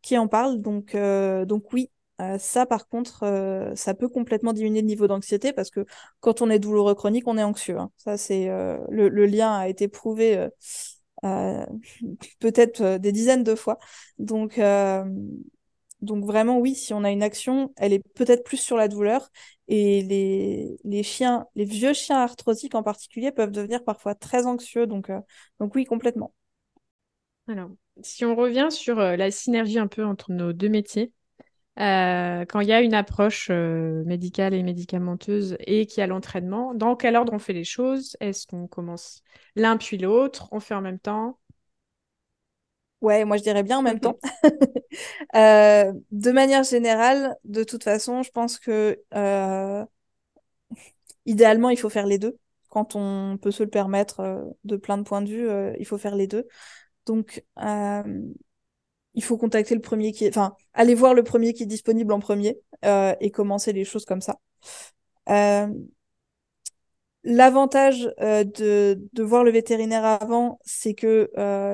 qui 0.02 0.18
en 0.18 0.28
parle. 0.28 0.64
Donc, 0.64 0.96
donc 0.96 1.74
oui, 1.74 1.92
ça, 2.40 2.66
par 2.66 2.88
contre, 2.88 3.74
ça 3.76 3.94
peut 3.94 4.10
complètement 4.10 4.54
diminuer 4.54 4.82
le 4.82 4.88
niveau 4.88 5.08
d'anxiété 5.08 5.54
parce 5.54 5.70
que 5.70 5.86
quand 6.22 6.42
on 6.42 6.50
est 6.50 6.60
douloureux 6.60 6.96
chronique, 6.96 7.28
on 7.28 7.38
est 7.38 7.44
anxieux. 7.44 7.78
Hein. 7.78 7.92
Ça, 7.98 8.18
c'est 8.18 8.48
le, 8.48 9.10
le, 9.10 9.26
lien 9.26 9.54
a 9.54 9.68
été 9.68 9.88
prouvé 9.88 10.48
peut-être 12.40 12.98
des 12.98 13.12
dizaines 13.12 13.44
de 13.44 13.56
fois. 13.56 13.78
Donc, 14.18 14.60
donc 16.06 16.24
vraiment, 16.26 16.60
oui, 16.60 16.76
si 16.76 16.94
on 16.94 17.04
a 17.04 17.12
une 17.12 17.24
action, 17.24 17.74
elle 17.78 17.94
est 17.94 18.04
peut-être 18.14 18.44
plus 18.44 18.58
sur 18.58 18.78
la 18.78 18.88
douleur. 18.88 19.30
Et 19.68 20.04
les, 20.04 20.78
les 20.84 21.04
chiens, 21.04 21.48
les 21.56 21.66
vieux 21.66 21.94
chiens 21.94 22.20
arthrosiques 22.20 22.76
en 22.76 22.84
particulier, 22.84 23.32
peuvent 23.32 23.52
devenir 23.52 23.84
parfois 23.84 24.14
très 24.16 24.46
anxieux. 24.46 24.88
Donc, 24.88 25.10
euh, 25.10 25.20
donc 25.60 25.74
oui, 25.76 25.86
complètement. 25.86 26.34
Alors, 27.48 27.72
si 28.04 28.26
on 28.26 28.36
revient 28.36 28.68
sur 28.70 29.00
euh, 29.00 29.16
la 29.16 29.32
synergie 29.32 29.80
un 29.80 29.88
peu 29.88 30.06
entre 30.06 30.32
nos 30.32 30.54
deux 30.54 30.70
métiers, 30.70 31.12
euh, 31.80 32.46
quand 32.46 32.62
il 32.62 32.68
y 32.68 32.74
a 32.74 32.82
une 32.82 32.94
approche 32.94 33.50
euh, 33.52 34.04
médicale 34.06 34.54
et 34.54 34.64
médicamenteuse 34.64 35.58
et 35.60 35.86
qu'il 35.86 36.00
y 36.02 36.04
a 36.04 36.08
l'entraînement, 36.08 36.74
dans 36.74 36.96
quel 36.96 37.16
ordre 37.16 37.34
on 37.34 37.40
fait 37.40 37.54
les 37.54 37.64
choses? 37.64 38.16
Est-ce 38.20 38.48
qu'on 38.48 38.68
commence 38.68 39.22
l'un 39.56 39.78
puis 39.78 39.98
l'autre? 39.98 40.48
On 40.52 40.60
fait 40.60 40.74
en 40.76 40.82
même 40.82 41.00
temps? 41.00 41.38
Ouais, 43.02 43.24
moi 43.26 43.38
je 43.38 43.44
dirais 43.44 43.64
bien 43.64 43.78
en 43.80 43.82
même 43.82 44.00
temps. 44.00 44.18
Euh, 45.36 45.92
de 46.12 46.32
manière 46.32 46.64
générale, 46.64 47.36
de 47.44 47.64
toute 47.66 47.84
façon, 47.84 48.24
je 48.24 48.32
pense 48.32 48.58
que 48.60 48.98
idéalement, 51.26 51.70
il 51.70 51.78
faut 51.78 51.90
faire 51.90 52.06
les 52.08 52.18
deux. 52.20 52.38
Quand 52.70 52.96
on 52.96 53.38
peut 53.42 53.52
se 53.52 53.64
le 53.64 53.70
permettre 53.70 54.54
de 54.64 54.78
plein 54.78 54.98
de 54.98 55.04
points 55.04 55.22
de 55.22 55.30
vue, 55.30 55.50
il 55.80 55.86
faut 55.86 55.98
faire 55.98 56.16
les 56.16 56.28
deux. 56.28 56.48
Donc, 57.06 57.44
il 59.16 59.24
faut 59.24 59.38
contacter 59.38 59.76
le 59.76 59.82
premier 59.82 60.12
qui 60.12 60.26
est... 60.26 60.30
Enfin, 60.30 60.56
aller 60.74 60.94
voir 60.94 61.14
le 61.14 61.24
premier 61.24 61.54
qui 61.54 61.64
est 61.64 61.68
disponible 61.68 62.14
en 62.14 62.20
premier 62.20 62.60
euh, 62.86 63.16
et 63.20 63.32
commencer 63.32 63.74
les 63.74 63.86
choses 63.86 64.06
comme 64.06 64.22
ça. 64.22 64.38
Euh, 65.30 65.68
L'avantage 67.28 68.08
euh, 68.22 68.44
de, 68.44 69.02
de 69.14 69.24
voir 69.24 69.44
le 69.44 69.50
vétérinaire 69.50 70.06
avant, 70.06 70.60
c'est 70.64 70.94
que 70.94 71.32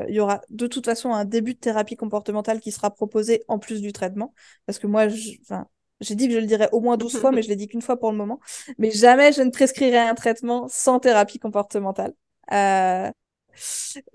il 0.08 0.16
y 0.16 0.22
aura 0.22 0.40
de 0.50 0.66
toute 0.66 0.86
façon 0.86 1.12
un 1.12 1.26
début 1.26 1.56
de 1.56 1.60
thérapie 1.60 1.98
comportementale 1.98 2.62
qui 2.62 2.72
sera 2.72 2.90
proposé 2.90 3.44
en 3.50 3.60
plus 3.60 3.82
du 3.82 3.92
traitement. 3.92 4.34
Parce 4.66 4.80
que 4.80 4.88
moi, 4.88 5.10
j'ai 5.10 6.16
dit 6.16 6.28
que 6.30 6.34
je 6.34 6.40
le 6.40 6.46
dirais 6.46 6.70
au 6.72 6.80
moins 6.80 6.96
12 6.96 7.18
fois, 7.18 7.34
mais 7.34 7.42
je 7.42 7.50
l'ai 7.50 7.58
dit 7.58 7.68
qu'une 7.68 7.82
fois 7.82 7.98
pour 8.00 8.12
le 8.12 8.18
moment. 8.18 8.40
Mais 8.78 8.92
jamais 8.92 9.34
je 9.34 9.42
ne 9.42 9.50
prescrirai 9.50 9.98
un 9.98 10.16
traitement 10.16 10.68
sans 10.70 11.00
thérapie 11.00 11.38
comportementale. 11.40 12.14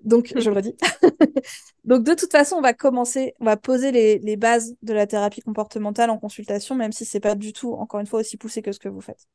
Donc, 0.03 0.33
je 0.37 0.51
le 0.51 0.57
redis. 0.57 0.75
Donc, 1.85 2.03
de 2.03 2.15
toute 2.15 2.33
façon, 2.33 2.57
on 2.57 2.61
va 2.61 2.75
commencer, 2.75 3.35
on 3.39 3.45
va 3.45 3.57
poser 3.57 3.93
les, 3.93 4.19
les, 4.19 4.37
bases 4.37 4.75
de 4.83 4.93
la 4.93 5.07
thérapie 5.07 5.41
comportementale 5.41 6.11
en 6.11 6.19
consultation, 6.19 6.75
même 6.75 6.91
si 6.91 7.05
c'est 7.05 7.21
pas 7.21 7.37
du 7.37 7.53
tout, 7.53 7.75
encore 7.75 8.01
une 8.01 8.07
fois, 8.07 8.21
aussi 8.21 8.37
poussé 8.37 8.61
que 8.61 8.73
ce 8.73 8.81
que 8.81 8.89
vous 8.89 9.01
faites. 9.01 9.29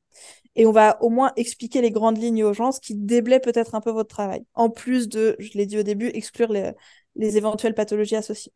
Et 0.55 0.65
on 0.65 0.71
va 0.71 1.01
au 1.01 1.09
moins 1.09 1.31
expliquer 1.37 1.81
les 1.81 1.91
grandes 1.91 2.17
lignes 2.17 2.43
aux 2.43 2.53
gens, 2.53 2.71
ce 2.71 2.81
qui 2.81 2.95
déblaye 2.95 3.39
peut-être 3.39 3.75
un 3.75 3.81
peu 3.81 3.91
votre 3.91 4.09
travail. 4.09 4.45
En 4.53 4.69
plus 4.69 5.07
de, 5.07 5.35
je 5.39 5.57
l'ai 5.57 5.65
dit 5.65 5.79
au 5.79 5.83
début, 5.83 6.07
exclure 6.07 6.51
les, 6.51 6.73
les 7.15 7.37
éventuelles 7.37 7.75
pathologies 7.75 8.17
associées. 8.17 8.53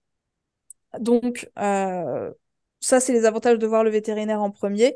Donc, 0.99 1.49
euh, 1.59 2.31
ça, 2.79 2.99
c'est 2.99 3.13
les 3.13 3.25
avantages 3.25 3.57
de 3.57 3.67
voir 3.67 3.83
le 3.83 3.89
vétérinaire 3.89 4.41
en 4.41 4.51
premier. 4.51 4.95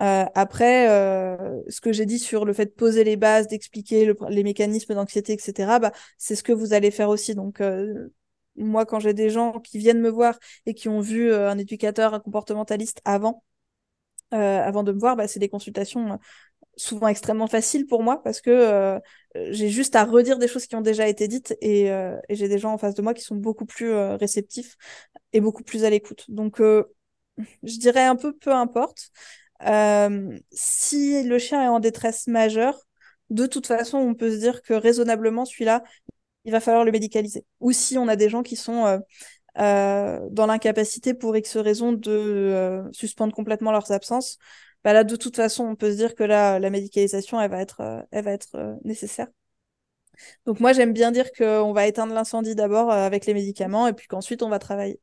Euh, 0.00 0.24
après, 0.34 0.88
euh, 0.88 1.60
ce 1.68 1.80
que 1.80 1.92
j'ai 1.92 2.06
dit 2.06 2.18
sur 2.18 2.44
le 2.46 2.52
fait 2.54 2.66
de 2.66 2.70
poser 2.70 3.04
les 3.04 3.16
bases, 3.16 3.48
d'expliquer 3.48 4.12
les 4.30 4.42
mécanismes 4.42 4.94
d'anxiété, 4.94 5.34
etc., 5.34 5.78
bah, 5.78 5.92
c'est 6.16 6.36
ce 6.36 6.42
que 6.42 6.52
vous 6.52 6.72
allez 6.72 6.90
faire 6.90 7.10
aussi. 7.10 7.34
Donc, 7.34 7.60
euh, 7.60 8.08
moi, 8.56 8.86
quand 8.86 8.98
j'ai 8.98 9.12
des 9.12 9.28
gens 9.30 9.60
qui 9.60 9.78
viennent 9.78 10.00
me 10.00 10.08
voir 10.08 10.38
et 10.66 10.74
qui 10.74 10.88
ont 10.88 11.00
vu 11.00 11.32
un 11.34 11.58
éducateur, 11.58 12.14
un 12.14 12.20
comportementaliste 12.20 13.00
avant, 13.04 13.44
avant 14.32 14.82
de 14.84 14.92
me 14.92 14.98
voir, 15.00 15.16
bah, 15.16 15.28
c'est 15.28 15.40
des 15.40 15.48
consultations 15.48 16.18
souvent 16.76 17.08
extrêmement 17.08 17.46
faciles 17.48 17.86
pour 17.86 18.02
moi 18.02 18.22
parce 18.22 18.40
que 18.40 19.00
j'ai 19.50 19.70
juste 19.70 19.96
à 19.96 20.04
redire 20.04 20.38
des 20.38 20.48
choses 20.48 20.66
qui 20.66 20.76
ont 20.76 20.82
déjà 20.82 21.08
été 21.08 21.28
dites 21.28 21.56
et, 21.62 21.86
et 21.86 22.36
j'ai 22.36 22.48
des 22.48 22.58
gens 22.58 22.72
en 22.74 22.78
face 22.78 22.94
de 22.94 23.02
moi 23.02 23.14
qui 23.14 23.22
sont 23.22 23.36
beaucoup 23.36 23.66
plus 23.66 23.92
réceptifs 23.94 24.76
et 25.32 25.40
beaucoup 25.40 25.64
plus 25.64 25.84
à 25.84 25.90
l'écoute. 25.90 26.26
Donc, 26.30 26.60
je 26.60 27.78
dirais 27.78 28.04
un 28.04 28.16
peu 28.16 28.32
peu 28.36 28.52
importe. 28.52 29.10
Euh, 29.66 30.38
si 30.52 31.22
le 31.24 31.38
chien 31.38 31.62
est 31.64 31.68
en 31.68 31.80
détresse 31.80 32.26
majeure, 32.26 32.78
de 33.30 33.46
toute 33.46 33.66
façon, 33.66 33.98
on 33.98 34.14
peut 34.14 34.30
se 34.32 34.38
dire 34.38 34.62
que 34.62 34.74
raisonnablement, 34.74 35.44
celui-là, 35.44 35.82
il 36.44 36.52
va 36.52 36.60
falloir 36.60 36.84
le 36.84 36.92
médicaliser. 36.92 37.44
Ou 37.60 37.72
si 37.72 37.98
on 37.98 38.08
a 38.08 38.16
des 38.16 38.28
gens 38.28 38.42
qui 38.42 38.56
sont 38.56 38.86
euh, 38.86 38.98
euh, 39.58 40.20
dans 40.30 40.46
l'incapacité 40.46 41.14
pour 41.14 41.36
X 41.36 41.56
raison 41.56 41.92
de 41.92 42.84
suspendre 42.92 43.34
complètement 43.34 43.72
leurs 43.72 43.92
absences, 43.92 44.38
bah 44.84 44.92
là, 44.94 45.04
de 45.04 45.16
toute 45.16 45.36
façon, 45.36 45.64
on 45.64 45.76
peut 45.76 45.92
se 45.92 45.96
dire 45.96 46.14
que 46.14 46.24
là, 46.24 46.58
la 46.58 46.70
médicalisation, 46.70 47.40
elle 47.40 47.50
va 47.50 47.60
être, 47.60 48.06
elle 48.10 48.24
va 48.24 48.32
être 48.32 48.78
nécessaire. 48.84 49.28
Donc 50.46 50.60
moi, 50.60 50.72
j'aime 50.72 50.92
bien 50.92 51.12
dire 51.12 51.32
qu'on 51.32 51.72
va 51.72 51.86
éteindre 51.86 52.14
l'incendie 52.14 52.54
d'abord 52.54 52.90
avec 52.90 53.26
les 53.26 53.34
médicaments 53.34 53.86
et 53.86 53.92
puis 53.92 54.06
qu'ensuite, 54.06 54.42
on 54.42 54.48
va 54.48 54.58
travailler. 54.58 55.00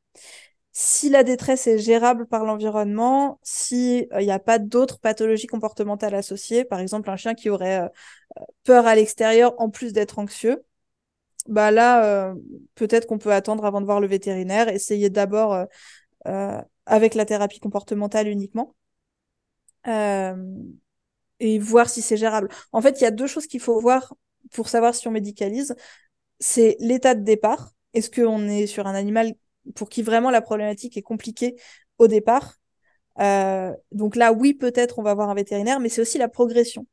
Si 0.79 1.09
la 1.09 1.23
détresse 1.23 1.65
est 1.65 1.79
gérable 1.79 2.27
par 2.27 2.45
l'environnement, 2.45 3.39
s'il 3.41 4.07
n'y 4.15 4.29
a 4.29 4.37
pas 4.37 4.59
d'autres 4.59 4.99
pathologies 4.99 5.47
comportementales 5.47 6.13
associées, 6.13 6.65
par 6.65 6.79
exemple 6.81 7.09
un 7.09 7.15
chien 7.15 7.33
qui 7.33 7.49
aurait 7.49 7.81
euh, 7.81 7.87
peur 8.63 8.85
à 8.85 8.93
l'extérieur 8.93 9.55
en 9.59 9.71
plus 9.71 9.91
d'être 9.91 10.19
anxieux, 10.19 10.63
bah 11.47 11.71
là, 11.71 12.29
euh, 12.29 12.35
peut-être 12.75 13.07
qu'on 13.07 13.17
peut 13.17 13.33
attendre 13.33 13.65
avant 13.65 13.81
de 13.81 13.87
voir 13.87 13.99
le 13.99 14.05
vétérinaire, 14.05 14.69
essayer 14.69 15.09
d'abord 15.09 15.65
euh, 16.27 16.61
avec 16.85 17.15
la 17.15 17.25
thérapie 17.25 17.59
comportementale 17.59 18.27
uniquement 18.27 18.75
et 21.39 21.57
voir 21.57 21.89
si 21.89 22.03
c'est 22.03 22.17
gérable. 22.17 22.49
En 22.71 22.81
fait, 22.81 23.01
il 23.01 23.03
y 23.03 23.07
a 23.07 23.11
deux 23.11 23.25
choses 23.25 23.47
qu'il 23.47 23.61
faut 23.61 23.79
voir 23.81 24.13
pour 24.51 24.69
savoir 24.69 24.93
si 24.93 25.07
on 25.07 25.11
médicalise. 25.11 25.75
C'est 26.39 26.77
l'état 26.79 27.15
de 27.15 27.23
départ. 27.23 27.71
Est-ce 27.93 28.11
qu'on 28.11 28.47
est 28.47 28.67
sur 28.67 28.85
un 28.85 28.93
animal 28.93 29.33
pour 29.75 29.89
qui 29.89 30.01
vraiment 30.01 30.29
la 30.29 30.41
problématique 30.41 30.97
est 30.97 31.01
compliquée 31.01 31.55
au 31.97 32.07
départ. 32.07 32.55
Euh, 33.19 33.73
donc 33.91 34.15
là, 34.15 34.31
oui, 34.33 34.53
peut-être 34.53 34.99
on 34.99 35.03
va 35.03 35.11
avoir 35.11 35.29
un 35.29 35.35
vétérinaire, 35.35 35.79
mais 35.79 35.89
c'est 35.89 36.01
aussi 36.01 36.17
la 36.17 36.29
progression. 36.29 36.85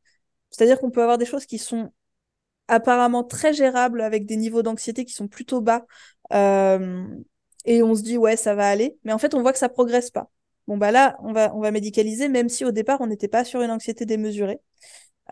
C'est-à-dire 0.50 0.78
qu'on 0.78 0.90
peut 0.90 1.02
avoir 1.02 1.18
des 1.18 1.26
choses 1.26 1.46
qui 1.46 1.58
sont 1.58 1.92
apparemment 2.68 3.24
très 3.24 3.52
gérables 3.52 4.00
avec 4.00 4.26
des 4.26 4.36
niveaux 4.36 4.62
d'anxiété 4.62 5.04
qui 5.04 5.12
sont 5.12 5.28
plutôt 5.28 5.60
bas. 5.60 5.84
Euh, 6.32 7.04
et 7.64 7.82
on 7.82 7.94
se 7.94 8.02
dit, 8.02 8.18
ouais, 8.18 8.36
ça 8.36 8.54
va 8.54 8.68
aller. 8.68 8.96
Mais 9.04 9.12
en 9.12 9.18
fait, 9.18 9.34
on 9.34 9.42
voit 9.42 9.52
que 9.52 9.58
ça 9.58 9.68
progresse 9.68 10.10
pas. 10.10 10.30
Bon, 10.66 10.78
bah 10.78 10.90
là, 10.90 11.16
on 11.22 11.32
va, 11.32 11.54
on 11.54 11.60
va 11.60 11.70
médicaliser, 11.70 12.28
même 12.28 12.48
si 12.48 12.64
au 12.64 12.70
départ, 12.72 13.00
on 13.00 13.06
n'était 13.06 13.28
pas 13.28 13.44
sur 13.44 13.60
une 13.60 13.70
anxiété 13.70 14.06
démesurée. 14.06 14.60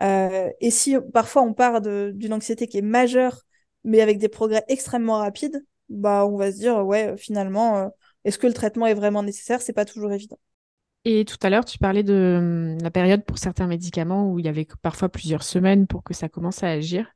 Euh, 0.01 0.49
et 0.59 0.71
si 0.71 0.95
parfois 1.13 1.43
on 1.43 1.53
part 1.53 1.81
d'une 1.81 2.33
anxiété 2.33 2.67
qui 2.67 2.79
est 2.79 2.81
majeure, 2.81 3.43
mais 3.83 4.01
avec 4.01 4.17
des 4.17 4.29
progrès 4.29 4.63
extrêmement 4.67 5.17
rapides, 5.19 5.63
bah, 5.89 6.25
on 6.25 6.37
va 6.37 6.51
se 6.51 6.57
dire, 6.57 6.85
ouais, 6.85 7.15
finalement, 7.17 7.77
euh, 7.77 7.89
est-ce 8.23 8.37
que 8.37 8.47
le 8.47 8.53
traitement 8.53 8.87
est 8.87 8.93
vraiment 8.93 9.23
nécessaire? 9.23 9.61
C'est 9.61 9.73
pas 9.73 9.85
toujours 9.85 10.11
évident. 10.11 10.39
Et 11.05 11.25
tout 11.25 11.37
à 11.41 11.49
l'heure, 11.49 11.65
tu 11.65 11.77
parlais 11.77 12.03
de 12.03 12.37
hum, 12.39 12.77
la 12.81 12.91
période 12.91 13.25
pour 13.25 13.37
certains 13.37 13.67
médicaments 13.67 14.31
où 14.31 14.39
il 14.39 14.45
y 14.45 14.49
avait 14.49 14.67
parfois 14.81 15.09
plusieurs 15.09 15.43
semaines 15.43 15.87
pour 15.87 16.03
que 16.03 16.13
ça 16.13 16.29
commence 16.29 16.63
à 16.63 16.69
agir. 16.69 17.11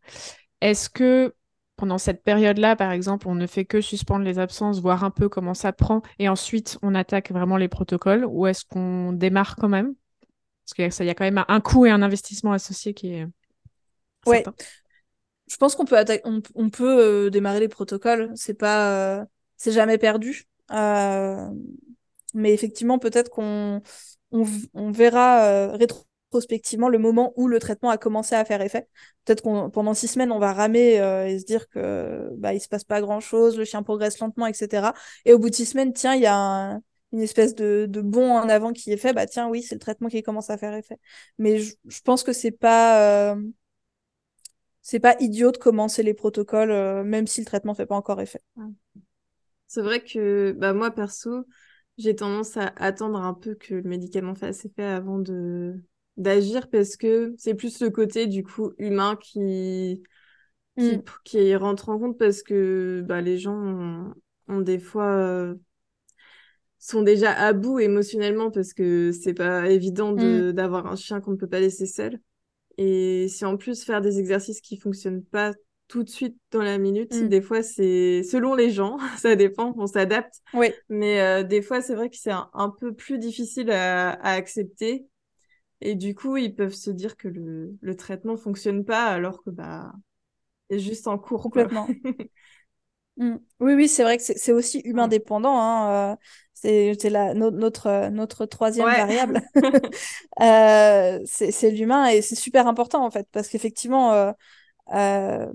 Est-ce 0.62 0.89
que 0.89 1.34
pendant 1.77 1.99
cette 1.99 2.23
période-là, 2.23 2.75
par 2.75 2.91
exemple, 2.91 3.27
on 3.27 3.36
ne 3.36 3.45
fait 3.45 3.63
que 3.63 3.82
suspendre 3.82 4.25
les 4.25 4.39
absences, 4.39 4.82
voir 4.82 5.03
un 5.03 5.12
peu 5.12 5.30
comment 5.30 5.53
ça 5.53 5.71
prend, 5.71 6.01
et 6.17 6.27
ensuite 6.27 6.80
on 6.82 6.95
attaque 6.95 7.32
vraiment 7.32 7.56
les 7.56 7.67
protocoles, 7.67 8.25
ou 8.25 8.47
est-ce 8.47 8.65
qu'on 8.65 9.13
démarre 9.13 9.56
quand 9.56 9.69
même? 9.69 9.93
Parce 10.65 10.91
qu'il 10.97 11.06
y, 11.06 11.10
a 11.10 11.13
quand 11.13 11.23
même 11.23 11.45
un 11.47 11.62
coût 11.62 11.86
et 11.86 11.91
un 11.91 12.01
investissement 12.01 12.51
associé 12.51 12.93
qui 12.93 13.13
est. 13.13 13.27
Ouais, 14.25 14.43
je 15.47 15.57
pense 15.57 15.75
qu'on 15.75 15.86
peut 15.86 15.95
on, 16.55 16.69
peut 16.69 17.27
euh, 17.27 17.29
démarrer 17.29 17.60
les 17.60 17.67
protocoles. 17.69 18.31
C'est 18.36 18.53
pas, 18.53 19.19
euh, 19.21 19.25
c'est 19.55 19.71
jamais 19.71 19.97
perdu. 19.97 20.43
Euh, 20.71 21.49
mais 22.33 22.53
effectivement, 22.53 22.99
peut-être 22.99 23.29
qu'on 23.29 23.81
on, 24.31 24.91
verra 24.91 25.71
rétrospectivement 25.77 26.89
le 26.89 26.99
moment 26.99 27.33
où 27.38 27.47
le 27.47 27.60
traitement 27.60 27.89
a 27.89 27.97
commencé 27.97 28.36
à 28.36 28.43
faire 28.43 28.62
effet. 28.62 28.88
Peut-être 29.25 29.41
qu'on 29.41 29.69
pendant 29.69 29.93
six 29.93 30.10
semaines, 30.10 30.31
on 30.31 30.39
va 30.39 30.53
ramer 30.53 30.95
et 31.27 31.39
se 31.39 31.45
dire 31.45 31.69
que 31.69 32.29
bah 32.38 32.53
il 32.53 32.60
se 32.60 32.67
passe 32.67 32.83
pas 32.83 33.01
grand 33.01 33.21
chose, 33.21 33.57
le 33.57 33.63
chien 33.65 33.81
progresse 33.83 34.19
lentement, 34.19 34.47
etc. 34.47 34.93
Et 35.25 35.33
au 35.33 35.39
bout 35.39 35.49
de 35.49 35.55
six 35.55 35.65
semaines, 35.67 35.93
tiens, 35.93 36.15
il 36.15 36.21
y 36.21 36.27
a 36.27 36.79
une 37.13 37.21
espèce 37.21 37.55
de, 37.55 37.86
de 37.89 38.01
bond 38.01 38.31
en 38.38 38.49
avant 38.49 38.73
qui 38.73 38.91
est 38.91 38.97
fait. 38.97 39.13
Bah 39.13 39.25
tiens, 39.25 39.47
oui, 39.47 39.63
c'est 39.63 39.75
le 39.75 39.79
traitement 39.79 40.10
qui 40.10 40.21
commence 40.21 40.49
à 40.49 40.57
faire 40.57 40.73
effet. 40.73 40.99
Mais 41.39 41.60
je, 41.60 41.73
je 41.88 42.01
pense 42.01 42.23
que 42.23 42.33
c'est 42.33 42.51
pas 42.51 43.38
c'est 44.89 45.02
pas 45.02 45.17
idiot 45.19 45.52
de 45.52 45.58
commencer 45.58 46.02
les 46.02 46.13
protocoles, 46.13 46.71
euh, 46.71 47.04
même 47.04 47.28
si 47.28 47.41
le 47.41 47.45
traitement 47.45 47.73
fait 47.73 47.86
pas 47.86 47.97
encore 47.97 48.21
effet. 48.21 48.39
C'est 49.65 49.82
vrai 49.82 50.02
que 50.02 50.54
bah, 50.54 50.72
moi, 50.72 50.91
perso, 50.91 51.43
j'ai 51.97 52.16
tendance 52.16 52.55
à 52.55 52.72
attendre 52.78 53.22
un 53.22 53.34
peu 53.34 53.55
que 53.55 53.76
le 53.76 53.84
médicament 53.84 54.34
fasse 54.34 54.64
effet 54.64 54.86
avant 54.86 55.20
de 55.20 55.76
d'agir 56.16 56.70
parce 56.70 56.95
que 56.95 57.36
c'est 57.38 57.53
plus 57.53 57.82
le 57.82 57.89
côté 57.89 58.28
du 58.28 58.45
coup 58.45 58.72
humain 58.78 59.18
qui 59.22 60.03
qui, 60.78 61.53
mm. 61.53 61.57
rentre 61.57 61.89
en 61.89 61.99
compte 61.99 62.18
parce 62.18 62.41
que 62.41 63.03
bah, 63.05 63.20
les 63.20 63.38
gens 63.38 64.14
ont, 64.47 64.61
des 64.61 64.80
fois 64.80 65.11
euh, 65.11 65.55
sont 66.80 67.01
déjà 67.01 67.34
à 67.34 67.51
bout 67.51 67.80
émotionnellement 67.80 68.51
parce 68.51 68.72
que 68.72 69.11
c'est 69.11 69.34
pas 69.34 69.70
évident 69.70 70.14
mm. 70.14 70.53
d'avoir 70.53 70.88
un 70.88 70.95
chien 70.95 71.20
qu'on 71.20 71.32
ne 71.32 71.38
peut 71.38 71.49
pas 71.49 71.59
laisser 71.59 71.88
seul. 71.88 72.22
Et 72.78 73.28
si 73.28 73.45
en 73.45 73.57
plus 73.57 73.84
faire 73.84 74.01
des 74.01 74.19
exercices 74.19 74.61
qui 74.61 74.78
fonctionnent 74.78 75.23
pas 75.23 75.53
tout 75.88 76.03
de 76.03 76.09
suite 76.09 76.38
dans 76.51 76.61
la 76.61 76.78
minute, 76.78 77.13
mm. 77.13 77.30
des 77.30 77.41
fois 77.41 77.63
c'est 77.63 78.23
selon 78.23 78.55
les 78.55 78.71
gens, 78.71 78.97
ça 79.17 79.36
dépend, 79.36 79.73
on 79.78 79.88
s'adapte. 79.88 80.41
Oui. 80.53 80.71
Mais 80.89 81.21
euh, 81.21 81.43
des 81.43 81.61
fois 81.61 81.82
c'est 81.82 81.95
vrai 81.95 82.09
que 82.09 82.17
c'est 82.17 82.32
un, 82.32 82.75
peu 82.80 82.93
plus 82.93 83.19
difficile 83.19 83.71
à, 83.71 84.11
accepter. 84.21 85.05
Et 85.80 85.93
du 85.93 86.15
coup, 86.15 86.38
ils 86.38 86.55
peuvent 86.55 86.73
se 86.73 86.89
dire 86.89 87.15
que 87.17 87.28
le, 87.28 87.78
le 87.82 87.95
traitement 87.95 88.36
fonctionne 88.36 88.84
pas 88.84 89.05
alors 89.05 89.43
que 89.43 89.51
bah 89.51 89.93
est 90.69 90.80
juste 90.80 91.07
en 91.07 91.17
cours. 91.17 91.43
Complètement. 91.43 91.88
Mm. 93.19 93.38
Oui, 93.59 93.73
oui, 93.73 93.88
c'est 93.88 94.03
vrai 94.03 94.17
que 94.17 94.23
c'est 94.23 94.51
aussi 94.51 94.80
humain 94.82 95.07
dépendant. 95.07 95.59
Hein, 95.59 96.17
euh, 96.66 96.93
c'est 96.99 97.10
notre, 97.36 98.10
notre 98.10 98.45
troisième 98.45 98.88
variable. 98.88 99.41
euh, 100.41 101.20
c'est 101.26 101.72
l'humain 101.72 102.08
et 102.08 102.22
c'est 102.22 102.36
super 102.36 102.68
important 102.68 103.05
en 103.05 103.12
fait 103.12 103.28
parce 103.32 103.47
qu'effectivement, 103.47 104.14
euh, 104.14 104.32
euh, 104.93 105.47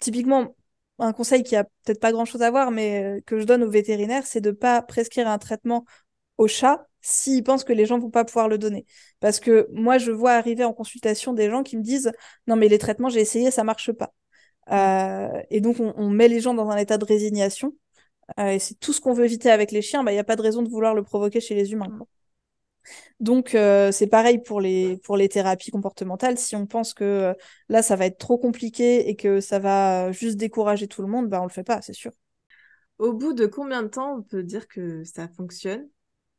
typiquement, 0.00 0.54
un 0.98 1.12
conseil 1.12 1.42
qui 1.42 1.56
a 1.56 1.64
peut-être 1.64 2.00
pas 2.00 2.12
grand-chose 2.12 2.42
à 2.42 2.50
voir, 2.50 2.70
mais 2.70 3.22
que 3.26 3.38
je 3.38 3.44
donne 3.44 3.62
aux 3.62 3.70
vétérinaires, 3.70 4.26
c'est 4.26 4.40
de 4.40 4.50
pas 4.50 4.80
prescrire 4.82 5.28
un 5.28 5.38
traitement 5.38 5.84
au 6.38 6.48
chat 6.48 6.86
s'ils 7.02 7.44
pensent 7.44 7.64
que 7.64 7.72
les 7.72 7.86
gens 7.86 7.98
vont 7.98 8.10
pas 8.10 8.24
pouvoir 8.24 8.48
le 8.48 8.58
donner. 8.58 8.86
Parce 9.20 9.40
que 9.40 9.68
moi, 9.72 9.98
je 9.98 10.10
vois 10.10 10.32
arriver 10.32 10.64
en 10.64 10.72
consultation 10.72 11.32
des 11.32 11.50
gens 11.50 11.62
qui 11.62 11.76
me 11.76 11.82
disent 11.82 12.12
non 12.46 12.56
mais 12.56 12.68
les 12.68 12.78
traitements 12.78 13.08
j'ai 13.08 13.20
essayé, 13.20 13.50
ça 13.50 13.64
marche 13.64 13.92
pas. 13.92 14.12
Euh, 14.70 15.42
et 15.50 15.60
donc, 15.60 15.76
on, 15.80 16.10
met 16.10 16.28
les 16.28 16.40
gens 16.40 16.54
dans 16.54 16.70
un 16.70 16.76
état 16.76 16.98
de 16.98 17.04
résignation. 17.04 17.72
Euh, 18.40 18.50
et 18.50 18.58
c'est 18.58 18.74
tout 18.78 18.92
ce 18.92 19.00
qu'on 19.00 19.12
veut 19.12 19.24
éviter 19.24 19.50
avec 19.50 19.70
les 19.72 19.82
chiens. 19.82 20.02
Il 20.02 20.04
bah, 20.06 20.12
n'y 20.12 20.18
a 20.18 20.24
pas 20.24 20.36
de 20.36 20.42
raison 20.42 20.62
de 20.62 20.68
vouloir 20.68 20.94
le 20.94 21.02
provoquer 21.02 21.40
chez 21.40 21.54
les 21.54 21.72
humains. 21.72 21.92
Donc, 23.20 23.54
euh, 23.54 23.92
c'est 23.92 24.06
pareil 24.06 24.38
pour 24.42 24.60
les, 24.60 24.98
pour 24.98 25.16
les 25.16 25.28
thérapies 25.28 25.70
comportementales. 25.70 26.38
Si 26.38 26.54
on 26.56 26.66
pense 26.66 26.94
que 26.94 27.34
là, 27.68 27.82
ça 27.82 27.96
va 27.96 28.06
être 28.06 28.18
trop 28.18 28.38
compliqué 28.38 29.08
et 29.08 29.16
que 29.16 29.40
ça 29.40 29.58
va 29.58 30.12
juste 30.12 30.36
décourager 30.36 30.86
tout 30.88 31.02
le 31.02 31.08
monde, 31.08 31.28
bah, 31.28 31.40
on 31.40 31.44
le 31.44 31.50
fait 31.50 31.64
pas, 31.64 31.80
c'est 31.82 31.92
sûr. 31.94 32.12
Au 32.98 33.12
bout 33.12 33.32
de 33.32 33.46
combien 33.46 33.82
de 33.82 33.88
temps 33.88 34.16
on 34.18 34.22
peut 34.22 34.42
dire 34.42 34.68
que 34.68 35.04
ça 35.04 35.28
fonctionne? 35.28 35.88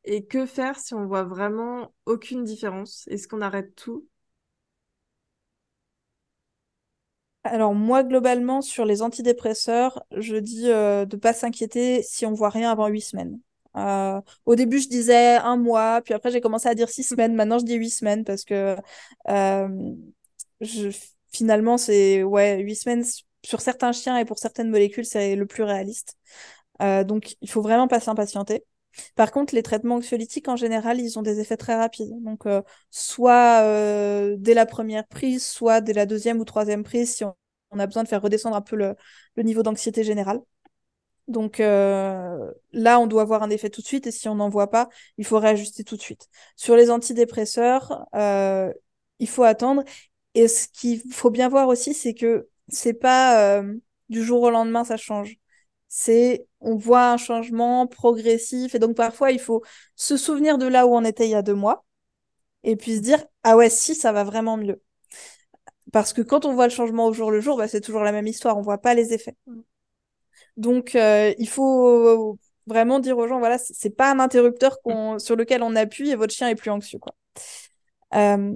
Et 0.05 0.25
que 0.25 0.45
faire 0.45 0.79
si 0.79 0.93
on 0.93 1.05
voit 1.05 1.23
vraiment 1.23 1.93
aucune 2.05 2.43
différence? 2.43 3.07
Est-ce 3.09 3.27
qu'on 3.27 3.41
arrête 3.41 3.75
tout? 3.75 4.07
Alors 7.47 7.73
moi, 7.73 8.03
globalement, 8.03 8.61
sur 8.61 8.85
les 8.85 9.01
antidépresseurs, 9.01 10.03
je 10.15 10.35
dis 10.37 10.69
euh, 10.69 11.05
de 11.05 11.15
ne 11.15 11.21
pas 11.21 11.33
s'inquiéter 11.33 12.01
si 12.03 12.25
on 12.25 12.33
voit 12.33 12.49
rien 12.49 12.71
avant 12.71 12.87
huit 12.87 13.01
semaines. 13.01 13.39
Euh, 13.75 14.21
au 14.45 14.55
début, 14.55 14.79
je 14.79 14.87
disais 14.89 15.35
un 15.37 15.57
mois, 15.57 16.01
puis 16.01 16.13
après, 16.13 16.31
j'ai 16.31 16.41
commencé 16.41 16.67
à 16.67 16.75
dire 16.75 16.89
six 16.89 17.03
semaines. 17.03 17.35
Maintenant, 17.35 17.59
je 17.59 17.65
dis 17.65 17.75
huit 17.75 17.89
semaines 17.91 18.23
parce 18.23 18.43
que 18.43 18.75
euh, 19.29 19.95
finalement, 21.31 21.77
c'est 21.77 22.21
huit 22.23 22.75
semaines 22.75 23.03
sur 23.43 23.61
certains 23.61 23.91
chiens 23.91 24.17
et 24.17 24.25
pour 24.25 24.39
certaines 24.39 24.69
molécules, 24.69 25.05
c'est 25.05 25.35
le 25.35 25.45
plus 25.45 25.63
réaliste. 25.63 26.15
donc, 26.79 27.35
il 27.41 27.49
faut 27.49 27.61
vraiment 27.61 27.87
pas 27.87 27.99
s'impatienter. 27.99 28.63
Par 29.15 29.31
contre, 29.31 29.55
les 29.55 29.63
traitements 29.63 29.95
anxiolytiques, 29.95 30.47
en 30.47 30.55
général, 30.55 30.99
ils 30.99 31.17
ont 31.19 31.21
des 31.21 31.39
effets 31.39 31.57
très 31.57 31.75
rapides. 31.75 32.11
Donc, 32.23 32.45
euh, 32.45 32.61
soit 32.91 33.61
euh, 33.63 34.35
dès 34.37 34.53
la 34.53 34.65
première 34.65 35.07
prise, 35.07 35.45
soit 35.45 35.81
dès 35.81 35.93
la 35.93 36.05
deuxième 36.05 36.39
ou 36.39 36.45
troisième 36.45 36.83
prise, 36.83 37.15
si 37.15 37.23
on, 37.23 37.35
a 37.79 37.85
besoin 37.85 38.03
de 38.03 38.07
faire 38.07 38.21
redescendre 38.21 38.55
un 38.55 38.61
peu 38.61 38.75
le, 38.75 38.95
niveau 39.43 39.63
d'anxiété 39.63 40.03
générale. 40.03 40.39
Donc 41.27 41.59
euh, 41.59 42.51
là, 42.71 42.99
on 42.99 43.07
doit 43.07 43.21
avoir 43.21 43.43
un 43.43 43.49
effet 43.49 43.69
tout 43.69 43.81
de 43.81 43.85
suite, 43.87 44.07
et 44.07 44.11
si 44.11 44.29
on 44.29 44.35
n'en 44.35 44.49
voit 44.49 44.69
pas, 44.69 44.87
il 45.17 45.25
faut 45.25 45.39
réajuster 45.39 45.83
tout 45.83 45.97
de 45.97 46.01
suite. 46.01 46.29
Sur 46.55 46.75
les 46.77 46.89
antidépresseurs, 46.89 48.05
il 49.19 49.27
faut 49.27 49.43
attendre. 49.43 49.83
Et 50.35 50.47
ce 50.47 50.67
qu'il 50.69 51.01
faut 51.11 51.29
bien 51.31 51.49
voir 51.49 51.67
aussi, 51.67 51.93
c'est 51.93 52.13
que 52.13 52.47
c'est 52.69 52.93
pas 52.93 53.61
du 54.09 54.23
jour 54.23 54.41
au 54.43 54.49
lendemain, 54.49 54.85
ça 54.85 54.97
change 54.97 55.37
c'est 55.87 56.47
on 56.59 56.75
voit 56.75 57.11
un 57.11 57.17
changement 57.17 57.87
progressif 57.87 58.75
et 58.75 58.79
donc 58.79 58.95
parfois 58.95 59.31
il 59.31 59.39
faut 59.39 59.63
se 59.95 60.17
souvenir 60.17 60.57
de 60.57 60.67
là 60.67 60.85
où 60.87 60.95
on 60.95 61.03
était 61.03 61.25
il 61.25 61.31
y 61.31 61.35
a 61.35 61.41
deux 61.41 61.53
mois 61.53 61.85
et 62.63 62.75
puis 62.75 62.95
se 62.97 63.01
dire 63.01 63.23
ah 63.43 63.55
ouais 63.55 63.69
si 63.69 63.95
ça 63.95 64.11
va 64.11 64.23
vraiment 64.23 64.57
mieux. 64.57 64.81
Parce 65.93 66.11
que 66.11 66.21
quand 66.21 66.45
on 66.45 66.53
voit 66.53 66.67
le 66.67 66.73
changement 66.73 67.07
au 67.07 67.13
jour 67.13 67.31
le 67.31 67.39
jour 67.39 67.57
bah, 67.57 67.67
c'est 67.67 67.81
toujours 67.81 68.03
la 68.03 68.11
même 68.11 68.27
histoire 68.27 68.57
on 68.57 68.61
voit 68.61 68.79
pas 68.79 68.93
les 68.93 69.13
effets. 69.13 69.35
Mm. 69.47 69.61
donc 70.57 70.95
euh, 70.95 71.33
il 71.37 71.47
faut 71.47 72.37
vraiment 72.65 72.99
dire 72.99 73.17
aux 73.17 73.27
gens 73.27 73.39
voilà 73.39 73.57
c'est 73.57 73.95
pas 73.95 74.11
un 74.11 74.19
interrupteur 74.19 74.77
sur 75.19 75.35
lequel 75.35 75.63
on 75.63 75.75
appuie 75.75 76.09
et 76.09 76.15
votre 76.15 76.33
chien 76.33 76.49
est 76.49 76.55
plus 76.55 76.71
anxieux 76.71 76.99
quoi. 76.99 77.13
Euh, 78.13 78.53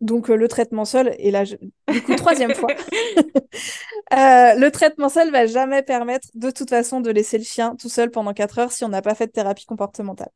donc 0.00 0.30
euh, 0.30 0.36
le 0.36 0.46
traitement 0.46 0.84
seul, 0.84 1.14
et 1.18 1.30
là, 1.30 1.44
du 1.44 2.02
coup, 2.02 2.14
troisième 2.14 2.54
fois, 2.54 2.70
euh, 4.12 4.54
le 4.54 4.68
traitement 4.70 5.08
seul 5.08 5.30
va 5.32 5.46
jamais 5.46 5.82
permettre 5.82 6.28
de 6.34 6.50
toute 6.50 6.70
façon 6.70 7.00
de 7.00 7.10
laisser 7.10 7.38
le 7.38 7.44
chien 7.44 7.74
tout 7.76 7.88
seul 7.88 8.10
pendant 8.10 8.32
4 8.32 8.58
heures 8.60 8.72
si 8.72 8.84
on 8.84 8.88
n'a 8.88 9.02
pas 9.02 9.14
fait 9.14 9.26
de 9.26 9.32
thérapie 9.32 9.66
comportementale. 9.66 10.30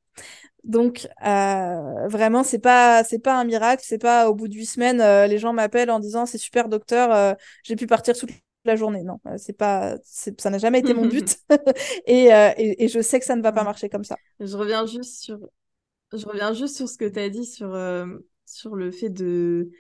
Donc 0.65 1.09
euh, 1.25 2.09
vraiment, 2.09 2.43
c'est 2.43 2.59
pas 2.59 3.05
c'est 3.05 3.21
pas 3.21 3.39
un 3.39 3.45
miracle, 3.45 3.83
c'est 3.87 3.99
pas 3.99 4.29
au 4.29 4.35
bout 4.35 4.49
de 4.49 4.55
8 4.55 4.67
semaines, 4.67 5.29
les 5.29 5.39
gens 5.39 5.53
m'appellent 5.53 5.91
en 5.91 6.01
disant 6.01 6.27
c'est 6.27 6.39
super 6.39 6.69
docteur, 6.69 7.37
j'ai 7.65 7.77
pu 7.77 7.87
partir 7.87 8.17
toute 8.17 8.31
la 8.65 8.77
journée. 8.77 9.03
Non, 9.03 9.21
c'est 9.39 9.57
pas 9.57 9.97
ça 10.05 10.51
n'a 10.51 10.59
jamais 10.59 10.81
été 10.81 10.95
mon 10.95 11.07
but, 11.07 11.39
et, 12.07 12.27
et, 12.27 12.85
et, 12.85 12.89
je 12.89 13.01
sais 13.01 13.19
que 13.21 13.27
ça 13.27 13.37
ne 13.37 13.43
va 13.43 13.53
pas 13.53 13.65
marcher 13.65 13.89
comme 13.89 14.05
ça. 14.05 14.17
Je 14.41 14.57
reviens 14.57 14.87
juste 14.87 15.23
sur 15.23 15.39
je 16.13 16.27
reviens 16.27 16.53
juste 16.53 16.77
sur 16.77 16.89
ce 16.89 16.99
que 16.99 17.07
tu 17.07 17.19
as 17.19 17.31
dit 17.31 17.47
sur 17.47 17.75
sur 18.53 18.77
le 18.77 18.91
fait 18.91 19.11
de, 19.11 19.71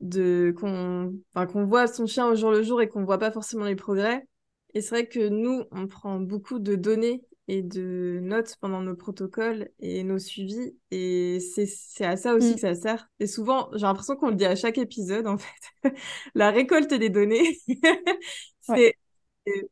de 0.00 0.54
qu'on 0.58 1.14
qu'on 1.34 1.64
voit 1.64 1.86
son 1.86 2.06
chien 2.06 2.28
au 2.28 2.34
jour 2.34 2.50
le 2.50 2.62
jour 2.62 2.82
et 2.82 2.88
qu'on 2.88 3.04
voit 3.04 3.18
pas 3.18 3.30
forcément 3.30 3.64
les 3.64 3.76
progrès. 3.76 4.26
Et 4.74 4.82
c'est 4.82 4.90
vrai 4.90 5.08
que 5.08 5.28
nous, 5.28 5.64
on 5.70 5.86
prend 5.86 6.20
beaucoup 6.20 6.58
de 6.58 6.74
données 6.74 7.24
et 7.48 7.62
de 7.62 8.18
notes 8.22 8.56
pendant 8.60 8.80
nos 8.80 8.96
protocoles 8.96 9.70
et 9.80 10.02
nos 10.02 10.18
suivis. 10.18 10.76
Et 10.90 11.38
c'est 11.40 12.04
à 12.04 12.16
ça 12.16 12.34
aussi 12.34 12.50
mm. 12.50 12.54
que 12.54 12.60
ça 12.60 12.74
sert. 12.74 13.08
Et 13.20 13.26
souvent, 13.26 13.70
j'ai 13.74 13.86
l'impression 13.86 14.16
qu'on 14.16 14.30
le 14.30 14.34
dit 14.34 14.44
à 14.44 14.56
chaque 14.56 14.78
épisode, 14.78 15.26
en 15.26 15.38
fait. 15.38 15.92
La 16.34 16.50
récolte 16.50 16.92
des 16.92 17.10
données, 17.10 17.58
c'est... 18.60 18.96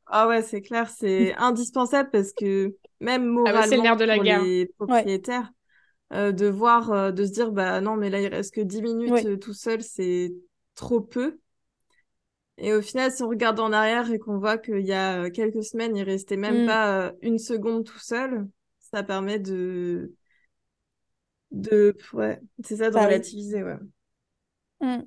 Ah 0.07 0.29
ouais, 0.29 0.43
c'est 0.43 0.61
clair, 0.61 0.89
c'est 0.89 1.35
indispensable 1.39 2.11
parce 2.12 2.33
que 2.33 2.77
même 3.01 3.27
moralement 3.27 3.83
ah 3.85 3.95
bah, 3.95 3.97
de 3.97 4.05
la 4.05 4.15
pour 4.15 4.25
les 4.25 4.67
propriétaires, 4.79 5.51
euh, 6.12 6.32
de 6.32 6.46
voir, 6.46 6.92
euh, 6.92 7.12
de 7.12 7.24
se 7.24 7.32
dire, 7.32 7.50
bah 7.50 7.80
non, 7.80 7.96
mais 7.96 8.11
là, 8.11 8.20
il 8.20 8.28
reste 8.28 8.55
que 8.55 8.61
10 8.61 8.82
minutes 8.82 9.24
euh, 9.24 9.36
tout 9.36 9.55
seul, 9.55 9.82
c'est 9.82 10.34
trop 10.74 11.00
peu. 11.00 11.38
Et 12.57 12.72
au 12.72 12.82
final, 12.82 13.11
si 13.11 13.22
on 13.22 13.28
regarde 13.28 13.59
en 13.59 13.72
arrière 13.72 14.12
et 14.12 14.18
qu'on 14.18 14.38
voit 14.38 14.59
qu'il 14.59 14.86
y 14.86 14.92
a 14.92 15.28
quelques 15.30 15.64
semaines, 15.64 15.96
il 15.96 16.05
restait 16.05 16.36
même 16.36 16.64
mm. 16.64 16.66
pas 16.66 17.12
une 17.20 17.38
seconde 17.38 17.84
tout 17.84 17.98
seul, 17.98 18.46
ça 18.78 19.02
permet 19.02 19.40
de. 19.40 20.14
de 21.50 21.96
ouais, 22.12 22.40
c'est 22.62 22.76
ça, 22.76 22.90
de 22.90 22.94
bah 22.94 23.07
relativiser, 23.07 23.64
ouais. 23.64 23.78
Mm. 24.80 25.02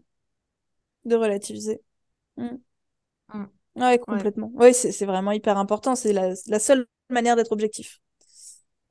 De 1.06 1.16
relativiser. 1.16 1.82
Mm. 2.36 2.58
Ouais, 3.78 4.00
complètement. 4.00 4.52
Oui, 4.56 4.74
c'est 4.74 5.06
vraiment 5.06 5.32
hyper 5.32 5.58
important. 5.58 5.96
C'est 5.96 6.12
la, 6.12 6.34
la 6.48 6.60
seule 6.60 6.86
manière 7.10 7.38
d'être 7.38 7.52
objectif. 7.54 8.02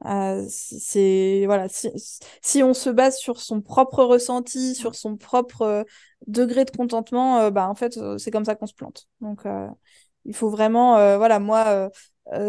Euh, 0.06 0.44
c'est 0.48 1.42
voilà, 1.46 1.66
si, 1.68 2.62
on 2.62 2.74
se 2.74 2.90
base 2.90 3.16
sur 3.18 3.40
son 3.40 3.60
propre 3.60 4.04
ressenti, 4.04 4.74
sur 4.74 4.94
son 4.94 5.16
propre 5.16 5.62
euh, 5.62 5.84
degré 6.26 6.64
de 6.64 6.70
contentement, 6.70 7.40
euh, 7.40 7.50
bah 7.50 7.68
en 7.68 7.74
fait 7.74 7.98
c'est 8.18 8.30
comme 8.30 8.44
ça 8.44 8.54
qu'on 8.54 8.66
se 8.66 8.74
plante. 8.74 9.08
Donc 9.20 9.42
il 10.24 10.34
faut 10.34 10.48
vraiment, 10.50 10.94
voilà, 11.18 11.38
moi 11.40 11.90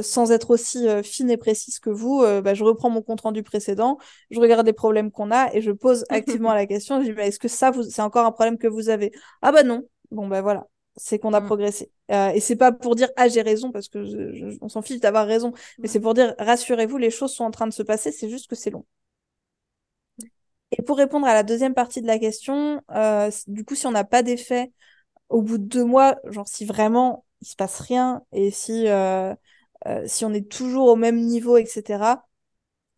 sans 0.01 0.31
être 0.31 0.49
aussi 0.51 0.87
fine 1.03 1.29
et 1.29 1.37
précise 1.37 1.79
que 1.79 1.89
vous, 1.89 2.21
bah, 2.43 2.53
je 2.53 2.63
reprends 2.63 2.89
mon 2.89 3.01
compte 3.01 3.21
rendu 3.21 3.43
précédent, 3.43 3.97
je 4.31 4.39
regarde 4.39 4.65
les 4.65 4.73
problèmes 4.73 5.11
qu'on 5.11 5.31
a 5.31 5.53
et 5.53 5.61
je 5.61 5.71
pose 5.71 6.05
activement 6.09 6.53
la 6.53 6.65
question. 6.65 6.99
Je 7.01 7.05
dis, 7.07 7.13
bah, 7.13 7.25
est-ce 7.25 7.39
que 7.39 7.47
ça, 7.47 7.71
c'est 7.89 8.01
encore 8.01 8.25
un 8.25 8.31
problème 8.31 8.57
que 8.57 8.67
vous 8.67 8.89
avez? 8.89 9.11
Ah 9.41 9.51
bah 9.51 9.63
non. 9.63 9.83
Bon 10.11 10.27
bah 10.27 10.41
voilà, 10.41 10.67
c'est 10.97 11.19
qu'on 11.19 11.33
a 11.33 11.39
mm. 11.41 11.45
progressé. 11.45 11.91
Euh, 12.11 12.29
et 12.29 12.39
c'est 12.39 12.55
pas 12.55 12.71
pour 12.71 12.95
dire 12.95 13.09
ah 13.15 13.27
j'ai 13.29 13.41
raison 13.41 13.71
parce 13.71 13.87
que 13.87 13.99
on 14.61 14.69
s'en 14.69 14.81
fiche 14.81 14.99
d'avoir 14.99 15.27
raison, 15.27 15.53
mais 15.79 15.87
c'est 15.87 15.99
pour 15.99 16.13
dire 16.13 16.35
rassurez-vous, 16.39 16.97
les 16.97 17.11
choses 17.11 17.33
sont 17.33 17.45
en 17.45 17.51
train 17.51 17.67
de 17.67 17.73
se 17.73 17.83
passer, 17.83 18.11
c'est 18.11 18.29
juste 18.29 18.49
que 18.49 18.55
c'est 18.55 18.71
long. 18.71 18.85
Et 20.71 20.81
pour 20.81 20.97
répondre 20.97 21.25
à 21.27 21.33
la 21.33 21.43
deuxième 21.43 21.73
partie 21.73 22.01
de 22.01 22.07
la 22.07 22.19
question, 22.19 22.81
euh, 22.91 23.31
du 23.47 23.63
coup, 23.63 23.75
si 23.75 23.87
on 23.87 23.91
n'a 23.91 24.03
pas 24.03 24.21
d'effet 24.23 24.73
au 25.29 25.41
bout 25.41 25.57
de 25.57 25.63
deux 25.63 25.85
mois, 25.85 26.17
genre 26.25 26.47
si 26.47 26.65
vraiment 26.65 27.25
il 27.41 27.47
se 27.47 27.55
passe 27.55 27.79
rien 27.79 28.23
et 28.31 28.51
si 28.51 28.87
euh, 28.87 29.33
si 30.07 30.25
on 30.25 30.33
est 30.33 30.49
toujours 30.49 30.87
au 30.89 30.95
même 30.95 31.17
niveau, 31.17 31.57
etc. 31.57 32.25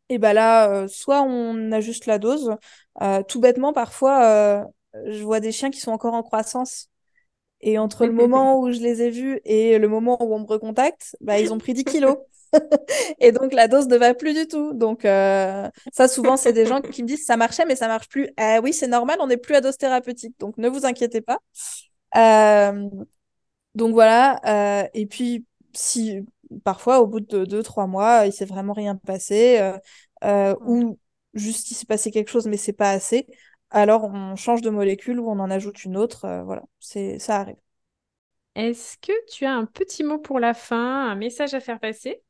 Et 0.10 0.18
ben 0.18 0.34
là, 0.34 0.88
soit 0.88 1.22
on 1.22 1.72
ajuste 1.72 2.06
la 2.08 2.18
dose. 2.20 2.56
tout 3.28 3.40
bêtement, 3.40 3.74
parfois, 3.74 4.66
je 5.06 5.24
vois 5.24 5.40
des 5.40 5.52
chiens 5.52 5.70
qui 5.70 5.80
sont 5.80 5.92
encore 5.92 6.16
en 6.16 6.24
croissance 6.24 6.90
et 7.62 7.78
entre 7.78 8.06
le 8.06 8.14
moment 8.14 8.60
où 8.60 8.72
je 8.72 8.80
les 8.80 9.02
ai 9.02 9.10
vus 9.10 9.40
et 9.46 9.78
le 9.78 9.88
moment 9.88 10.22
où 10.24 10.34
on 10.34 10.40
me 10.40 10.46
recontacte, 10.46 11.16
bah, 11.22 11.40
ils 11.40 11.52
ont 11.54 11.58
pris 11.58 11.74
10 11.74 11.84
kilos. 11.84 12.18
et 13.20 13.32
donc 13.32 13.54
la 13.54 13.68
dose 13.68 13.88
ne 13.88 13.98
va 13.98 14.14
plus 14.14 14.34
du 14.34 14.48
tout. 14.48 14.74
Donc 14.74 15.06
euh, 15.06 15.70
ça, 15.92 16.08
souvent, 16.08 16.38
c'est 16.38 16.54
des 16.54 16.66
gens 16.66 16.82
qui 16.82 17.04
me 17.04 17.08
disent 17.08 17.26
ça 17.26 17.38
marchait, 17.38 17.66
mais 17.66 17.76
ça 17.76 17.88
marche 17.88 18.08
plus. 18.10 18.30
Ah 18.38 18.60
oui, 18.64 18.74
c'est 18.74 18.88
normal, 18.88 19.18
on 19.22 19.28
n'est 19.28 19.38
plus 19.38 19.56
à 19.56 19.62
dose 19.62 19.78
thérapeutique. 19.78 20.36
Donc 20.40 20.58
ne 20.58 20.70
vous 20.70 20.86
inquiétez 20.86 21.22
pas. 21.22 21.40
Euh, 22.16 22.90
donc 23.76 23.94
voilà. 23.94 24.40
Euh, 24.84 24.88
et 24.94 25.06
puis, 25.06 25.46
si 25.74 26.26
parfois, 26.64 27.02
au 27.02 27.08
bout 27.08 27.20
de 27.20 27.46
2-3 27.46 27.88
mois, 27.88 28.26
il 28.26 28.34
s'est 28.34 28.46
vraiment 28.46 28.74
rien 28.74 28.96
passé, 28.96 29.62
ou 30.24 30.98
juste 31.34 31.72
il 31.72 31.76
s'est 31.76 31.86
passé 31.86 32.12
quelque 32.12 32.30
chose, 32.30 32.48
mais 32.48 32.58
c'est 32.58 32.74
pas 32.74 32.92
assez, 32.92 33.28
alors 33.72 34.06
on 34.06 34.36
change 34.36 34.62
de 34.62 34.70
molécule 34.70 35.20
ou 35.20 35.30
on 35.30 35.40
en 35.40 35.50
ajoute 35.52 35.84
une 35.86 35.98
autre. 35.98 36.26
Euh, 36.26 36.44
voilà, 36.44 36.64
c'est 36.80 37.20
ça 37.20 37.38
arrive. 37.42 37.58
est-ce 38.56 38.96
que 38.98 39.12
tu 39.28 39.46
as 39.46 39.54
un 39.56 39.66
petit 39.66 40.04
mot 40.04 40.20
pour 40.20 40.40
la 40.40 40.54
fin, 40.54 41.10
un 41.10 41.16
message 41.16 41.54
à 41.56 41.60
faire 41.60 41.80
passer? 41.80 42.22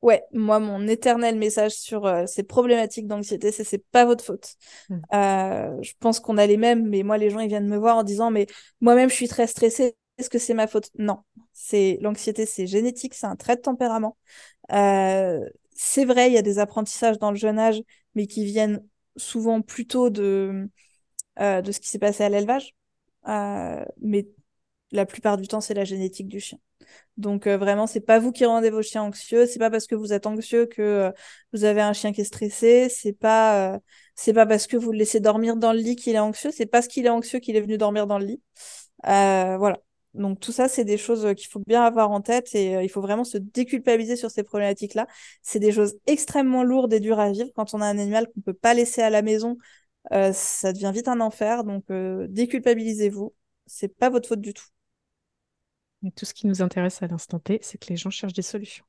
Ouais, 0.00 0.24
moi, 0.32 0.58
mon 0.58 0.88
éternel 0.88 1.36
message 1.38 1.72
sur 1.72 2.06
euh, 2.06 2.26
ces 2.26 2.42
problématiques 2.42 3.06
d'anxiété, 3.06 3.52
c'est 3.52 3.62
c'est 3.62 3.84
pas 3.92 4.04
votre 4.04 4.24
faute. 4.24 4.56
Mm. 4.88 4.96
Euh, 5.14 5.78
je 5.80 5.92
pense 6.00 6.18
qu'on 6.18 6.38
a 6.38 6.46
les 6.46 6.56
mêmes, 6.56 6.88
mais 6.88 7.04
moi, 7.04 7.18
les 7.18 7.30
gens, 7.30 7.38
ils 7.38 7.48
viennent 7.48 7.68
me 7.68 7.76
voir 7.76 7.96
en 7.98 8.02
disant, 8.02 8.30
mais 8.32 8.46
moi-même, 8.80 9.08
je 9.10 9.14
suis 9.14 9.28
très 9.28 9.46
stressée. 9.46 9.94
Est-ce 10.18 10.28
que 10.28 10.38
c'est 10.40 10.54
ma 10.54 10.66
faute? 10.66 10.90
Non. 10.98 11.18
C'est 11.52 11.98
l'anxiété, 12.00 12.46
c'est 12.46 12.66
génétique, 12.66 13.14
c'est 13.14 13.26
un 13.26 13.36
trait 13.36 13.54
de 13.56 13.60
tempérament. 13.62 14.16
C'est 15.74 16.04
vrai, 16.04 16.28
il 16.30 16.34
y 16.34 16.38
a 16.38 16.42
des 16.42 16.58
apprentissages 16.58 17.18
dans 17.18 17.30
le 17.30 17.36
jeune 17.36 17.58
âge, 17.58 17.80
mais 18.14 18.26
qui 18.26 18.44
viennent 18.44 18.84
souvent 19.16 19.62
plutôt 19.62 20.10
de, 20.10 20.68
euh, 21.40 21.62
de 21.62 21.72
ce 21.72 21.80
qui 21.80 21.88
s'est 21.88 21.98
passé 21.98 22.24
à 22.24 22.28
l'élevage. 22.28 22.74
Euh, 23.28 23.84
mais 24.00 24.28
la 24.92 25.06
plupart 25.06 25.36
du 25.38 25.48
temps, 25.48 25.60
c'est 25.60 25.74
la 25.74 25.84
génétique 25.84 26.28
du 26.28 26.40
chien. 26.40 26.58
Donc 27.16 27.46
euh, 27.46 27.56
vraiment, 27.58 27.86
c'est 27.86 28.00
pas 28.00 28.18
vous 28.18 28.32
qui 28.32 28.44
rendez 28.46 28.70
vos 28.70 28.82
chiens 28.82 29.02
anxieux, 29.02 29.46
c'est 29.46 29.58
pas 29.58 29.70
parce 29.70 29.86
que 29.86 29.94
vous 29.94 30.12
êtes 30.12 30.26
anxieux 30.26 30.66
que 30.66 30.82
euh, 30.82 31.12
vous 31.52 31.64
avez 31.64 31.80
un 31.82 31.92
chien 31.92 32.12
qui 32.12 32.22
est 32.22 32.24
stressé, 32.24 32.88
c'est 32.90 33.12
pas 33.12 33.74
euh, 33.76 33.78
c'est 34.16 34.32
pas 34.34 34.46
parce 34.46 34.66
que 34.66 34.76
vous 34.76 34.92
le 34.92 34.98
laissez 34.98 35.20
dormir 35.20 35.56
dans 35.56 35.72
le 35.72 35.78
lit 35.80 35.96
qu'il 35.96 36.14
est 36.16 36.18
anxieux, 36.18 36.50
c'est 36.52 36.66
parce 36.66 36.88
qu'il 36.88 37.06
est 37.06 37.10
anxieux 37.10 37.38
qu'il 37.40 37.56
est 37.56 37.60
venu 37.60 37.78
dormir 37.78 38.06
dans 38.06 38.18
le 38.18 38.26
lit. 38.26 38.42
voilà. 39.04 39.78
Donc 40.14 40.40
tout 40.40 40.52
ça, 40.52 40.68
c'est 40.68 40.84
des 40.84 40.98
choses 40.98 41.34
qu'il 41.36 41.48
faut 41.48 41.62
bien 41.66 41.82
avoir 41.82 42.10
en 42.10 42.20
tête 42.20 42.54
et 42.54 42.82
il 42.82 42.88
faut 42.90 43.00
vraiment 43.00 43.24
se 43.24 43.38
déculpabiliser 43.38 44.16
sur 44.16 44.30
ces 44.30 44.42
problématiques-là. 44.42 45.06
C'est 45.42 45.58
des 45.58 45.72
choses 45.72 45.96
extrêmement 46.06 46.64
lourdes 46.64 46.92
et 46.92 47.00
dures 47.00 47.20
à 47.20 47.30
vivre 47.30 47.48
quand 47.56 47.72
on 47.74 47.80
a 47.80 47.86
un 47.86 47.98
animal 47.98 48.26
qu'on 48.26 48.42
peut 48.42 48.52
pas 48.52 48.74
laisser 48.74 49.00
à 49.02 49.10
la 49.10 49.22
maison. 49.22 49.56
ça 50.10 50.72
devient 50.72 50.92
vite 50.92 51.08
un 51.08 51.20
enfer. 51.20 51.64
Donc 51.64 51.84
déculpabilisez-vous. 51.90 53.34
C'est 53.66 53.96
pas 53.96 54.10
votre 54.10 54.28
faute 54.28 54.42
du 54.42 54.52
tout. 54.52 54.66
Et 56.04 56.10
tout 56.10 56.24
ce 56.24 56.34
qui 56.34 56.46
nous 56.46 56.62
intéresse 56.62 57.02
à 57.02 57.06
l'instant 57.06 57.38
T, 57.38 57.58
c'est 57.62 57.78
que 57.78 57.88
les 57.88 57.96
gens 57.96 58.10
cherchent 58.10 58.32
des 58.32 58.42
solutions. 58.42 58.84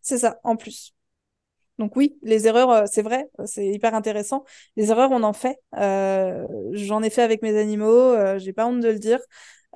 C'est 0.00 0.18
ça, 0.18 0.40
en 0.44 0.56
plus. 0.56 0.94
Donc 1.78 1.96
oui, 1.96 2.16
les 2.22 2.46
erreurs, 2.46 2.70
euh, 2.70 2.84
c'est 2.86 3.02
vrai, 3.02 3.28
c'est 3.46 3.66
hyper 3.66 3.94
intéressant. 3.94 4.44
Les 4.76 4.90
erreurs, 4.90 5.10
on 5.10 5.22
en 5.22 5.32
fait. 5.32 5.58
Euh, 5.76 6.46
j'en 6.72 7.02
ai 7.02 7.10
fait 7.10 7.22
avec 7.22 7.42
mes 7.42 7.58
animaux, 7.58 7.88
euh, 7.88 8.38
j'ai 8.38 8.52
pas 8.52 8.66
honte 8.66 8.80
de 8.80 8.88
le 8.88 8.98
dire. 8.98 9.18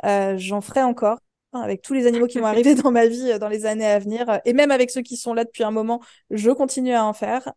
J'en 0.03 0.61
ferai 0.61 0.83
encore 0.83 1.19
hein, 1.53 1.61
avec 1.61 1.83
tous 1.83 1.95
les 1.95 2.07
animaux 2.07 2.27
qui 2.27 2.39
vont 2.39 2.47
arriver 2.47 2.75
dans 2.75 2.91
ma 2.91 3.07
vie 3.07 3.39
dans 3.39 3.49
les 3.49 3.67
années 3.67 3.87
à 3.87 3.99
venir. 3.99 4.41
Et 4.45 4.53
même 4.53 4.71
avec 4.71 4.91
ceux 4.91 5.03
qui 5.03 5.17
sont 5.17 5.35
là 5.35 5.45
depuis 5.45 5.65
un 5.65 5.71
moment, 5.71 6.01
je 6.31 6.51
continue 6.51 6.95
à 6.95 7.05
en 7.05 7.13
faire. 7.13 7.53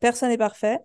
personne 0.00 0.28
n'est 0.28 0.38
parfait. 0.38 0.80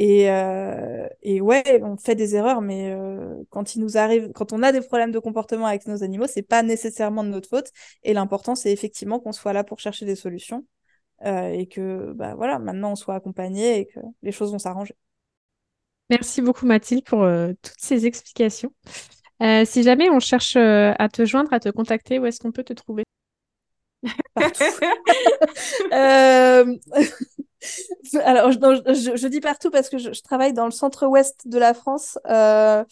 Et, 0.00 0.30
euh, 0.30 1.08
ouais, 1.40 1.82
on 1.82 1.96
fait 1.96 2.14
des 2.14 2.36
erreurs, 2.36 2.60
mais 2.60 2.92
euh, 2.92 3.34
quand 3.50 3.74
il 3.74 3.80
nous 3.80 3.96
arrive, 3.98 4.30
quand 4.32 4.52
on 4.52 4.62
a 4.62 4.70
des 4.70 4.80
problèmes 4.80 5.10
de 5.10 5.18
comportement 5.18 5.66
avec 5.66 5.88
nos 5.88 6.04
animaux, 6.04 6.26
c'est 6.28 6.42
pas 6.42 6.62
nécessairement 6.62 7.24
de 7.24 7.30
notre 7.30 7.48
faute. 7.48 7.72
Et 8.04 8.12
l'important, 8.12 8.54
c'est 8.54 8.70
effectivement 8.70 9.18
qu'on 9.18 9.32
soit 9.32 9.52
là 9.52 9.64
pour 9.64 9.80
chercher 9.80 10.06
des 10.06 10.14
solutions 10.14 10.64
euh, 11.24 11.48
et 11.48 11.66
que, 11.66 12.12
bah 12.12 12.36
voilà, 12.36 12.60
maintenant 12.60 12.92
on 12.92 12.94
soit 12.94 13.16
accompagné 13.16 13.80
et 13.80 13.86
que 13.86 13.98
les 14.22 14.30
choses 14.30 14.52
vont 14.52 14.60
s'arranger. 14.60 14.94
Merci 16.10 16.42
beaucoup 16.42 16.64
Mathilde 16.64 17.02
pour 17.04 17.26
toutes 17.60 17.80
ces 17.80 18.06
explications. 18.06 18.72
Si 19.40 19.82
jamais 19.82 20.10
on 20.10 20.20
cherche 20.20 20.56
à 20.56 21.08
te 21.08 21.24
joindre, 21.24 21.52
à 21.52 21.60
te 21.60 21.68
contacter, 21.68 22.18
où 22.18 22.26
est-ce 22.26 22.40
qu'on 22.40 22.52
peut 22.52 22.64
te 22.64 22.72
trouver? 22.72 23.04
Euh... 25.92 26.76
Alors, 28.24 28.52
je, 28.52 29.16
je, 29.16 29.26
dis 29.26 29.40
partout 29.40 29.70
parce 29.70 29.88
que 29.88 29.98
je, 29.98 30.22
travaille 30.22 30.52
dans 30.52 30.64
le 30.64 30.70
centre-ouest 30.70 31.48
de 31.48 31.58
la 31.58 31.74
France, 31.74 32.18
euh, 32.28 32.84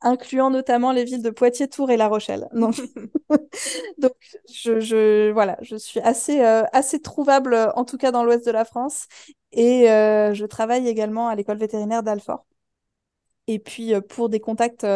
incluant 0.00 0.50
notamment 0.50 0.92
les 0.92 1.04
villes 1.04 1.22
de 1.22 1.30
Poitiers, 1.30 1.68
Tours 1.68 1.90
et 1.90 1.96
La 1.96 2.08
Rochelle. 2.08 2.48
Donc, 2.52 2.76
donc 3.98 4.14
je, 4.52 4.80
je, 4.80 5.30
voilà, 5.30 5.58
je 5.62 5.76
suis 5.76 6.00
assez, 6.00 6.42
euh, 6.42 6.62
assez 6.72 7.00
trouvable, 7.00 7.72
en 7.74 7.84
tout 7.84 7.98
cas 7.98 8.10
dans 8.10 8.24
l'ouest 8.24 8.46
de 8.46 8.52
la 8.52 8.64
France. 8.64 9.06
Et 9.52 9.90
euh, 9.90 10.34
je 10.34 10.46
travaille 10.46 10.88
également 10.88 11.28
à 11.28 11.34
l'école 11.34 11.58
vétérinaire 11.58 12.02
d'Alfort. 12.02 12.46
Et 13.46 13.58
puis, 13.58 13.92
pour 14.08 14.30
des 14.30 14.40
contacts 14.40 14.86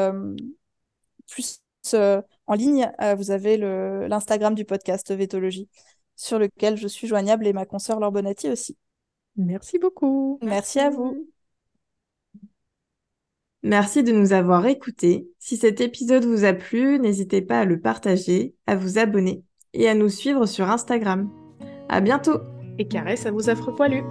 plus 1.28 1.60
en 1.94 2.54
ligne, 2.54 2.90
vous 3.16 3.30
avez 3.30 3.56
l'Instagram 4.08 4.54
du 4.54 4.64
podcast 4.64 5.12
Vétologie, 5.14 5.68
sur 6.16 6.38
lequel 6.38 6.76
je 6.76 6.88
suis 6.88 7.06
joignable 7.06 7.46
et 7.46 7.52
ma 7.52 7.66
consoeur 7.66 8.00
Laure 8.00 8.12
Bonatti 8.12 8.50
aussi. 8.50 8.76
Merci 9.36 9.78
beaucoup. 9.78 10.38
Merci 10.42 10.80
à 10.80 10.90
vous. 10.90 11.28
Merci 13.62 14.02
de 14.02 14.12
nous 14.12 14.32
avoir 14.32 14.66
écoutés. 14.66 15.30
Si 15.38 15.56
cet 15.56 15.80
épisode 15.80 16.24
vous 16.24 16.44
a 16.44 16.52
plu, 16.52 16.98
n'hésitez 16.98 17.42
pas 17.42 17.60
à 17.60 17.64
le 17.64 17.80
partager, 17.80 18.54
à 18.66 18.76
vous 18.76 18.98
abonner 18.98 19.42
et 19.72 19.88
à 19.88 19.94
nous 19.94 20.08
suivre 20.08 20.46
sur 20.46 20.70
Instagram. 20.70 21.30
À 21.88 22.00
bientôt. 22.00 22.40
Et 22.78 22.86
caresse 22.86 23.26
à 23.26 23.32
vos 23.32 23.50
affreux 23.50 23.74
poilus. 23.74 24.04